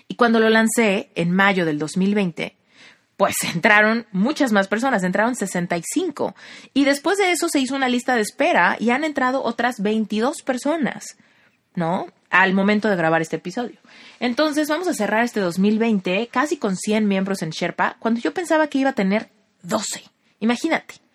Y 0.08 0.14
cuando 0.14 0.40
lo 0.40 0.48
lancé 0.48 1.10
en 1.14 1.32
mayo 1.32 1.64
del 1.64 1.78
2020, 1.78 2.56
pues 3.16 3.34
entraron 3.54 4.06
muchas 4.12 4.52
más 4.52 4.68
personas, 4.68 5.02
entraron 5.02 5.36
65. 5.36 6.34
Y 6.74 6.84
después 6.84 7.18
de 7.18 7.32
eso 7.32 7.48
se 7.48 7.60
hizo 7.60 7.74
una 7.74 7.88
lista 7.88 8.14
de 8.14 8.22
espera 8.22 8.76
y 8.78 8.90
han 8.90 9.04
entrado 9.04 9.42
otras 9.42 9.76
22 9.80 10.42
personas, 10.42 11.16
¿no? 11.74 12.08
Al 12.30 12.54
momento 12.54 12.88
de 12.88 12.96
grabar 12.96 13.22
este 13.22 13.36
episodio. 13.36 13.78
Entonces 14.20 14.68
vamos 14.68 14.88
a 14.88 14.94
cerrar 14.94 15.24
este 15.24 15.40
2020 15.40 16.28
casi 16.28 16.56
con 16.56 16.76
100 16.76 17.06
miembros 17.06 17.42
en 17.42 17.50
Sherpa, 17.50 17.96
cuando 17.98 18.20
yo 18.20 18.34
pensaba 18.34 18.66
que 18.66 18.78
iba 18.78 18.90
a 18.90 18.94
tener 18.94 19.30
12. 19.62 20.02
Imagínate. 20.40 21.05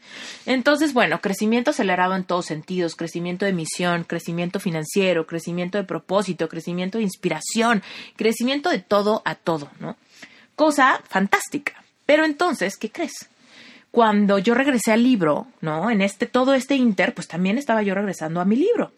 Entonces, 0.46 0.94
bueno, 0.94 1.22
crecimiento 1.22 1.72
acelerado 1.72 2.16
en 2.16 2.24
todos 2.24 2.46
sentidos, 2.46 2.96
crecimiento 2.96 3.46
de 3.46 3.54
misión, 3.54 4.04
crecimiento 4.04 4.60
financiero, 4.60 5.28
crecimiento 5.28 5.78
de 5.78 5.84
propósito, 5.84 6.50
crecimiento 6.50 6.98
de 6.98 7.04
inspiración, 7.04 7.84
crecimiento 8.16 8.70
de 8.70 8.80
todo 8.80 9.22
a 9.26 9.36
todo, 9.36 9.70
¿no? 9.80 9.98
Cosa 10.56 11.02
fantástica. 11.08 11.84
Pero 12.06 12.26
entonces, 12.26 12.78
¿qué 12.78 12.92
crees? 12.92 13.30
Cuando 13.92 14.40
yo 14.40 14.54
regresé 14.54 14.92
al 14.92 15.04
libro, 15.04 15.48
¿no? 15.62 15.90
En 15.90 16.02
este, 16.02 16.26
todo 16.26 16.54
este 16.54 16.76
inter, 16.76 17.14
pues 17.14 17.28
también 17.28 17.58
estaba 17.58 17.84
yo 17.84 17.94
regresando 17.94 18.40
a 18.40 18.46
mi 18.46 18.56
libro. 18.56 18.92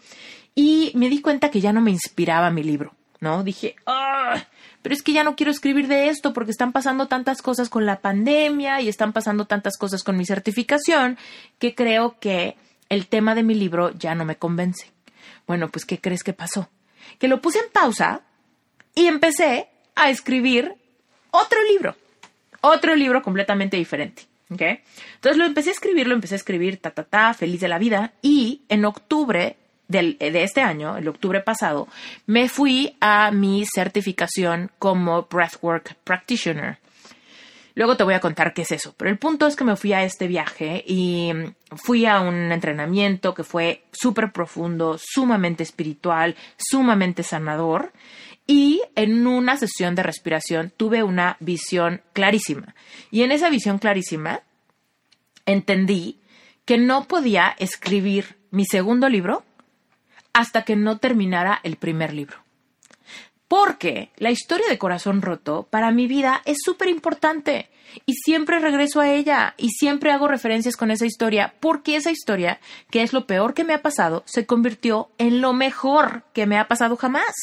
Y 0.56 0.92
me 0.96 1.10
di 1.10 1.22
cuenta 1.22 1.50
que 1.50 1.62
ya 1.62 1.74
no 1.74 1.82
me 1.82 1.92
inspiraba 1.92 2.52
mi 2.52 2.64
libro, 2.64 2.94
¿no? 3.20 3.44
Dije, 3.44 3.76
¡ah! 3.86 4.46
Pero 4.84 4.94
es 4.94 5.02
que 5.02 5.14
ya 5.14 5.24
no 5.24 5.36
quiero 5.36 5.52
escribir 5.52 5.88
de 5.88 6.10
esto 6.10 6.34
porque 6.34 6.52
están 6.52 6.72
pasando 6.72 7.08
tantas 7.08 7.42
cosas 7.42 7.70
con 7.70 7.88
la 7.88 8.02
pandemia 8.02 8.82
y 8.82 8.90
están 8.90 9.14
pasando 9.14 9.46
tantas 9.46 9.78
cosas 9.78 10.04
con 10.04 10.16
mi 10.16 10.26
certificación 10.26 11.18
que 11.58 11.74
creo 11.74 12.20
que 12.20 12.56
el 12.90 13.08
tema 13.08 13.34
de 13.34 13.42
mi 13.42 13.56
libro 13.56 13.92
ya 13.98 14.14
no 14.14 14.26
me 14.26 14.36
convence. 14.36 14.92
Bueno, 15.48 15.70
pues 15.70 15.86
¿qué 15.86 16.00
crees 16.00 16.24
que 16.24 16.34
pasó? 16.34 16.70
Que 17.18 17.28
lo 17.28 17.42
puse 17.42 17.60
en 17.60 17.72
pausa 17.72 18.22
y 18.94 19.08
empecé 19.08 19.70
a 19.96 20.12
escribir 20.12 20.76
otro 21.32 21.58
libro, 21.64 21.96
otro 22.62 22.96
libro 22.96 23.24
completamente 23.24 23.78
diferente. 23.78 24.28
Entonces 24.50 25.38
lo 25.38 25.46
empecé 25.46 25.70
a 25.70 25.74
escribir, 25.74 26.08
lo 26.08 26.14
empecé 26.14 26.36
a 26.36 26.38
escribir, 26.38 26.78
ta, 26.78 26.92
ta, 26.92 27.04
ta, 27.04 27.34
feliz 27.34 27.60
de 27.62 27.68
la 27.68 27.80
vida. 27.80 28.14
Y 28.22 28.62
en 28.70 28.86
octubre 28.86 29.58
de 29.94 30.44
este 30.44 30.62
año, 30.62 30.98
el 30.98 31.08
octubre 31.08 31.40
pasado, 31.42 31.88
me 32.26 32.50
fui 32.50 32.96
a 33.00 33.32
mi 33.32 33.66
certificación 33.66 34.72
como 34.80 35.24
Breathwork 35.24 35.96
Practitioner. 36.04 36.80
Luego 37.76 37.98
te 37.98 38.04
voy 38.04 38.14
a 38.14 38.20
contar 38.20 38.54
qué 38.54 38.62
es 38.62 38.72
eso, 38.72 38.94
pero 38.98 39.10
el 39.10 39.18
punto 39.18 39.48
es 39.48 39.56
que 39.56 39.64
me 39.64 39.76
fui 39.76 39.94
a 39.94 40.04
este 40.04 40.28
viaje 40.28 40.84
y 40.86 41.32
fui 41.76 42.06
a 42.06 42.20
un 42.20 42.52
entrenamiento 42.52 43.34
que 43.34 43.44
fue 43.44 43.84
súper 43.92 44.32
profundo, 44.32 45.00
sumamente 45.00 45.64
espiritual, 45.64 46.36
sumamente 46.58 47.24
sanador 47.24 47.92
y 48.46 48.82
en 48.96 49.26
una 49.26 49.58
sesión 49.58 49.96
de 49.96 50.04
respiración 50.04 50.72
tuve 50.76 51.02
una 51.02 51.38
visión 51.40 52.02
clarísima. 52.14 52.76
Y 53.10 53.24
en 53.24 53.32
esa 53.32 53.50
visión 53.50 53.80
clarísima 53.80 54.42
entendí 55.46 56.20
que 56.66 56.78
no 56.78 57.06
podía 57.06 57.56
escribir 57.58 58.38
mi 58.52 58.66
segundo 58.66 59.10
libro 59.10 59.44
hasta 60.34 60.64
que 60.64 60.76
no 60.76 60.98
terminara 60.98 61.60
el 61.64 61.78
primer 61.78 62.14
libro. 62.14 62.38
Porque 63.48 64.12
la 64.18 64.32
historia 64.32 64.68
de 64.68 64.80
Corazón 64.80 65.22
Roto 65.22 65.68
para 65.70 65.92
mi 65.92 66.08
vida 66.08 66.42
es 66.46 66.58
súper 66.64 66.90
importante 66.90 67.70
y 68.06 68.14
siempre 68.14 68.60
regreso 68.60 69.00
a 69.00 69.10
ella 69.10 69.54
y 69.58 69.70
siempre 69.70 70.12
hago 70.12 70.28
referencias 70.28 70.76
con 70.76 70.90
esa 70.90 71.06
historia 71.06 71.54
porque 71.60 71.96
esa 71.96 72.10
historia, 72.10 72.60
que 72.90 73.04
es 73.04 73.14
lo 73.14 73.28
peor 73.28 73.54
que 73.54 73.64
me 73.64 73.74
ha 73.74 73.82
pasado, 73.82 74.24
se 74.26 74.48
convirtió 74.48 75.12
en 75.20 75.42
lo 75.42 75.54
mejor 75.54 76.24
que 76.34 76.48
me 76.48 76.58
ha 76.58 76.68
pasado 76.68 76.98
jamás. 76.98 77.34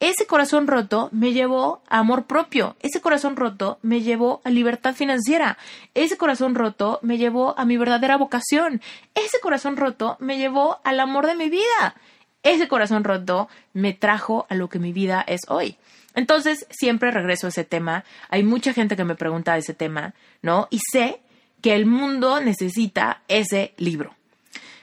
Ese 0.00 0.26
corazón 0.26 0.66
roto 0.66 1.08
me 1.12 1.32
llevó 1.32 1.82
a 1.88 1.98
amor 1.98 2.26
propio, 2.26 2.76
ese 2.80 3.00
corazón 3.00 3.36
roto 3.36 3.78
me 3.82 4.02
llevó 4.02 4.40
a 4.44 4.50
libertad 4.50 4.94
financiera, 4.94 5.56
ese 5.94 6.16
corazón 6.16 6.54
roto 6.54 6.98
me 7.02 7.16
llevó 7.16 7.58
a 7.58 7.64
mi 7.64 7.76
verdadera 7.76 8.16
vocación, 8.16 8.82
ese 9.14 9.38
corazón 9.40 9.76
roto 9.76 10.16
me 10.20 10.36
llevó 10.36 10.80
al 10.84 11.00
amor 11.00 11.26
de 11.26 11.36
mi 11.36 11.48
vida, 11.48 11.94
ese 12.42 12.68
corazón 12.68 13.04
roto 13.04 13.48
me 13.72 13.92
trajo 13.92 14.46
a 14.50 14.54
lo 14.54 14.68
que 14.68 14.78
mi 14.78 14.92
vida 14.92 15.24
es 15.26 15.40
hoy. 15.48 15.78
Entonces, 16.14 16.66
siempre 16.70 17.10
regreso 17.10 17.46
a 17.46 17.50
ese 17.50 17.64
tema. 17.64 18.04
Hay 18.28 18.44
mucha 18.44 18.72
gente 18.72 18.96
que 18.96 19.04
me 19.04 19.16
pregunta 19.16 19.56
ese 19.56 19.74
tema, 19.74 20.14
¿no? 20.42 20.68
Y 20.70 20.78
sé 20.92 21.20
que 21.60 21.74
el 21.74 21.86
mundo 21.86 22.40
necesita 22.40 23.22
ese 23.26 23.74
libro. 23.78 24.14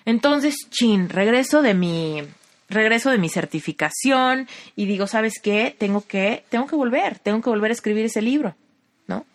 Entonces, 0.05 0.55
chin, 0.69 1.09
regreso 1.09 1.61
de 1.61 1.73
mi 1.73 2.23
regreso 2.71 3.11
de 3.11 3.17
mi 3.17 3.29
certificación 3.29 4.47
y 4.75 4.85
digo, 4.85 5.07
¿sabes 5.07 5.39
qué? 5.41 5.75
Tengo 5.77 6.05
que, 6.05 6.43
tengo 6.49 6.67
que 6.67 6.75
volver, 6.75 7.19
tengo 7.19 7.41
que 7.41 7.49
volver 7.49 7.71
a 7.71 7.73
escribir 7.73 8.05
ese 8.05 8.21
libro, 8.21 8.55
¿no? 9.07 9.25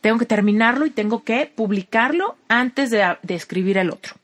Tengo 0.00 0.18
que 0.18 0.26
terminarlo 0.26 0.86
y 0.86 0.90
tengo 0.90 1.24
que 1.24 1.46
publicarlo 1.46 2.36
antes 2.48 2.90
de, 2.90 3.16
de 3.22 3.34
escribir 3.34 3.78
el 3.78 3.90
otro. 3.90 4.14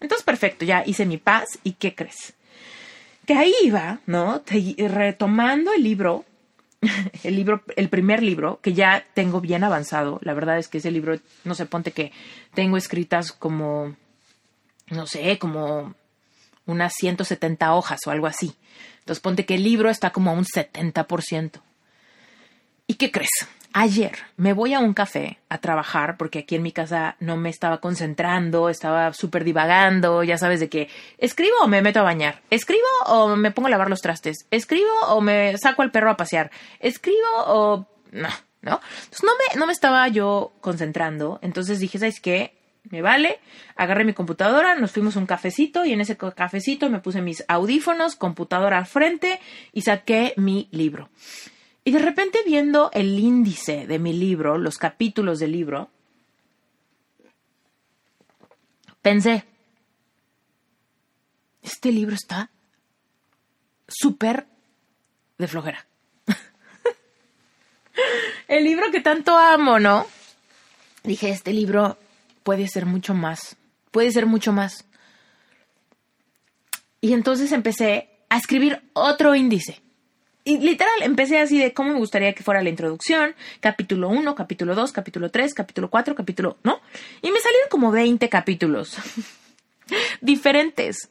Entonces, 0.00 0.24
perfecto, 0.24 0.64
ya 0.64 0.82
hice 0.86 1.06
mi 1.06 1.18
paz 1.18 1.58
y 1.64 1.72
¿qué 1.72 1.94
crees? 1.94 2.34
Que 3.26 3.34
ahí 3.34 3.52
iba, 3.64 4.00
¿no? 4.06 4.42
Retomando 4.78 5.72
el 5.72 5.82
libro, 5.82 6.24
el 7.24 7.36
libro, 7.36 7.62
el 7.76 7.88
primer 7.88 8.22
libro, 8.22 8.60
que 8.62 8.72
ya 8.72 9.04
tengo 9.14 9.40
bien 9.40 9.64
avanzado. 9.64 10.20
La 10.22 10.34
verdad 10.34 10.58
es 10.58 10.68
que 10.68 10.78
ese 10.78 10.90
libro, 10.90 11.18
no 11.44 11.54
sé, 11.54 11.66
ponte 11.66 11.92
que 11.92 12.12
tengo 12.54 12.76
escritas 12.76 13.32
como, 13.32 13.96
no 14.90 15.06
sé, 15.06 15.38
como 15.38 15.94
unas 16.66 16.92
170 16.94 17.74
hojas 17.74 18.00
o 18.06 18.10
algo 18.10 18.26
así. 18.26 18.54
Entonces 18.98 19.22
ponte 19.22 19.46
que 19.46 19.54
el 19.54 19.62
libro 19.62 19.88
está 19.88 20.10
como 20.10 20.30
a 20.30 20.34
un 20.34 20.44
70%. 20.44 21.60
¿Y 22.88 22.94
qué 22.94 23.10
crees? 23.10 23.30
Ayer 23.72 24.16
me 24.36 24.54
voy 24.54 24.72
a 24.72 24.78
un 24.78 24.94
café 24.94 25.38
a 25.50 25.58
trabajar 25.58 26.16
porque 26.16 26.38
aquí 26.40 26.54
en 26.54 26.62
mi 26.62 26.72
casa 26.72 27.16
no 27.20 27.36
me 27.36 27.50
estaba 27.50 27.78
concentrando, 27.78 28.70
estaba 28.70 29.12
súper 29.12 29.44
divagando, 29.44 30.22
ya 30.22 30.38
sabes 30.38 30.60
de 30.60 30.70
que 30.70 30.88
escribo 31.18 31.56
o 31.62 31.68
me 31.68 31.82
meto 31.82 32.00
a 32.00 32.04
bañar, 32.04 32.40
escribo 32.48 32.86
o 33.06 33.36
me 33.36 33.50
pongo 33.50 33.66
a 33.66 33.70
lavar 33.70 33.90
los 33.90 34.00
trastes, 34.00 34.46
escribo 34.50 34.90
o 35.08 35.20
me 35.20 35.58
saco 35.58 35.82
al 35.82 35.90
perro 35.90 36.10
a 36.10 36.16
pasear, 36.16 36.50
escribo 36.80 37.28
o 37.46 37.86
no, 38.12 38.30
¿no? 38.62 38.80
Entonces 39.04 39.24
no 39.24 39.32
me, 39.36 39.60
no 39.60 39.66
me 39.66 39.74
estaba 39.74 40.08
yo 40.08 40.54
concentrando, 40.62 41.38
entonces 41.42 41.78
dije, 41.78 41.98
¿sabes 41.98 42.20
qué? 42.20 42.55
Me 42.90 43.02
vale. 43.02 43.40
Agarré 43.74 44.04
mi 44.04 44.12
computadora, 44.12 44.74
nos 44.74 44.92
fuimos 44.92 45.16
un 45.16 45.26
cafecito 45.26 45.84
y 45.84 45.92
en 45.92 46.00
ese 46.00 46.16
cafecito 46.16 46.90
me 46.90 47.00
puse 47.00 47.22
mis 47.22 47.44
audífonos, 47.48 48.16
computadora 48.16 48.78
al 48.78 48.86
frente 48.86 49.40
y 49.72 49.82
saqué 49.82 50.34
mi 50.36 50.68
libro. 50.70 51.08
Y 51.84 51.92
de 51.92 52.00
repente 52.00 52.40
viendo 52.44 52.90
el 52.92 53.18
índice 53.18 53.86
de 53.86 53.98
mi 53.98 54.12
libro, 54.12 54.58
los 54.58 54.78
capítulos 54.78 55.38
del 55.38 55.52
libro, 55.52 55.90
pensé, 59.02 59.44
este 61.62 61.92
libro 61.92 62.14
está 62.14 62.50
súper 63.86 64.46
de 65.38 65.46
flojera. 65.46 65.86
el 68.48 68.64
libro 68.64 68.90
que 68.90 69.00
tanto 69.00 69.36
amo, 69.36 69.78
¿no? 69.78 70.06
Dije, 71.04 71.30
este 71.30 71.52
libro 71.52 71.98
puede 72.46 72.68
ser 72.68 72.86
mucho 72.86 73.12
más, 73.12 73.56
puede 73.90 74.12
ser 74.12 74.24
mucho 74.24 74.52
más. 74.52 74.86
Y 77.00 77.12
entonces 77.12 77.50
empecé 77.50 78.08
a 78.28 78.36
escribir 78.36 78.88
otro 78.92 79.34
índice. 79.34 79.82
Y 80.44 80.58
literal, 80.58 81.02
empecé 81.02 81.40
así 81.40 81.58
de 81.58 81.74
cómo 81.74 81.90
me 81.90 81.98
gustaría 81.98 82.34
que 82.34 82.44
fuera 82.44 82.62
la 82.62 82.70
introducción, 82.70 83.34
capítulo 83.58 84.08
1, 84.10 84.36
capítulo 84.36 84.76
2, 84.76 84.92
capítulo 84.92 85.28
3, 85.32 85.54
capítulo 85.54 85.90
4, 85.90 86.14
capítulo, 86.14 86.56
¿no? 86.62 86.80
Y 87.20 87.32
me 87.32 87.40
salieron 87.40 87.68
como 87.68 87.90
20 87.90 88.28
capítulos 88.28 88.96
diferentes, 90.20 91.10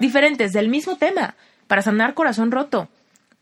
diferentes 0.00 0.54
del 0.54 0.70
mismo 0.70 0.96
tema, 0.96 1.36
para 1.66 1.82
sanar 1.82 2.14
corazón 2.14 2.50
roto. 2.50 2.88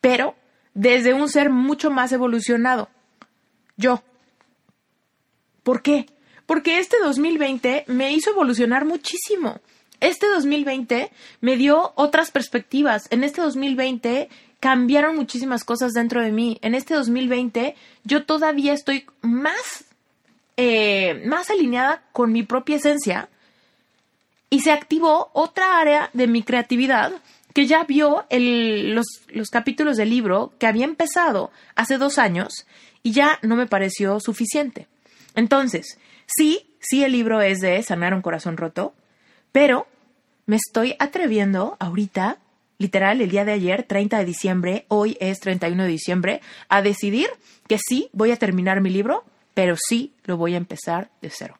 Pero 0.00 0.34
desde 0.74 1.14
un 1.14 1.28
ser 1.28 1.48
mucho 1.48 1.92
más 1.92 2.10
evolucionado. 2.10 2.88
Yo. 3.76 4.02
¿Por 5.62 5.80
qué? 5.82 6.06
Porque 6.51 6.80
este 6.80 6.96
2020 7.01 7.84
me 7.86 8.12
hizo 8.12 8.30
evolucionar 8.30 8.84
muchísimo. 8.84 9.61
Este 10.01 10.26
2020 10.26 11.12
me 11.40 11.57
dio 11.57 11.92
otras 11.94 12.32
perspectivas. 12.32 13.07
En 13.11 13.22
este 13.22 13.40
2020 13.40 14.28
cambiaron 14.59 15.14
muchísimas 15.14 15.62
cosas 15.62 15.92
dentro 15.92 16.20
de 16.20 16.32
mí. 16.32 16.59
En 16.62 16.74
este 16.74 16.94
2020 16.94 17.76
yo 18.03 18.24
todavía 18.24 18.72
estoy 18.72 19.07
más, 19.20 19.84
eh, 20.57 21.22
más 21.24 21.51
alineada 21.51 22.03
con 22.11 22.32
mi 22.32 22.42
propia 22.42 22.78
esencia 22.78 23.28
y 24.51 24.62
se 24.62 24.72
activó 24.72 25.30
otra 25.34 25.78
área 25.78 26.11
de 26.14 26.26
mi 26.26 26.42
creatividad 26.42 27.12
que 27.55 27.66
ya 27.66 27.84
vio 27.84 28.24
los, 28.28 29.07
los 29.28 29.51
capítulos 29.51 29.96
del 29.96 30.11
libro 30.11 30.53
que 30.59 30.66
había 30.66 30.84
empezado 30.84 31.53
hace 31.76 31.96
dos 31.96 32.18
años 32.18 32.66
y 33.05 33.12
ya 33.12 33.38
no 33.42 33.55
me 33.55 33.68
pareció 33.68 34.18
suficiente. 34.18 34.88
Entonces, 35.36 35.96
sí, 36.36 36.74
sí 36.80 37.04
el 37.04 37.12
libro 37.12 37.40
es 37.40 37.60
de 37.60 37.82
sanar 37.82 38.14
un 38.14 38.22
corazón 38.22 38.56
roto, 38.56 38.94
pero 39.52 39.86
me 40.46 40.56
estoy 40.56 40.94
atreviendo 40.98 41.76
ahorita, 41.78 42.38
literal, 42.78 43.20
el 43.20 43.30
día 43.30 43.44
de 43.44 43.52
ayer, 43.52 43.84
30 43.84 44.18
de 44.18 44.24
diciembre, 44.24 44.84
hoy 44.88 45.16
es 45.20 45.40
31 45.40 45.84
de 45.84 45.88
diciembre, 45.88 46.40
a 46.68 46.82
decidir 46.82 47.28
que 47.68 47.78
sí 47.78 48.10
voy 48.12 48.30
a 48.30 48.36
terminar 48.36 48.80
mi 48.80 48.90
libro, 48.90 49.24
pero 49.54 49.76
sí 49.76 50.12
lo 50.24 50.36
voy 50.36 50.54
a 50.54 50.58
empezar 50.58 51.10
de 51.20 51.30
cero. 51.30 51.58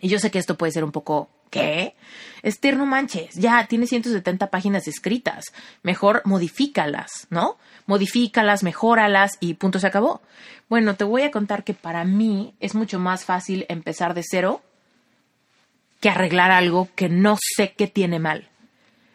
Y 0.00 0.08
yo 0.08 0.18
sé 0.18 0.30
que 0.30 0.38
esto 0.38 0.56
puede 0.56 0.72
ser 0.72 0.84
un 0.84 0.92
poco 0.92 1.28
¿Qué? 1.50 1.94
Esther, 2.42 2.76
no 2.76 2.86
manches, 2.86 3.34
ya 3.34 3.66
tiene 3.66 3.86
170 3.86 4.50
páginas 4.50 4.86
escritas. 4.86 5.46
Mejor 5.82 6.22
modifícalas, 6.24 7.26
¿no? 7.30 7.56
Modifícalas, 7.88 8.62
mejóralas 8.62 9.38
y 9.40 9.54
punto 9.54 9.78
se 9.78 9.86
acabó. 9.86 10.20
Bueno, 10.68 10.94
te 10.94 11.04
voy 11.04 11.22
a 11.22 11.30
contar 11.30 11.64
que 11.64 11.72
para 11.72 12.04
mí 12.04 12.54
es 12.60 12.74
mucho 12.74 12.98
más 12.98 13.24
fácil 13.24 13.64
empezar 13.70 14.12
de 14.12 14.22
cero 14.22 14.60
que 15.98 16.10
arreglar 16.10 16.50
algo 16.50 16.90
que 16.94 17.08
no 17.08 17.38
sé 17.56 17.72
qué 17.78 17.86
tiene 17.86 18.18
mal. 18.18 18.50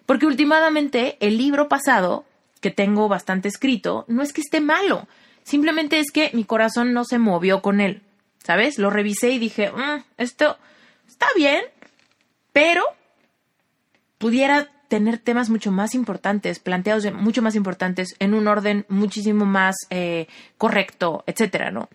Porque 0.08 0.26
últimamente 0.26 1.18
el 1.20 1.38
libro 1.38 1.70
pasado, 1.70 2.26
que 2.62 2.72
tengo 2.72 3.08
bastante 3.08 3.48
escrito, 3.48 4.06
no 4.08 4.24
es 4.24 4.34
que 4.34 4.42
esté 4.42 4.60
malo, 4.60 5.08
simplemente 5.44 6.00
es 6.00 6.12
que 6.12 6.32
mi 6.34 6.44
corazón 6.44 6.94
no 6.94 7.06
se 7.06 7.20
movió 7.20 7.62
con 7.62 7.80
él. 7.80 8.02
¿Sabes? 8.44 8.80
Lo 8.80 8.90
revisé 8.90 9.30
y 9.30 9.40
dije, 9.40 9.72
mm, 9.72 10.04
esto 10.18 10.58
está 11.08 11.28
bien, 11.36 11.64
pero 12.52 12.84
pudiera 14.18 14.68
tener 14.94 15.18
temas 15.18 15.50
mucho 15.50 15.72
más 15.72 15.96
importantes, 15.96 16.60
planteados 16.60 17.12
mucho 17.14 17.42
más 17.42 17.56
importantes, 17.56 18.16
en 18.20 18.36
un 18.36 18.48
orden 18.48 18.86
muchísimo 18.90 19.44
más 19.44 19.76
eh, 19.90 20.28
correcto, 20.60 21.24
etcétera, 21.26 21.72
¿no? 21.72 21.90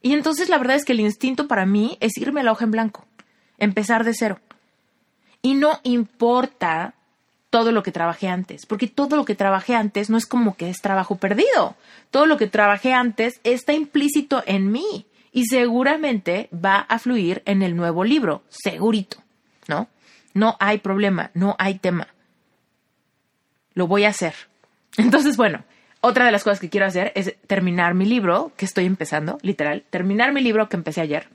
Y 0.00 0.14
entonces 0.14 0.48
la 0.48 0.56
verdad 0.56 0.76
es 0.76 0.86
que 0.86 0.94
el 0.94 1.00
instinto 1.00 1.46
para 1.46 1.66
mí 1.66 1.98
es 2.00 2.16
irme 2.16 2.40
a 2.40 2.44
la 2.44 2.52
hoja 2.52 2.64
en 2.64 2.70
blanco, 2.70 3.04
empezar 3.58 4.04
de 4.04 4.14
cero. 4.14 4.40
Y 5.42 5.52
no 5.52 5.78
importa 5.82 6.94
todo 7.50 7.70
lo 7.70 7.82
que 7.82 7.92
trabajé 7.92 8.28
antes, 8.28 8.64
porque 8.64 8.86
todo 8.86 9.16
lo 9.16 9.26
que 9.26 9.34
trabajé 9.34 9.74
antes 9.74 10.08
no 10.08 10.16
es 10.16 10.24
como 10.24 10.56
que 10.56 10.70
es 10.70 10.80
trabajo 10.80 11.16
perdido. 11.16 11.76
Todo 12.10 12.24
lo 12.24 12.38
que 12.38 12.46
trabajé 12.46 12.94
antes 12.94 13.42
está 13.44 13.74
implícito 13.74 14.42
en 14.46 14.72
mí 14.72 15.04
y 15.32 15.44
seguramente 15.44 16.48
va 16.50 16.78
a 16.78 16.98
fluir 16.98 17.42
en 17.44 17.60
el 17.60 17.76
nuevo 17.76 18.04
libro, 18.04 18.42
segurito. 18.48 19.18
¿no? 19.68 19.88
No 20.32 20.56
hay 20.60 20.78
problema, 20.78 21.30
no 21.34 21.56
hay 21.58 21.74
tema. 21.74 22.08
Lo 23.74 23.86
voy 23.86 24.04
a 24.04 24.08
hacer. 24.08 24.34
Entonces, 24.96 25.36
bueno, 25.36 25.64
otra 26.00 26.26
de 26.26 26.32
las 26.32 26.44
cosas 26.44 26.60
que 26.60 26.70
quiero 26.70 26.86
hacer 26.86 27.12
es 27.14 27.34
terminar 27.46 27.94
mi 27.94 28.06
libro, 28.06 28.52
que 28.56 28.64
estoy 28.64 28.86
empezando, 28.86 29.38
literal, 29.42 29.84
terminar 29.90 30.32
mi 30.32 30.40
libro 30.40 30.68
que 30.68 30.76
empecé 30.76 31.00
ayer. 31.00 31.28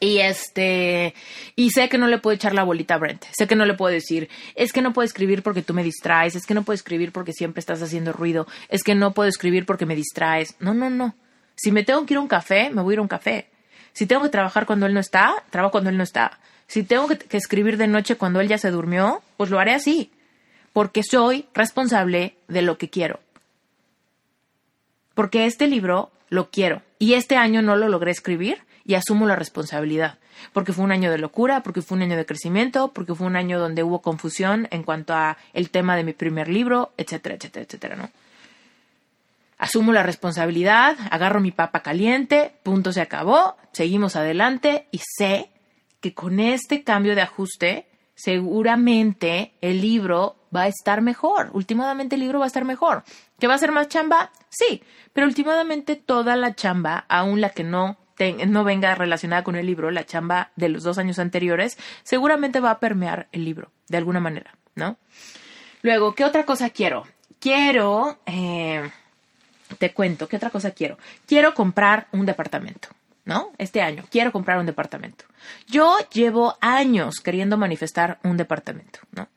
Y 0.00 0.18
este, 0.18 1.14
y 1.56 1.70
sé 1.70 1.88
que 1.88 1.96
no 1.96 2.08
le 2.08 2.18
puedo 2.18 2.34
echar 2.34 2.52
la 2.52 2.64
bolita 2.64 2.94
a 2.94 2.98
Brent. 2.98 3.24
Sé 3.32 3.46
que 3.46 3.56
no 3.56 3.64
le 3.64 3.74
puedo 3.74 3.92
decir, 3.92 4.28
es 4.54 4.72
que 4.72 4.82
no 4.82 4.92
puedo 4.92 5.06
escribir 5.06 5.42
porque 5.42 5.62
tú 5.62 5.72
me 5.72 5.82
distraes, 5.82 6.34
es 6.34 6.44
que 6.44 6.52
no 6.52 6.62
puedo 6.62 6.74
escribir 6.74 7.10
porque 7.10 7.32
siempre 7.32 7.60
estás 7.60 7.80
haciendo 7.80 8.12
ruido, 8.12 8.46
es 8.68 8.82
que 8.82 8.94
no 8.94 9.14
puedo 9.14 9.28
escribir 9.28 9.64
porque 9.64 9.86
me 9.86 9.96
distraes. 9.96 10.56
No, 10.60 10.74
no, 10.74 10.90
no. 10.90 11.14
Si 11.56 11.72
me 11.72 11.84
tengo 11.84 12.04
que 12.04 12.14
ir 12.14 12.18
a 12.18 12.20
un 12.20 12.28
café, 12.28 12.70
me 12.70 12.82
voy 12.82 12.92
a 12.92 12.94
ir 12.94 12.98
a 12.98 13.02
un 13.02 13.08
café. 13.08 13.48
Si 13.92 14.06
tengo 14.06 14.22
que 14.22 14.28
trabajar 14.28 14.66
cuando 14.66 14.86
él 14.86 14.94
no 14.94 15.00
está, 15.00 15.42
trabajo 15.50 15.72
cuando 15.72 15.90
él 15.90 15.96
no 15.96 16.02
está. 16.02 16.38
Si 16.66 16.82
tengo 16.82 17.08
que, 17.08 17.36
escribir 17.36 17.76
de 17.76 17.86
noche 17.86 18.16
cuando 18.16 18.40
él 18.40 18.48
ya 18.48 18.58
se 18.58 18.70
durmió, 18.70 19.22
pues 19.36 19.50
lo 19.50 19.58
haré 19.58 19.72
así, 19.72 20.10
porque 20.74 21.02
soy 21.04 21.46
responsable 21.54 22.36
de 22.48 22.60
lo 22.60 22.76
que 22.76 22.90
quiero. 22.90 23.20
Porque 25.14 25.46
este 25.46 25.68
libro 25.68 26.10
lo 26.28 26.50
quiero 26.50 26.82
y 26.98 27.14
este 27.14 27.36
año 27.36 27.62
no 27.62 27.76
lo 27.76 27.88
logré 27.88 28.10
escribir 28.10 28.58
y 28.84 28.94
asumo 28.94 29.24
la 29.26 29.36
responsabilidad, 29.36 30.18
porque 30.52 30.72
fue 30.72 30.84
un 30.84 30.90
año 30.90 31.12
de 31.12 31.18
locura, 31.18 31.62
porque 31.62 31.80
fue 31.80 31.96
un 31.96 32.02
año 32.02 32.16
de 32.16 32.26
crecimiento, 32.26 32.92
porque 32.92 33.14
fue 33.14 33.28
un 33.28 33.36
año 33.36 33.60
donde 33.60 33.84
hubo 33.84 34.02
confusión 34.02 34.66
en 34.72 34.82
cuanto 34.82 35.14
a 35.14 35.38
el 35.52 35.70
tema 35.70 35.96
de 35.96 36.02
mi 36.02 36.12
primer 36.12 36.48
libro, 36.48 36.92
etcétera, 36.98 37.36
etcétera, 37.36 37.64
etcétera, 37.64 37.96
¿no? 37.96 38.10
Asumo 39.56 39.92
la 39.92 40.02
responsabilidad, 40.02 40.96
agarro 41.12 41.40
mi 41.40 41.52
papa 41.52 41.84
caliente, 41.84 42.52
punto 42.64 42.92
se 42.92 43.00
acabó, 43.00 43.56
seguimos 43.70 44.16
adelante 44.16 44.88
y 44.90 45.00
sé 45.18 45.50
que 46.00 46.12
con 46.12 46.40
este 46.40 46.82
cambio 46.82 47.14
de 47.14 47.22
ajuste, 47.22 47.86
seguramente 48.16 49.52
el 49.60 49.80
libro 49.80 50.36
va 50.54 50.62
a 50.62 50.68
estar 50.68 51.00
mejor. 51.00 51.50
Últimamente 51.52 52.16
el 52.16 52.20
libro 52.20 52.38
va 52.38 52.44
a 52.44 52.48
estar 52.48 52.64
mejor. 52.64 53.04
¿Que 53.38 53.46
va 53.46 53.54
a 53.54 53.58
ser 53.58 53.72
más 53.72 53.88
chamba? 53.88 54.30
Sí, 54.48 54.82
pero 55.12 55.26
últimamente 55.26 55.96
toda 55.96 56.36
la 56.36 56.54
chamba, 56.54 57.04
aún 57.08 57.40
la 57.40 57.50
que 57.50 57.64
no, 57.64 57.96
no 58.46 58.64
venga 58.64 58.94
relacionada 58.94 59.44
con 59.44 59.56
el 59.56 59.66
libro, 59.66 59.90
la 59.90 60.06
chamba 60.06 60.50
de 60.56 60.68
los 60.68 60.82
dos 60.82 60.98
años 60.98 61.18
anteriores, 61.18 61.78
seguramente 62.02 62.60
va 62.60 62.70
a 62.70 62.78
permear 62.80 63.28
el 63.32 63.44
libro, 63.44 63.70
de 63.88 63.96
alguna 63.96 64.20
manera, 64.20 64.56
¿no? 64.74 64.96
Luego, 65.82 66.14
¿qué 66.14 66.24
otra 66.24 66.44
cosa 66.44 66.70
quiero? 66.70 67.04
Quiero, 67.40 68.18
eh, 68.24 68.90
te 69.78 69.92
cuento, 69.92 70.28
¿qué 70.28 70.36
otra 70.36 70.50
cosa 70.50 70.70
quiero? 70.70 70.96
Quiero 71.26 71.52
comprar 71.54 72.06
un 72.12 72.24
departamento. 72.24 72.88
¿no? 73.24 73.52
Este 73.58 73.80
año, 73.80 74.04
quiero 74.10 74.32
comprar 74.32 74.58
un 74.58 74.66
departamento. 74.66 75.24
Yo 75.66 75.96
llevo 76.12 76.56
años 76.60 77.20
queriendo 77.20 77.56
manifestar 77.56 78.18
un 78.22 78.36
departamento, 78.36 79.00
¿no? 79.12 79.28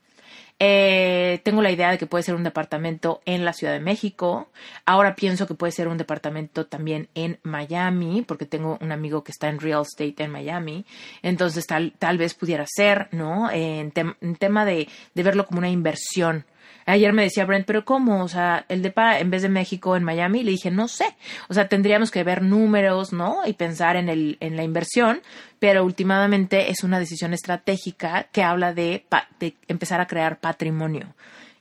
Eh, 0.59 1.39
tengo 1.43 1.61
la 1.61 1.71
idea 1.71 1.91
de 1.91 1.97
que 1.97 2.07
puede 2.07 2.23
ser 2.23 2.35
un 2.35 2.43
departamento 2.43 3.21
en 3.25 3.45
la 3.45 3.53
Ciudad 3.53 3.73
de 3.73 3.79
México. 3.79 4.49
Ahora 4.85 5.15
pienso 5.15 5.45
que 5.45 5.53
puede 5.53 5.71
ser 5.71 5.87
un 5.87 5.97
departamento 5.97 6.65
también 6.65 7.09
en 7.13 7.39
Miami, 7.43 8.23
porque 8.23 8.45
tengo 8.45 8.77
un 8.81 8.91
amigo 8.91 9.23
que 9.23 9.31
está 9.31 9.49
en 9.49 9.59
real 9.59 9.83
estate 9.83 10.23
en 10.23 10.31
Miami. 10.31 10.85
Entonces 11.21 11.67
tal, 11.67 11.93
tal 11.99 12.17
vez 12.17 12.33
pudiera 12.33 12.65
ser, 12.67 13.07
¿no? 13.11 13.51
en, 13.51 13.91
tema 13.91 14.65
de, 14.65 14.87
de 15.13 15.23
verlo 15.23 15.45
como 15.45 15.59
una 15.59 15.69
inversión 15.69 16.45
Ayer 16.87 17.11
me 17.11 17.23
decía 17.23 17.45
Brent, 17.45 17.65
pero 17.65 17.83
¿cómo? 17.83 18.23
O 18.23 18.29
sea, 18.29 18.65
el 18.69 18.81
DEPA 18.81 19.19
en 19.19 19.29
vez 19.29 19.41
de 19.41 19.49
México 19.49 19.97
en 19.97 20.05
Miami, 20.05 20.41
le 20.41 20.51
dije, 20.51 20.71
no 20.71 20.87
sé. 20.87 21.17
O 21.49 21.53
sea, 21.53 21.67
tendríamos 21.67 22.11
que 22.11 22.23
ver 22.23 22.41
números, 22.41 23.11
¿no? 23.11 23.41
Y 23.45 23.53
pensar 23.53 23.97
en, 23.97 24.07
el, 24.07 24.37
en 24.39 24.55
la 24.55 24.63
inversión, 24.63 25.21
pero 25.59 25.83
últimamente 25.83 26.71
es 26.71 26.85
una 26.85 26.97
decisión 26.97 27.33
estratégica 27.33 28.27
que 28.31 28.41
habla 28.41 28.73
de, 28.73 29.03
de 29.37 29.53
empezar 29.67 29.99
a 29.99 30.07
crear 30.07 30.39
patrimonio. 30.39 31.13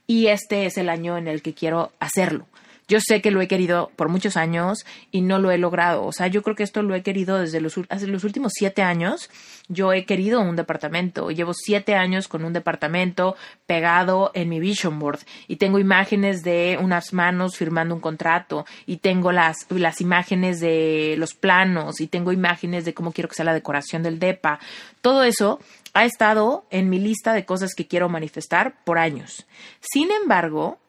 Y 0.07 0.27
este 0.27 0.65
es 0.65 0.77
el 0.77 0.87
año 0.87 1.17
en 1.17 1.27
el 1.27 1.41
que 1.41 1.53
quiero 1.53 1.91
hacerlo. 1.99 2.47
Yo 2.87 2.99
sé 3.01 3.21
que 3.21 3.31
lo 3.31 3.41
he 3.41 3.49
querido 3.49 3.91
por 3.97 4.07
muchos 4.07 4.37
años 4.37 4.85
y 5.11 5.19
no 5.19 5.39
lo 5.39 5.51
he 5.51 5.57
logrado. 5.57 6.05
O 6.05 6.13
sea, 6.13 6.27
yo 6.27 6.41
creo 6.41 6.55
que 6.55 6.63
esto 6.63 6.83
lo 6.83 6.95
he 6.95 7.03
querido 7.03 7.37
desde 7.37 7.59
los, 7.59 7.77
hace 7.89 8.07
los 8.07 8.23
últimos 8.23 8.53
siete 8.55 8.81
años. 8.81 9.29
Yo 9.67 9.91
he 9.91 10.05
querido 10.05 10.39
un 10.39 10.55
departamento. 10.55 11.29
Llevo 11.29 11.53
siete 11.53 11.95
años 11.95 12.29
con 12.29 12.45
un 12.45 12.53
departamento 12.53 13.35
pegado 13.65 14.31
en 14.33 14.47
mi 14.47 14.61
vision 14.61 14.99
board 14.99 15.19
y 15.49 15.57
tengo 15.57 15.79
imágenes 15.79 16.43
de 16.43 16.79
unas 16.81 17.11
manos 17.11 17.57
firmando 17.57 17.93
un 17.93 17.99
contrato 17.99 18.65
y 18.85 18.97
tengo 18.97 19.33
las, 19.33 19.65
las 19.69 19.99
imágenes 19.99 20.61
de 20.61 21.15
los 21.17 21.33
planos 21.33 21.99
y 21.99 22.07
tengo 22.07 22.31
imágenes 22.31 22.85
de 22.85 22.93
cómo 22.93 23.11
quiero 23.11 23.27
que 23.27 23.35
sea 23.35 23.45
la 23.45 23.53
decoración 23.53 24.01
del 24.01 24.17
DEPA. 24.17 24.59
Todo 25.01 25.23
eso 25.23 25.59
ha 25.93 26.05
estado 26.05 26.65
en 26.69 26.89
mi 26.89 26.99
lista 26.99 27.33
de 27.33 27.43
cosas 27.43 27.75
que 27.75 27.87
quiero 27.87 28.07
manifestar 28.07 28.75
por 28.85 28.97
años. 28.97 29.45
Sin 29.81 30.09
embargo, 30.11 30.79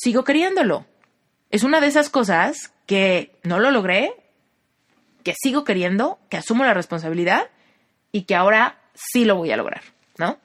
sigo 0.00 0.22
queriéndolo. 0.22 0.86
Es 1.50 1.64
una 1.64 1.80
de 1.80 1.88
esas 1.88 2.08
cosas 2.08 2.72
que 2.86 3.32
no 3.42 3.58
lo 3.58 3.70
logré, 3.70 4.12
que 5.24 5.34
sigo 5.36 5.64
queriendo, 5.64 6.18
que 6.28 6.36
asumo 6.36 6.64
la 6.64 6.74
responsabilidad 6.74 7.48
y 8.12 8.22
que 8.22 8.36
ahora 8.36 8.78
sí 8.94 9.24
lo 9.24 9.34
voy 9.34 9.50
a 9.50 9.56
lograr, 9.56 9.82
¿no? 10.16 10.38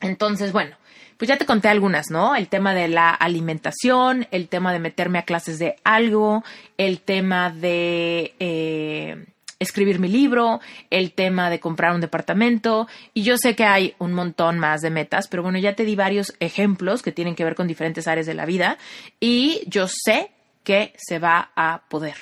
Entonces, 0.00 0.52
bueno, 0.52 0.76
pues 1.18 1.28
ya 1.28 1.36
te 1.36 1.44
conté 1.44 1.68
algunas, 1.68 2.10
¿no? 2.10 2.34
El 2.34 2.48
tema 2.48 2.72
de 2.74 2.88
la 2.88 3.10
alimentación, 3.10 4.26
el 4.30 4.48
tema 4.48 4.72
de 4.72 4.78
meterme 4.78 5.18
a 5.18 5.24
clases 5.24 5.58
de 5.58 5.76
algo, 5.84 6.42
el 6.78 7.00
tema 7.00 7.50
de... 7.50 8.34
Eh, 8.40 9.26
escribir 9.62 9.98
mi 9.98 10.08
libro, 10.08 10.60
el 10.90 11.12
tema 11.12 11.50
de 11.50 11.60
comprar 11.60 11.94
un 11.94 12.00
departamento, 12.00 12.88
y 13.14 13.22
yo 13.22 13.36
sé 13.38 13.56
que 13.56 13.64
hay 13.64 13.94
un 13.98 14.12
montón 14.12 14.58
más 14.58 14.80
de 14.80 14.90
metas, 14.90 15.28
pero 15.28 15.42
bueno, 15.42 15.58
ya 15.58 15.74
te 15.74 15.84
di 15.84 15.96
varios 15.96 16.34
ejemplos 16.40 17.02
que 17.02 17.12
tienen 17.12 17.34
que 17.34 17.44
ver 17.44 17.54
con 17.54 17.66
diferentes 17.66 18.06
áreas 18.06 18.26
de 18.26 18.34
la 18.34 18.46
vida, 18.46 18.78
y 19.20 19.62
yo 19.66 19.86
sé 19.88 20.30
que 20.64 20.92
se 20.96 21.18
va 21.18 21.50
a 21.56 21.82
poder 21.88 22.16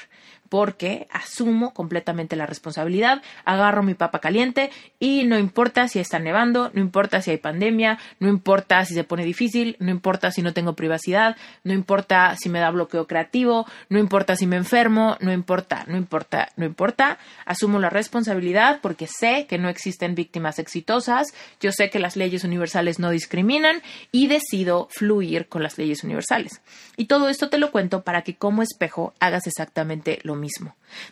porque 0.51 1.07
asumo 1.11 1.73
completamente 1.73 2.37
la 2.37 2.45
responsabilidad, 2.45 3.23
agarro 3.47 3.83
mi 3.83 3.95
papa 3.95 4.19
caliente 4.19 4.71
y 4.99 5.25
no 5.25 5.39
importa 5.39 5.89
si 5.89 6.01
está 6.01 6.19
nevando, 6.19 6.71
no 6.75 6.81
importa 6.81 7.23
si 7.23 7.31
hay 7.31 7.39
pandemia, 7.39 7.99
no 8.19 8.29
importa 8.29 8.85
si 8.85 8.93
se 8.93 9.05
pone 9.05 9.25
difícil, 9.25 9.77
no 9.79 9.91
importa 9.91 10.33
si 10.33 10.43
no 10.43 10.53
tengo 10.53 10.75
privacidad, 10.75 11.37
no 11.63 11.73
importa 11.73 12.35
si 12.37 12.49
me 12.49 12.59
da 12.59 12.71
bloqueo 12.71 13.07
creativo, 13.07 13.65
no 13.89 13.99
importa 13.99 14.35
si 14.35 14.47
me 14.47 14.57
enfermo, 14.57 15.17
no 15.21 15.33
importa, 15.33 15.85
no 15.87 15.97
importa, 15.97 16.51
no 16.57 16.67
importa, 16.67 17.19
asumo 17.47 17.79
la 17.79 17.89
responsabilidad 17.89 18.81
porque 18.83 19.07
sé 19.07 19.47
que 19.49 19.57
no 19.57 19.69
existen 19.69 20.17
víctimas 20.17 20.59
exitosas, 20.59 21.29
yo 21.61 21.71
sé 21.71 21.91
que 21.91 22.01
las 22.01 22.17
leyes 22.17 22.43
universales 22.43 22.99
no 22.99 23.11
discriminan 23.11 23.83
y 24.11 24.27
decido 24.27 24.89
fluir 24.91 25.47
con 25.47 25.63
las 25.63 25.79
leyes 25.79 26.03
universales. 26.03 26.61
Y 26.97 27.05
todo 27.05 27.29
esto 27.29 27.49
te 27.49 27.59
lo 27.59 27.71
cuento 27.71 28.03
para 28.03 28.23
que 28.23 28.35
como 28.35 28.63
espejo 28.63 29.15
hagas 29.21 29.47
exactamente 29.47 30.19
lo 30.25 30.35
mismo. 30.35 30.40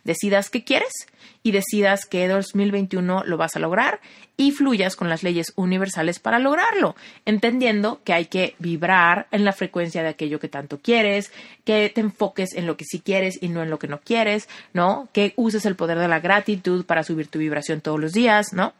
Decidas 0.04 0.50
qué 0.50 0.64
quieres 0.64 0.92
y 1.42 1.52
decidas 1.52 2.06
que 2.06 2.28
2021 2.28 3.24
lo 3.24 3.36
vas 3.36 3.56
a 3.56 3.58
lograr 3.58 4.00
y 4.36 4.52
fluyas 4.52 4.96
con 4.96 5.08
las 5.08 5.22
leyes 5.22 5.52
universales 5.56 6.18
para 6.18 6.38
lograrlo, 6.38 6.94
entendiendo 7.24 8.00
que 8.04 8.12
hay 8.12 8.26
que 8.26 8.54
vibrar 8.58 9.26
en 9.30 9.44
la 9.44 9.52
frecuencia 9.52 10.02
de 10.02 10.08
aquello 10.08 10.40
que 10.40 10.48
tanto 10.48 10.78
quieres, 10.78 11.32
que 11.64 11.90
te 11.94 12.00
enfoques 12.00 12.54
en 12.54 12.66
lo 12.66 12.76
que 12.76 12.84
sí 12.84 13.00
quieres 13.00 13.38
y 13.42 13.48
no 13.48 13.62
en 13.62 13.70
lo 13.70 13.78
que 13.78 13.88
no 13.88 14.00
quieres, 14.00 14.48
¿no? 14.72 15.08
Que 15.12 15.32
uses 15.36 15.66
el 15.66 15.76
poder 15.76 15.98
de 15.98 16.08
la 16.08 16.20
gratitud 16.20 16.84
para 16.84 17.02
subir 17.02 17.28
tu 17.28 17.38
vibración 17.38 17.80
todos 17.80 18.00
los 18.00 18.12
días, 18.12 18.52
¿no? 18.52 18.72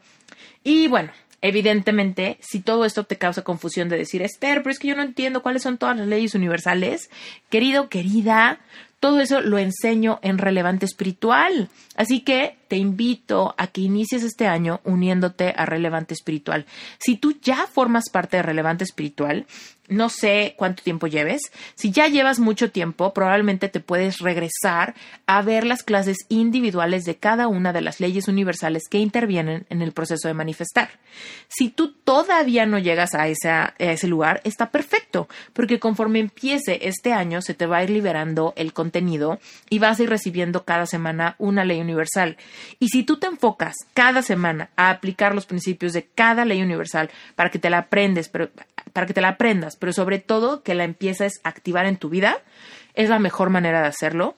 Y 0.63 0.87
bueno, 0.87 1.11
Evidentemente, 1.41 2.37
si 2.41 2.59
todo 2.59 2.83
esto 2.83 3.05
te 3.05 3.17
causa 3.17 3.43
confusión 3.43 3.87
de 3.87 3.97
decir, 3.97 4.21
Esther, 4.21 4.61
pero 4.61 4.71
es 4.71 4.79
que 4.79 4.89
yo 4.89 4.95
no 4.95 5.03
entiendo 5.03 5.41
cuáles 5.41 5.63
son 5.63 5.77
todas 5.77 5.95
las 5.95 6.07
leyes 6.07 6.35
universales, 6.35 7.09
querido, 7.49 7.87
querida, 7.87 8.59
todo 8.99 9.19
eso 9.19 9.41
lo 9.41 9.57
enseño 9.57 10.19
en 10.21 10.37
Relevante 10.37 10.85
Espiritual. 10.85 11.69
Así 11.95 12.21
que 12.21 12.58
te 12.69 12.77
invito 12.77 13.55
a 13.57 13.67
que 13.67 13.81
inicies 13.81 14.23
este 14.23 14.47
año 14.47 14.79
uniéndote 14.85 15.53
a 15.57 15.65
Relevante 15.65 16.13
Espiritual. 16.13 16.65
Si 16.99 17.17
tú 17.17 17.35
ya 17.41 17.67
formas 17.67 18.09
parte 18.09 18.37
de 18.37 18.43
Relevante 18.43 18.83
Espiritual, 18.83 19.47
no 19.89 20.09
sé 20.09 20.53
cuánto 20.55 20.83
tiempo 20.83 21.07
lleves. 21.07 21.41
Si 21.75 21.91
ya 21.91 22.07
llevas 22.07 22.39
mucho 22.39 22.71
tiempo, 22.71 23.11
probablemente 23.13 23.69
te 23.69 23.79
puedes 23.79 24.19
regresar 24.19 24.93
a 25.25 25.41
ver 25.41 25.65
las 25.65 25.83
clases 25.83 26.17
individuales 26.29 27.05
de 27.05 27.17
cada 27.17 27.47
una 27.47 27.73
de 27.73 27.81
las 27.81 27.99
leyes 27.99 28.27
universales 28.27 28.83
que 28.87 28.99
intervienen 28.99 29.65
en 29.69 29.81
el 29.81 29.91
proceso 29.91 30.27
de 30.27 30.35
manifestar. 30.35 30.91
Si 31.47 31.69
tú 31.69 31.93
todavía 31.93 32.67
no 32.67 32.77
llegas 32.77 33.15
a, 33.15 33.23
a 33.23 33.29
ese 33.79 34.07
lugar, 34.07 34.41
está 34.43 34.69
perfecto, 34.69 35.27
porque 35.53 35.79
conforme 35.79 36.19
empiece 36.19 36.87
este 36.87 37.11
año 37.11 37.41
se 37.41 37.55
te 37.55 37.65
va 37.65 37.77
a 37.77 37.83
ir 37.83 37.89
liberando 37.89 38.53
el 38.55 38.73
contenido 38.73 39.39
y 39.69 39.79
vas 39.79 39.99
a 39.99 40.03
ir 40.03 40.09
recibiendo 40.09 40.65
cada 40.65 40.85
semana 40.85 41.35
una 41.39 41.65
ley 41.65 41.81
universal. 41.81 42.37
Y 42.79 42.89
si 42.89 43.03
tú 43.03 43.17
te 43.17 43.27
enfocas 43.27 43.75
cada 43.93 44.21
semana 44.21 44.69
a 44.75 44.89
aplicar 44.89 45.35
los 45.35 45.45
principios 45.45 45.93
de 45.93 46.05
cada 46.05 46.45
ley 46.45 46.61
universal 46.61 47.09
para 47.35 47.49
que 47.49 47.59
te 47.59 47.69
la 47.69 47.79
aprendes, 47.79 48.29
pero 48.29 48.49
para 48.93 49.07
que 49.07 49.13
te 49.13 49.21
la 49.21 49.29
aprendas, 49.29 49.75
pero 49.75 49.93
sobre 49.93 50.19
todo 50.19 50.63
que 50.63 50.75
la 50.75 50.83
empieces 50.83 51.39
a 51.43 51.49
activar 51.49 51.85
en 51.85 51.97
tu 51.97 52.09
vida, 52.09 52.37
es 52.93 53.09
la 53.09 53.19
mejor 53.19 53.49
manera 53.49 53.81
de 53.81 53.87
hacerlo. 53.87 54.35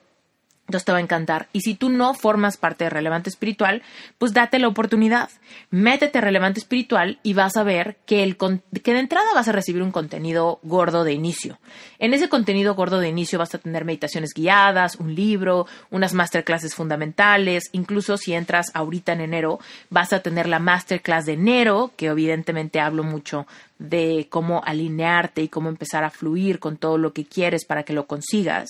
Entonces 0.72 0.86
te 0.86 0.92
va 0.92 0.98
a 0.98 1.02
encantar. 1.02 1.48
Y 1.52 1.60
si 1.60 1.74
tú 1.74 1.90
no 1.90 2.14
formas 2.14 2.56
parte 2.56 2.84
de 2.84 2.90
Relevante 2.90 3.28
Espiritual, 3.28 3.82
pues 4.16 4.32
date 4.32 4.58
la 4.58 4.68
oportunidad. 4.68 5.28
Métete 5.68 6.16
a 6.16 6.22
Relevante 6.22 6.60
Espiritual 6.60 7.18
y 7.22 7.34
vas 7.34 7.58
a 7.58 7.62
ver 7.62 7.98
que, 8.06 8.22
el, 8.22 8.38
que 8.38 8.94
de 8.94 8.98
entrada 8.98 9.26
vas 9.34 9.48
a 9.48 9.52
recibir 9.52 9.82
un 9.82 9.92
contenido 9.92 10.60
gordo 10.62 11.04
de 11.04 11.12
inicio. 11.12 11.58
En 11.98 12.14
ese 12.14 12.30
contenido 12.30 12.74
gordo 12.74 13.00
de 13.00 13.10
inicio 13.10 13.38
vas 13.38 13.54
a 13.54 13.58
tener 13.58 13.84
meditaciones 13.84 14.30
guiadas, 14.34 14.96
un 14.96 15.14
libro, 15.14 15.66
unas 15.90 16.14
masterclasses 16.14 16.74
fundamentales. 16.74 17.68
Incluso 17.72 18.16
si 18.16 18.32
entras 18.32 18.70
ahorita 18.72 19.12
en 19.12 19.20
enero, 19.20 19.60
vas 19.90 20.14
a 20.14 20.20
tener 20.20 20.48
la 20.48 20.58
masterclass 20.58 21.26
de 21.26 21.34
enero, 21.34 21.92
que 21.98 22.06
evidentemente 22.06 22.80
hablo 22.80 23.04
mucho 23.04 23.46
de 23.82 24.28
cómo 24.30 24.62
alinearte 24.64 25.42
y 25.42 25.48
cómo 25.48 25.68
empezar 25.68 26.04
a 26.04 26.10
fluir 26.10 26.58
con 26.58 26.76
todo 26.76 26.98
lo 26.98 27.12
que 27.12 27.24
quieres 27.24 27.64
para 27.64 27.82
que 27.82 27.92
lo 27.92 28.06
consigas. 28.06 28.68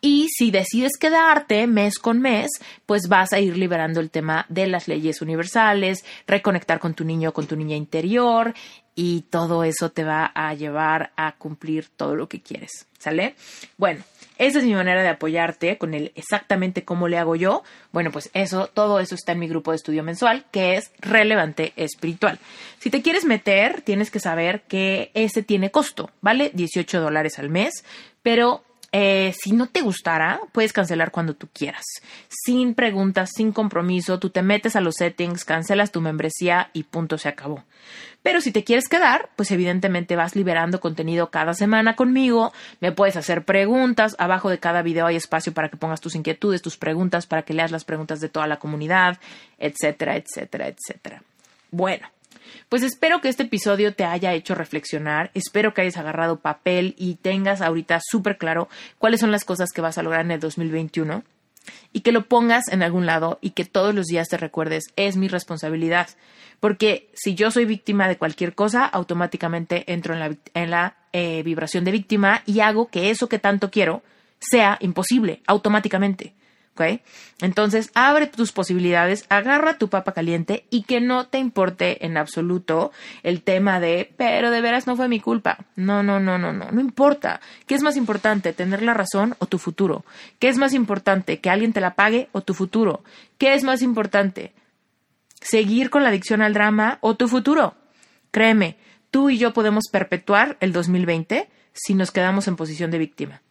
Y 0.00 0.28
si 0.30 0.50
decides 0.50 0.92
quedarte 0.98 1.66
mes 1.66 1.98
con 1.98 2.20
mes, 2.20 2.48
pues 2.86 3.08
vas 3.08 3.32
a 3.32 3.40
ir 3.40 3.56
liberando 3.56 4.00
el 4.00 4.10
tema 4.10 4.46
de 4.48 4.66
las 4.66 4.88
leyes 4.88 5.20
universales, 5.20 6.04
reconectar 6.26 6.80
con 6.80 6.94
tu 6.94 7.04
niño, 7.04 7.32
con 7.32 7.46
tu 7.46 7.56
niña 7.56 7.76
interior 7.76 8.54
y 9.02 9.22
todo 9.30 9.64
eso 9.64 9.90
te 9.90 10.04
va 10.04 10.30
a 10.34 10.52
llevar 10.52 11.12
a 11.16 11.32
cumplir 11.36 11.88
todo 11.96 12.16
lo 12.16 12.28
que 12.28 12.42
quieres. 12.42 12.86
¿Sale? 12.98 13.34
Bueno, 13.78 14.04
esa 14.36 14.58
es 14.58 14.64
mi 14.66 14.74
manera 14.74 15.00
de 15.00 15.08
apoyarte 15.08 15.78
con 15.78 15.94
el 15.94 16.12
exactamente 16.16 16.84
cómo 16.84 17.08
le 17.08 17.16
hago 17.16 17.34
yo. 17.34 17.62
Bueno, 17.92 18.10
pues 18.10 18.28
eso, 18.34 18.66
todo 18.66 19.00
eso 19.00 19.14
está 19.14 19.32
en 19.32 19.38
mi 19.38 19.48
grupo 19.48 19.70
de 19.70 19.78
estudio 19.78 20.02
mensual, 20.02 20.44
que 20.50 20.74
es 20.74 20.92
relevante 20.98 21.72
espiritual. 21.76 22.38
Si 22.78 22.90
te 22.90 23.00
quieres 23.00 23.24
meter, 23.24 23.80
tienes 23.80 24.10
que 24.10 24.20
saber 24.20 24.64
que 24.68 25.10
ese 25.14 25.42
tiene 25.42 25.70
costo, 25.70 26.10
¿vale? 26.20 26.50
18 26.52 27.00
dólares 27.00 27.38
al 27.38 27.48
mes, 27.48 27.82
pero 28.22 28.62
eh, 28.92 29.32
si 29.40 29.52
no 29.52 29.68
te 29.68 29.82
gustara, 29.82 30.40
puedes 30.52 30.72
cancelar 30.72 31.12
cuando 31.12 31.34
tú 31.34 31.48
quieras. 31.52 31.84
Sin 32.28 32.74
preguntas, 32.74 33.30
sin 33.34 33.52
compromiso, 33.52 34.18
tú 34.18 34.30
te 34.30 34.42
metes 34.42 34.74
a 34.74 34.80
los 34.80 34.96
settings, 34.96 35.44
cancelas 35.44 35.92
tu 35.92 36.00
membresía 36.00 36.70
y 36.72 36.82
punto, 36.82 37.16
se 37.16 37.28
acabó. 37.28 37.64
Pero 38.22 38.40
si 38.40 38.52
te 38.52 38.64
quieres 38.64 38.88
quedar, 38.88 39.30
pues 39.36 39.50
evidentemente 39.50 40.16
vas 40.16 40.36
liberando 40.36 40.80
contenido 40.80 41.30
cada 41.30 41.54
semana 41.54 41.96
conmigo, 41.96 42.52
me 42.80 42.92
puedes 42.92 43.16
hacer 43.16 43.44
preguntas, 43.44 44.14
abajo 44.18 44.50
de 44.50 44.58
cada 44.58 44.82
video 44.82 45.06
hay 45.06 45.16
espacio 45.16 45.54
para 45.54 45.68
que 45.68 45.76
pongas 45.76 46.00
tus 46.00 46.14
inquietudes, 46.14 46.60
tus 46.60 46.76
preguntas, 46.76 47.26
para 47.26 47.42
que 47.42 47.54
leas 47.54 47.70
las 47.70 47.84
preguntas 47.84 48.20
de 48.20 48.28
toda 48.28 48.46
la 48.46 48.58
comunidad, 48.58 49.18
etcétera, 49.58 50.16
etcétera, 50.16 50.68
etcétera. 50.68 51.22
Bueno, 51.70 52.08
pues 52.68 52.82
espero 52.82 53.20
que 53.20 53.28
este 53.28 53.44
episodio 53.44 53.94
te 53.94 54.04
haya 54.04 54.32
hecho 54.34 54.54
reflexionar, 54.54 55.30
espero 55.34 55.74
que 55.74 55.82
hayas 55.82 55.96
agarrado 55.96 56.40
papel 56.40 56.94
y 56.98 57.16
tengas 57.16 57.60
ahorita 57.60 58.00
súper 58.02 58.38
claro 58.38 58.68
cuáles 58.98 59.20
son 59.20 59.30
las 59.30 59.44
cosas 59.44 59.70
que 59.74 59.80
vas 59.80 59.98
a 59.98 60.02
lograr 60.02 60.24
en 60.24 60.30
el 60.32 60.40
2021 60.40 61.24
y 61.92 62.00
que 62.00 62.12
lo 62.12 62.26
pongas 62.26 62.68
en 62.68 62.82
algún 62.82 63.06
lado 63.06 63.38
y 63.40 63.50
que 63.50 63.64
todos 63.64 63.94
los 63.94 64.06
días 64.06 64.28
te 64.28 64.36
recuerdes, 64.36 64.84
es 64.96 65.16
mi 65.16 65.28
responsabilidad. 65.28 66.08
Porque 66.58 67.08
si 67.14 67.34
yo 67.34 67.50
soy 67.50 67.64
víctima 67.64 68.08
de 68.08 68.18
cualquier 68.18 68.54
cosa, 68.54 68.84
automáticamente 68.84 69.90
entro 69.92 70.14
en 70.14 70.20
la, 70.20 70.36
en 70.54 70.70
la 70.70 70.96
eh, 71.12 71.42
vibración 71.42 71.84
de 71.84 71.92
víctima 71.92 72.42
y 72.46 72.60
hago 72.60 72.88
que 72.88 73.10
eso 73.10 73.28
que 73.28 73.38
tanto 73.38 73.70
quiero 73.70 74.02
sea 74.38 74.78
imposible 74.80 75.42
automáticamente. 75.46 76.34
Entonces, 77.40 77.90
abre 77.94 78.26
tus 78.26 78.52
posibilidades, 78.52 79.26
agarra 79.28 79.78
tu 79.78 79.88
papa 79.88 80.12
caliente 80.12 80.64
y 80.70 80.82
que 80.82 81.00
no 81.00 81.26
te 81.26 81.38
importe 81.38 82.04
en 82.06 82.16
absoluto 82.16 82.92
el 83.22 83.42
tema 83.42 83.80
de, 83.80 84.12
pero 84.16 84.50
de 84.50 84.60
veras 84.60 84.86
no 84.86 84.96
fue 84.96 85.08
mi 85.08 85.20
culpa. 85.20 85.58
No, 85.76 86.02
no, 86.02 86.20
no, 86.20 86.38
no, 86.38 86.52
no, 86.52 86.70
no 86.70 86.80
importa. 86.80 87.40
¿Qué 87.66 87.74
es 87.74 87.82
más 87.82 87.96
importante, 87.96 88.52
tener 88.52 88.82
la 88.82 88.94
razón 88.94 89.34
o 89.38 89.46
tu 89.46 89.58
futuro? 89.58 90.04
¿Qué 90.38 90.48
es 90.48 90.56
más 90.56 90.72
importante, 90.72 91.40
que 91.40 91.50
alguien 91.50 91.72
te 91.72 91.80
la 91.80 91.94
pague 91.94 92.28
o 92.32 92.40
tu 92.40 92.54
futuro? 92.54 93.02
¿Qué 93.38 93.54
es 93.54 93.62
más 93.62 93.82
importante, 93.82 94.52
seguir 95.40 95.90
con 95.90 96.02
la 96.02 96.08
adicción 96.08 96.40
al 96.42 96.54
drama 96.54 96.98
o 97.02 97.14
tu 97.16 97.28
futuro? 97.28 97.74
Créeme, 98.30 98.76
tú 99.10 99.28
y 99.28 99.38
yo 99.38 99.52
podemos 99.52 99.84
perpetuar 99.90 100.56
el 100.60 100.72
2020 100.72 101.48
si 101.72 101.94
nos 101.94 102.10
quedamos 102.10 102.48
en 102.48 102.56
posición 102.56 102.90
de 102.90 102.98
víctima. 102.98 103.42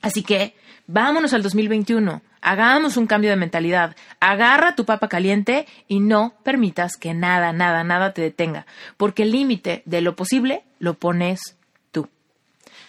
Así 0.00 0.22
que 0.22 0.54
vámonos 0.86 1.34
al 1.34 1.42
2021, 1.42 2.22
hagamos 2.40 2.96
un 2.96 3.06
cambio 3.06 3.30
de 3.30 3.36
mentalidad, 3.36 3.96
agarra 4.20 4.74
tu 4.74 4.84
papa 4.84 5.08
caliente 5.08 5.66
y 5.86 6.00
no 6.00 6.34
permitas 6.44 6.96
que 6.96 7.14
nada, 7.14 7.52
nada, 7.52 7.84
nada 7.84 8.14
te 8.14 8.22
detenga, 8.22 8.66
porque 8.96 9.24
el 9.24 9.32
límite 9.32 9.82
de 9.84 10.00
lo 10.00 10.16
posible 10.16 10.64
lo 10.78 10.94
pones 10.94 11.57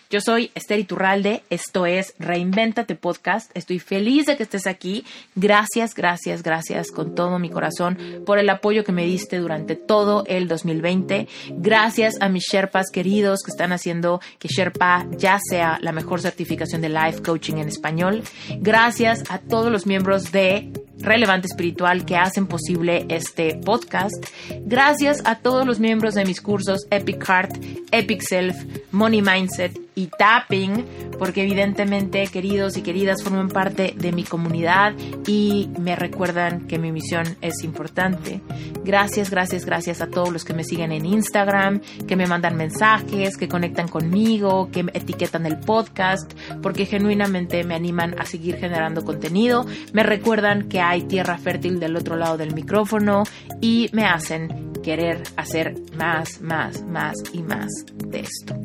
yo 0.09 0.21
soy 0.21 0.49
Esther 0.55 0.79
Iturralde, 0.79 1.43
esto 1.51 1.85
es 1.85 2.15
Reinventate 2.17 2.95
Podcast. 2.95 3.51
Estoy 3.53 3.77
feliz 3.77 4.25
de 4.25 4.37
que 4.37 4.43
estés 4.43 4.65
aquí. 4.65 5.05
Gracias, 5.35 5.93
gracias, 5.93 6.41
gracias 6.41 6.89
con 6.89 7.13
todo 7.13 7.37
mi 7.37 7.51
corazón 7.51 8.23
por 8.25 8.39
el 8.39 8.49
apoyo 8.49 8.83
que 8.83 8.91
me 8.91 9.05
diste 9.05 9.37
durante 9.37 9.75
todo 9.75 10.23
el 10.25 10.47
2020. 10.47 11.27
Gracias 11.51 12.15
a 12.21 12.29
mis 12.29 12.43
Sherpas 12.51 12.87
queridos 12.91 13.41
que 13.45 13.51
están 13.51 13.71
haciendo 13.71 14.19
que 14.39 14.47
Sherpa 14.47 15.05
ya 15.11 15.37
sea 15.47 15.77
la 15.79 15.91
mejor 15.91 16.21
certificación 16.21 16.81
de 16.81 16.89
life 16.89 17.21
coaching 17.21 17.57
en 17.57 17.67
español. 17.67 18.23
Gracias 18.57 19.23
a 19.29 19.37
todos 19.37 19.71
los 19.71 19.85
miembros 19.85 20.31
de 20.31 20.71
relevante 20.97 21.45
espiritual 21.45 22.03
que 22.05 22.15
hacen 22.15 22.47
posible 22.47 23.05
este 23.09 23.55
podcast. 23.55 24.25
Gracias 24.61 25.21
a 25.25 25.35
todos 25.35 25.67
los 25.67 25.79
miembros 25.79 26.15
de 26.15 26.25
mis 26.25 26.41
cursos 26.41 26.87
Epic 26.89 27.23
Heart, 27.23 27.63
Epic 27.91 28.23
Self, 28.23 28.57
Money 28.91 29.21
Mindset 29.21 29.88
y 29.99 30.07
tapping, 30.07 30.85
porque 31.17 31.43
evidentemente, 31.43 32.25
queridos 32.27 32.77
y 32.77 32.81
queridas, 32.81 33.21
forman 33.21 33.49
parte 33.49 33.93
de 33.97 34.13
mi 34.13 34.23
comunidad 34.23 34.93
y 35.27 35.69
me 35.77 35.97
recuerdan 35.97 36.67
que 36.67 36.79
mi 36.79 36.93
misión 36.93 37.25
es 37.41 37.63
importante. 37.63 38.39
Gracias, 38.85 39.29
gracias, 39.29 39.65
gracias 39.65 40.01
a 40.01 40.07
todos 40.07 40.31
los 40.31 40.45
que 40.45 40.53
me 40.53 40.63
siguen 40.63 40.93
en 40.93 41.05
Instagram, 41.05 41.81
que 42.07 42.15
me 42.15 42.27
mandan 42.27 42.55
mensajes, 42.55 43.35
que 43.35 43.49
conectan 43.49 43.89
conmigo, 43.89 44.69
que 44.71 44.85
etiquetan 44.93 45.45
el 45.45 45.59
podcast, 45.59 46.31
porque 46.61 46.85
genuinamente 46.85 47.65
me 47.65 47.75
animan 47.75 48.17
a 48.17 48.25
seguir 48.25 48.55
generando 48.55 49.03
contenido, 49.03 49.65
me 49.91 50.03
recuerdan 50.03 50.69
que 50.69 50.79
hay 50.79 51.01
tierra 51.03 51.37
fértil 51.37 51.81
del 51.81 51.97
otro 51.97 52.15
lado 52.15 52.37
del 52.37 52.53
micrófono 52.53 53.23
y 53.59 53.89
me 53.91 54.05
hacen 54.05 54.71
querer 54.81 55.23
hacer 55.35 55.75
más, 55.97 56.39
más, 56.39 56.83
más 56.83 57.15
y 57.33 57.43
más 57.43 57.67
de 57.97 58.21
esto. 58.21 58.55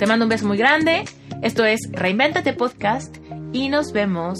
Te 0.00 0.06
mando 0.06 0.24
un 0.24 0.30
beso 0.30 0.46
muy 0.46 0.56
grande. 0.56 1.04
Esto 1.42 1.62
es 1.66 1.80
Reinventate 1.92 2.54
Podcast 2.54 3.18
y 3.52 3.68
nos 3.68 3.92
vemos 3.92 4.38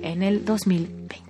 en 0.00 0.22
el 0.22 0.44
2000. 0.44 1.21